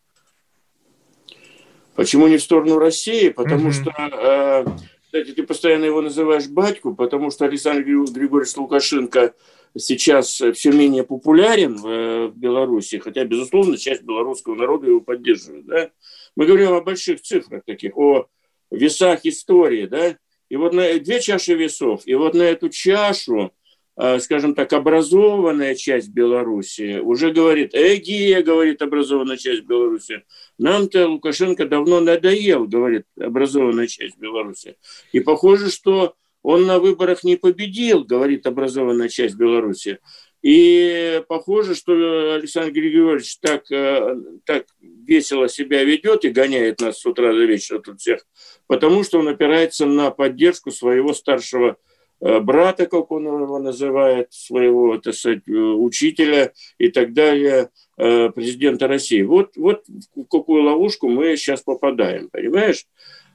Почему 1.95 2.27
не 2.27 2.39
в 2.39 2.43
сторону 2.43 2.79
России? 2.79 3.29
Потому 3.29 3.69
mm-hmm. 3.69 3.83
что 3.83 3.93
э, 3.99 4.65
кстати, 5.13 5.33
ты 5.33 5.43
постоянно 5.43 5.85
его 5.85 6.01
называешь 6.01 6.49
батьку, 6.49 6.95
потому 6.95 7.31
что 7.31 7.45
Александр 7.45 7.83
Григорьевич 7.83 8.57
Лукашенко 8.57 9.35
сейчас 9.77 10.41
все 10.55 10.73
менее 10.73 11.05
популярен 11.05 11.77
в, 11.77 12.29
в 12.29 12.39
Беларуси, 12.39 12.97
хотя, 12.97 13.23
безусловно, 13.27 13.77
часть 13.77 14.05
белорусского 14.05 14.55
народа 14.55 14.87
его 14.87 15.03
поддерживает. 15.03 15.67
Да? 15.67 15.91
Мы 16.35 16.47
говорим 16.47 16.73
о 16.73 16.81
больших 16.81 17.21
цифрах 17.21 17.63
таких, 17.67 17.95
о 17.99 18.27
весах 18.73 19.21
истории. 19.25 19.87
Да? 19.87 20.17
И 20.49 20.57
вот 20.57 20.73
на 20.73 20.99
две 20.99 21.21
чаши 21.21 21.55
весов, 21.55 22.03
и 22.07 22.15
вот 22.15 22.35
на 22.35 22.43
эту 22.43 22.69
чашу 22.69 23.53
а, 23.95 24.19
скажем 24.21 24.55
так, 24.55 24.73
образованная 24.73 25.75
часть 25.75 26.09
Беларуси 26.09 26.99
уже 26.99 27.31
говорит, 27.31 27.75
эгия, 27.75 28.43
говорит 28.43 28.81
образованная 28.81 29.37
часть 29.37 29.65
Беларуси, 29.65 30.25
нам-то 30.59 31.09
Лукашенко 31.09 31.67
давно 31.67 32.01
надоел, 32.01 32.67
говорит 32.67 33.05
образованная 33.21 33.89
часть 33.89 34.17
Беларуси. 34.19 34.77
И 35.13 35.21
похоже, 35.21 35.71
что 35.71 36.15
он 36.43 36.67
на 36.67 36.79
выборах 36.79 37.23
не 37.23 37.37
победил, 37.37 38.05
говорит 38.05 38.47
образованная 38.47 39.11
часть 39.11 39.37
Беларуси. 39.37 39.99
И 40.43 41.23
похоже, 41.29 41.75
что 41.75 42.35
Александр 42.35 42.73
Григорьевич 42.73 43.39
так, 43.39 43.71
э, 43.71 44.17
так 44.45 44.67
весело 44.81 45.49
себя 45.49 45.85
ведет 45.85 46.25
и 46.25 46.31
гоняет 46.31 46.81
нас 46.81 46.99
с 46.99 47.07
утра 47.07 47.33
до 47.33 47.45
вечера 47.45 47.79
тут 47.79 48.01
всех, 48.01 48.27
потому 48.67 49.05
что 49.05 49.21
он 49.21 49.29
опирается 49.29 49.87
на 49.87 50.11
поддержку 50.11 50.73
своего 50.73 51.15
старшего 51.15 51.77
Э, 52.23 52.39
брата, 52.39 52.87
как 52.87 53.11
он 53.11 53.27
его 53.27 53.59
называет, 53.59 54.33
своего, 54.33 54.97
так 54.99 55.15
сказать, 55.15 55.43
э, 55.49 55.53
учителя 55.53 56.53
и 56.79 56.89
так 56.89 57.13
далее, 57.13 57.71
президента 57.97 58.89
России. 58.89 59.23
Вот, 59.23 59.57
вот 59.57 59.85
в 60.17 60.25
какую 60.25 60.63
ловушку 60.63 61.09
мы 61.09 61.37
сейчас 61.37 61.61
попадаем, 61.61 62.31
понимаешь? 62.31 62.87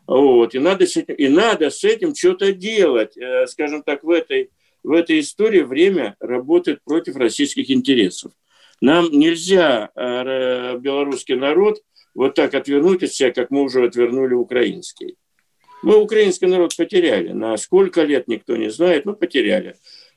Вот. 0.07 0.55
И, 0.55 0.59
надо 0.59 0.85
с 0.87 0.97
этим, 0.97 1.13
и 1.13 1.27
надо 1.29 1.69
с 1.69 1.83
этим 1.83 2.13
что-то 2.13 2.51
делать. 2.51 3.15
Скажем 3.45 3.83
так, 3.83 4.03
в 4.03 4.09
этой, 4.09 4.49
в 4.87 4.91
этой 4.93 5.19
истории 5.19 5.61
время 5.61 6.15
работает 6.19 6.83
против 6.83 7.17
российских 7.17 7.69
интересов. 7.69 8.31
Нам 8.79 9.09
нельзя 9.11 9.91
белорусский 9.95 11.35
народ 11.35 11.81
вот 12.15 12.35
так 12.35 12.53
отвернуть 12.53 13.03
от 13.03 13.11
себя, 13.11 13.31
как 13.31 13.51
мы 13.51 13.63
уже 13.63 13.83
отвернули 13.85 14.33
украинский. 14.33 15.15
Мы 15.83 16.01
украинский 16.01 16.47
народ 16.47 16.75
потеряли. 16.75 17.33
На 17.33 17.57
сколько 17.57 18.03
лет 18.03 18.27
никто 18.27 18.55
не 18.55 18.69
знает, 18.69 19.05
но 19.05 19.13
потеряли. 19.13 19.75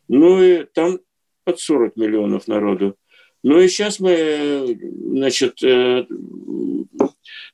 Ну 0.09 0.43
и 0.43 0.65
там 0.65 1.01
под 1.45 1.59
40 1.59 1.97
миллионов 1.97 2.49
народу. 2.49 2.97
Ну 3.43 3.59
и 3.59 3.69
сейчас 3.69 4.01
мы, 4.01 4.79
значит, 4.93 5.63
э, 5.63 6.07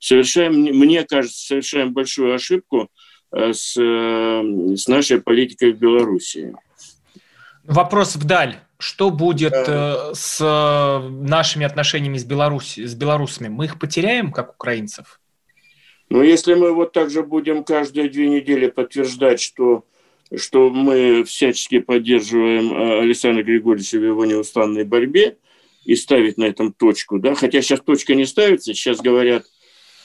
совершаем, 0.00 0.54
мне 0.54 1.04
кажется, 1.04 1.46
совершаем 1.46 1.92
большую 1.92 2.34
ошибку 2.34 2.90
э, 3.32 3.52
с, 3.52 3.76
э, 3.76 4.76
с 4.76 4.86
нашей 4.88 5.20
политикой 5.20 5.72
в 5.72 5.78
Белоруссии. 5.78 6.54
Вопрос 7.66 8.16
вдаль. 8.16 8.56
Что 8.78 9.10
будет 9.10 9.52
да. 9.52 10.12
с 10.12 10.38
нашими 11.10 11.64
отношениями 11.64 12.18
с, 12.18 12.24
Беларусь, 12.24 12.76
с 12.76 12.94
белорусами? 12.94 13.48
Мы 13.48 13.64
их 13.64 13.78
потеряем, 13.78 14.30
как 14.32 14.52
украинцев? 14.52 15.18
Но 16.08 16.22
если 16.22 16.54
мы 16.54 16.72
вот 16.72 16.92
так 16.92 17.10
же 17.10 17.22
будем 17.22 17.64
каждые 17.64 18.08
две 18.08 18.28
недели 18.28 18.68
подтверждать, 18.68 19.40
что, 19.40 19.84
что 20.34 20.70
мы 20.70 21.24
всячески 21.24 21.80
поддерживаем 21.80 22.72
э, 22.72 23.00
Александра 23.00 23.42
Григорьевича 23.42 23.98
в 23.98 24.04
его 24.04 24.24
неустанной 24.24 24.84
борьбе 24.84 25.38
и 25.84 25.96
ставить 25.96 26.38
на 26.38 26.44
этом 26.44 26.72
точку, 26.72 27.18
да, 27.18 27.34
хотя 27.34 27.60
сейчас 27.60 27.80
точка 27.80 28.14
не 28.14 28.24
ставится, 28.24 28.72
сейчас 28.72 29.00
говорят, 29.00 29.46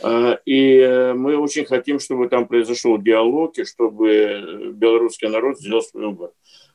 э, 0.03 0.37
и 0.45 0.77
э, 0.77 1.13
мы 1.13 1.37
очень 1.37 1.65
хотим, 1.65 1.99
чтобы 1.99 2.29
там 2.29 2.47
произошел 2.47 2.97
диалог, 2.97 3.59
и 3.59 3.65
чтобы 3.65 4.71
белорусский 4.73 5.27
народ 5.27 5.59
сделал 5.59 5.83
свой 5.83 6.07
выбор. 6.07 6.31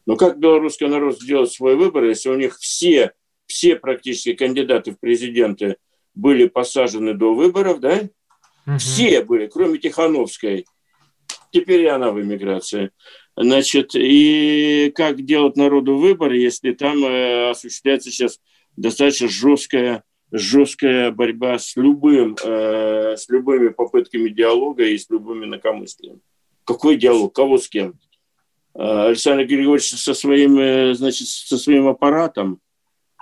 Но 0.07 0.16
как 0.16 0.38
белорусский 0.38 0.86
народ 0.86 1.20
сделает 1.20 1.52
свой 1.52 1.76
выбор, 1.76 2.04
если 2.04 2.28
у 2.28 2.36
них 2.36 2.57
все, 2.59 3.12
все 3.46 3.76
практически 3.76 4.34
кандидаты 4.34 4.92
в 4.92 5.00
президенты 5.00 5.76
были 6.14 6.46
посажены 6.46 7.12
до 7.12 7.34
выборов, 7.34 7.80
да, 7.80 8.02
Угу. 8.66 8.78
Все 8.78 9.22
были, 9.22 9.46
кроме 9.46 9.78
Тихановской. 9.78 10.66
Теперь 11.52 11.82
и 11.82 11.86
она 11.86 12.11
в 12.11 12.20
эмиграции. 12.20 12.90
Значит, 13.36 13.94
и 13.94 14.92
как 14.94 15.24
делать 15.24 15.57
народу 15.57 15.96
выбор, 15.96 16.32
если 16.32 16.72
там 16.72 17.04
э, 17.04 17.50
осуществляется 17.50 18.11
сейчас 18.11 18.40
достаточно 18.76 19.28
жесткая, 19.28 20.04
жесткая 20.32 21.11
борьба 21.12 21.59
с, 21.59 21.76
любым, 21.76 22.36
э, 22.42 23.16
с 23.16 23.28
любыми 23.28 23.68
попытками 23.68 24.28
диалога 24.30 24.84
и 24.84 24.98
с 24.98 25.09
любыми 25.11 25.44
инакомыслием. 25.44 26.20
Какой 26.64 26.96
диалог? 26.96 27.34
Кого 27.34 27.59
с 27.59 27.68
кем? 27.68 27.94
Э, 28.78 29.06
Александр 29.08 29.44
Григорьевич 29.44 29.90
со 29.90 30.14
своим, 30.14 30.58
э, 30.58 30.94
значит, 30.94 31.28
со 31.28 31.56
своим 31.56 31.88
аппаратом, 31.88 32.60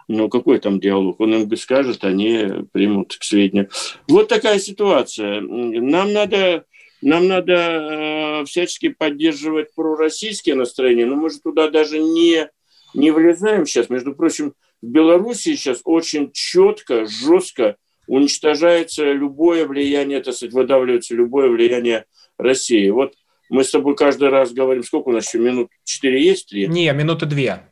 ну, 0.09 0.29
какой 0.29 0.59
там 0.59 0.81
диалог? 0.81 1.21
Он 1.21 1.35
им 1.35 1.57
скажет, 1.57 2.05
они 2.05 2.67
примут 2.73 3.17
к 3.17 3.23
сведению. 3.23 3.71
Вот 4.09 4.29
такая 4.29 4.59
ситуация. 4.59 5.41
Нам 5.41 6.13
надо, 6.13 6.65
нам 7.01 7.27
надо 7.29 7.53
э, 7.53 8.45
всячески 8.45 8.89
поддерживать 8.89 9.75
пророссийские 9.75 10.57
настроения, 10.57 11.07
но 11.07 11.17
мы 11.17 11.31
же 11.31 11.41
туда 11.41 11.71
даже 11.71 12.01
не, 12.01 12.51
не 12.93 13.13
влезаем 13.13 13.65
сейчас. 13.65 13.89
Между 13.89 14.15
прочим, 14.15 14.55
в 14.83 14.87
Беларуси 14.87 15.55
сейчас 15.55 15.81
очень 15.85 16.33
четко, 16.33 17.07
жестко 17.07 17.77
уничтожается 18.07 19.11
любое 19.13 19.67
влияние, 19.67 20.21
так 20.21 20.35
сказать, 20.35 20.53
выдавливается 20.53 21.15
любое 21.15 21.49
влияние 21.49 22.05
России. 22.37 22.91
Вот 22.91 23.15
мы 23.55 23.63
с 23.63 23.71
тобой 23.71 23.95
каждый 23.95 24.31
раз 24.31 24.53
говорим, 24.53 24.83
сколько 24.83 25.11
у 25.11 25.13
нас 25.13 25.29
еще, 25.29 25.39
минут 25.39 25.71
четыре 25.85 26.21
есть? 26.21 26.49
Три? 26.49 26.67
Не, 26.67 26.93
минуты 26.93 27.25
две. 27.25 27.63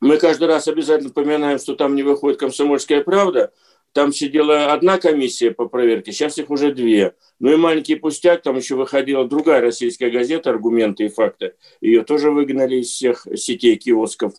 Мы 0.00 0.16
каждый 0.16 0.48
раз 0.48 0.66
обязательно 0.66 1.10
поминаем, 1.10 1.60
что 1.60 1.76
там 1.76 1.94
не 1.94 2.02
выходит 2.02 2.40
«Комсомольская 2.40 3.02
правда». 3.02 3.52
Там 3.92 4.12
сидела 4.12 4.72
одна 4.72 4.98
комиссия 4.98 5.52
по 5.52 5.66
проверке, 5.66 6.10
сейчас 6.10 6.38
их 6.38 6.50
уже 6.50 6.74
две. 6.74 7.14
Ну 7.38 7.52
и 7.52 7.56
маленький 7.56 7.94
пустяк, 7.94 8.42
там 8.42 8.56
еще 8.56 8.74
выходила 8.74 9.24
другая 9.24 9.60
российская 9.60 10.10
газета 10.10 10.50
«Аргументы 10.50 11.04
и 11.04 11.08
факты». 11.08 11.54
Ее 11.80 12.02
тоже 12.02 12.32
выгнали 12.32 12.80
из 12.80 12.88
всех 12.88 13.28
сетей 13.36 13.76
киосков. 13.76 14.32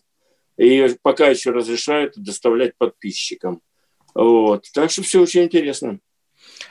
И 0.58 0.68
ее 0.68 0.98
пока 1.00 1.28
еще 1.28 1.50
разрешают 1.50 2.12
доставлять 2.18 2.76
подписчикам. 2.76 3.62
Вот. 4.14 4.66
Так 4.74 4.90
что 4.90 5.02
все 5.02 5.22
очень 5.22 5.44
интересно 5.44 5.98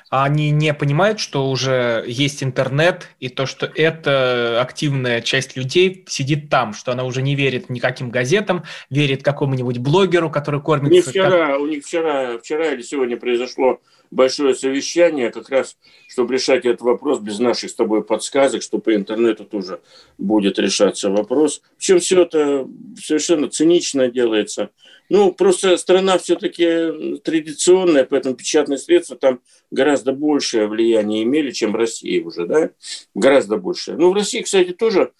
они 0.09 0.51
не 0.51 0.73
понимают, 0.73 1.19
что 1.19 1.49
уже 1.49 2.03
есть 2.07 2.43
интернет, 2.43 3.09
и 3.19 3.29
то, 3.29 3.45
что 3.45 3.65
эта 3.65 4.61
активная 4.61 5.21
часть 5.21 5.55
людей 5.55 6.05
сидит 6.07 6.49
там, 6.49 6.73
что 6.73 6.91
она 6.91 7.03
уже 7.03 7.21
не 7.21 7.35
верит 7.35 7.69
никаким 7.69 8.09
газетам, 8.09 8.63
верит 8.89 9.23
какому-нибудь 9.23 9.79
блогеру, 9.79 10.29
который 10.29 10.61
кормится... 10.61 10.93
У 10.93 10.95
них 10.95 11.05
вчера, 11.05 11.47
как... 11.47 11.59
у 11.59 11.67
них 11.67 11.85
вчера, 11.85 12.37
вчера 12.37 12.71
или 12.71 12.81
сегодня 12.81 13.17
произошло 13.17 13.79
большое 14.11 14.55
совещание, 14.55 15.31
как 15.31 15.49
раз, 15.49 15.77
чтобы 16.07 16.33
решать 16.33 16.65
этот 16.65 16.81
вопрос 16.81 17.19
без 17.19 17.39
наших 17.39 17.69
с 17.71 17.75
тобой 17.75 18.03
подсказок, 18.03 18.61
что 18.61 18.77
по 18.77 18.95
интернету 18.95 19.43
тоже 19.43 19.79
будет 20.17 20.59
решаться 20.59 21.09
вопрос. 21.09 21.61
Причем 21.77 21.99
все 21.99 22.21
это 22.21 22.67
совершенно 23.01 23.49
цинично 23.49 24.07
делается. 24.07 24.69
Ну, 25.09 25.31
просто 25.31 25.77
страна 25.77 26.17
все-таки 26.17 27.19
традиционная, 27.19 28.05
поэтому 28.05 28.35
печатные 28.35 28.77
средства 28.77 29.15
там 29.15 29.39
гораздо 29.71 30.13
большее 30.13 30.67
влияние 30.67 31.23
имели, 31.23 31.51
чем 31.51 31.73
в 31.73 31.75
России 31.75 32.19
уже, 32.21 32.45
да, 32.47 32.71
гораздо 33.13 33.57
больше. 33.57 33.93
Ну, 33.93 34.09
в 34.09 34.13
России, 34.13 34.41
кстати, 34.41 34.71
тоже 34.71 35.11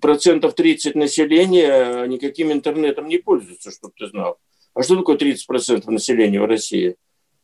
процентов 0.00 0.54
30 0.54 0.94
населения 0.94 2.06
никаким 2.06 2.52
интернетом 2.52 3.08
не 3.08 3.18
пользуются, 3.18 3.70
чтобы 3.70 3.94
ты 3.98 4.06
знал. 4.06 4.38
А 4.74 4.82
что 4.82 4.96
такое 4.96 5.16
30 5.16 5.46
процентов 5.46 5.90
населения 5.90 6.40
в 6.40 6.46
России? 6.46 6.96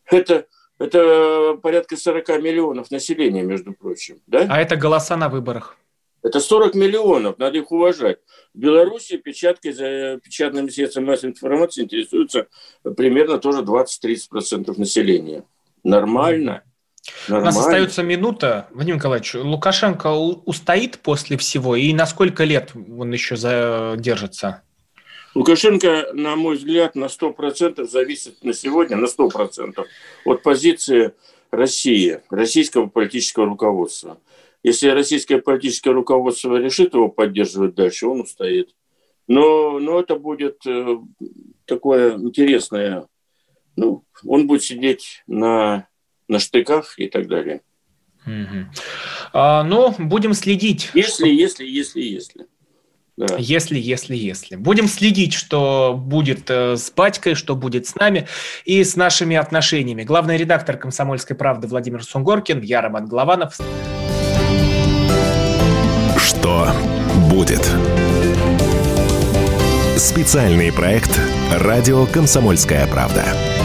Это, 0.07 0.47
это 0.79 1.59
порядка 1.61 1.97
40 1.97 2.29
миллионов 2.41 2.91
населения, 2.91 3.43
между 3.43 3.73
прочим. 3.73 4.21
Да? 4.27 4.47
А 4.49 4.61
это 4.61 4.77
голоса 4.77 5.17
на 5.17 5.29
выборах. 5.29 5.77
Это 6.23 6.41
40 6.41 6.75
миллионов, 6.75 7.39
надо 7.39 7.59
их 7.59 7.71
уважать. 7.71 8.19
В 8.55 8.59
Беларуси 8.59 9.17
печаткой, 9.19 9.73
за 9.73 10.19
печатными 10.23 10.69
средствами 10.69 11.07
массовой 11.07 11.31
информации 11.31 11.85
интересуются 11.85 12.49
примерно 12.97 13.39
тоже 13.39 13.63
20-30% 13.63 14.79
населения. 14.79 15.45
Нормально. 15.85 16.63
Нормально. 17.29 17.51
У 17.51 17.55
нас 17.55 17.59
остается 17.59 18.03
минута. 18.03 18.69
Владимир 18.73 18.97
Николаевич, 18.97 19.35
Лукашенко 19.35 20.09
устоит 20.09 20.99
после 20.99 21.37
всего? 21.39 21.77
И 21.77 21.93
на 21.95 22.07
сколько 22.07 22.45
лет 22.45 22.73
он 22.75 23.13
еще 23.13 23.37
задержится? 23.37 24.63
Лукашенко, 25.35 26.09
на 26.15 26.37
мой 26.37 26.57
взгляд, 26.57 26.97
на 26.97 27.05
100% 27.05 27.87
зависит 27.87 28.43
на 28.43 28.53
сегодня, 28.53 28.97
на 28.97 29.07
100% 29.07 29.85
от 30.25 30.43
позиции 30.43 31.13
России, 31.51 32.21
российского 32.29 32.89
политического 32.89 33.47
руководства. 33.47 34.19
Если 34.63 34.89
российское 34.89 35.39
политическое 35.39 35.91
руководство 35.91 36.57
решит 36.57 36.95
его 36.95 37.09
поддерживать 37.09 37.75
дальше, 37.75 38.07
он 38.07 38.21
устоит. 38.23 38.75
Но, 39.27 39.79
но 39.79 40.01
это 40.01 40.17
будет 40.17 40.67
э, 40.67 40.99
такое 41.65 42.17
интересное. 42.17 43.07
Ну, 43.77 44.05
он 44.25 44.47
будет 44.47 44.65
сидеть 44.65 45.23
на 45.27 45.87
на 46.29 46.39
штыках 46.39 46.99
и 46.99 47.09
так 47.09 47.27
далее. 47.27 47.63
Угу. 48.27 48.67
А, 49.33 49.65
ну, 49.65 49.95
будем 49.99 50.35
следить. 50.35 50.91
Если, 50.95 51.13
что... 51.13 51.27
если, 51.27 51.65
если, 51.65 52.01
если. 52.03 52.47
Да. 53.17 53.35
Если, 53.37 53.79
если, 53.79 54.15
если. 54.15 54.55
Будем 54.55 54.87
следить, 54.87 55.33
что 55.33 55.95
будет 55.99 56.49
э, 56.51 56.77
с 56.77 56.91
батькой, 56.93 57.35
что 57.35 57.57
будет 57.57 57.87
с 57.87 57.97
нами 57.97 58.29
и 58.65 58.85
с 58.85 58.95
нашими 58.95 59.37
отношениями. 59.37 60.05
Главный 60.05 60.37
редактор 60.37 60.77
«Комсомольской 60.77 61.35
правды» 61.35 61.67
Владимир 61.67 62.05
Сунгоркин, 62.05 62.61
я 62.63 62.81
Роман 62.81 63.07
Голованов. 63.07 63.59
Что 66.49 66.73
будет? 67.29 67.71
Специальный 69.99 70.73
проект 70.73 71.21
«Радио 71.53 72.07
Комсомольская 72.07 72.87
правда». 72.87 73.58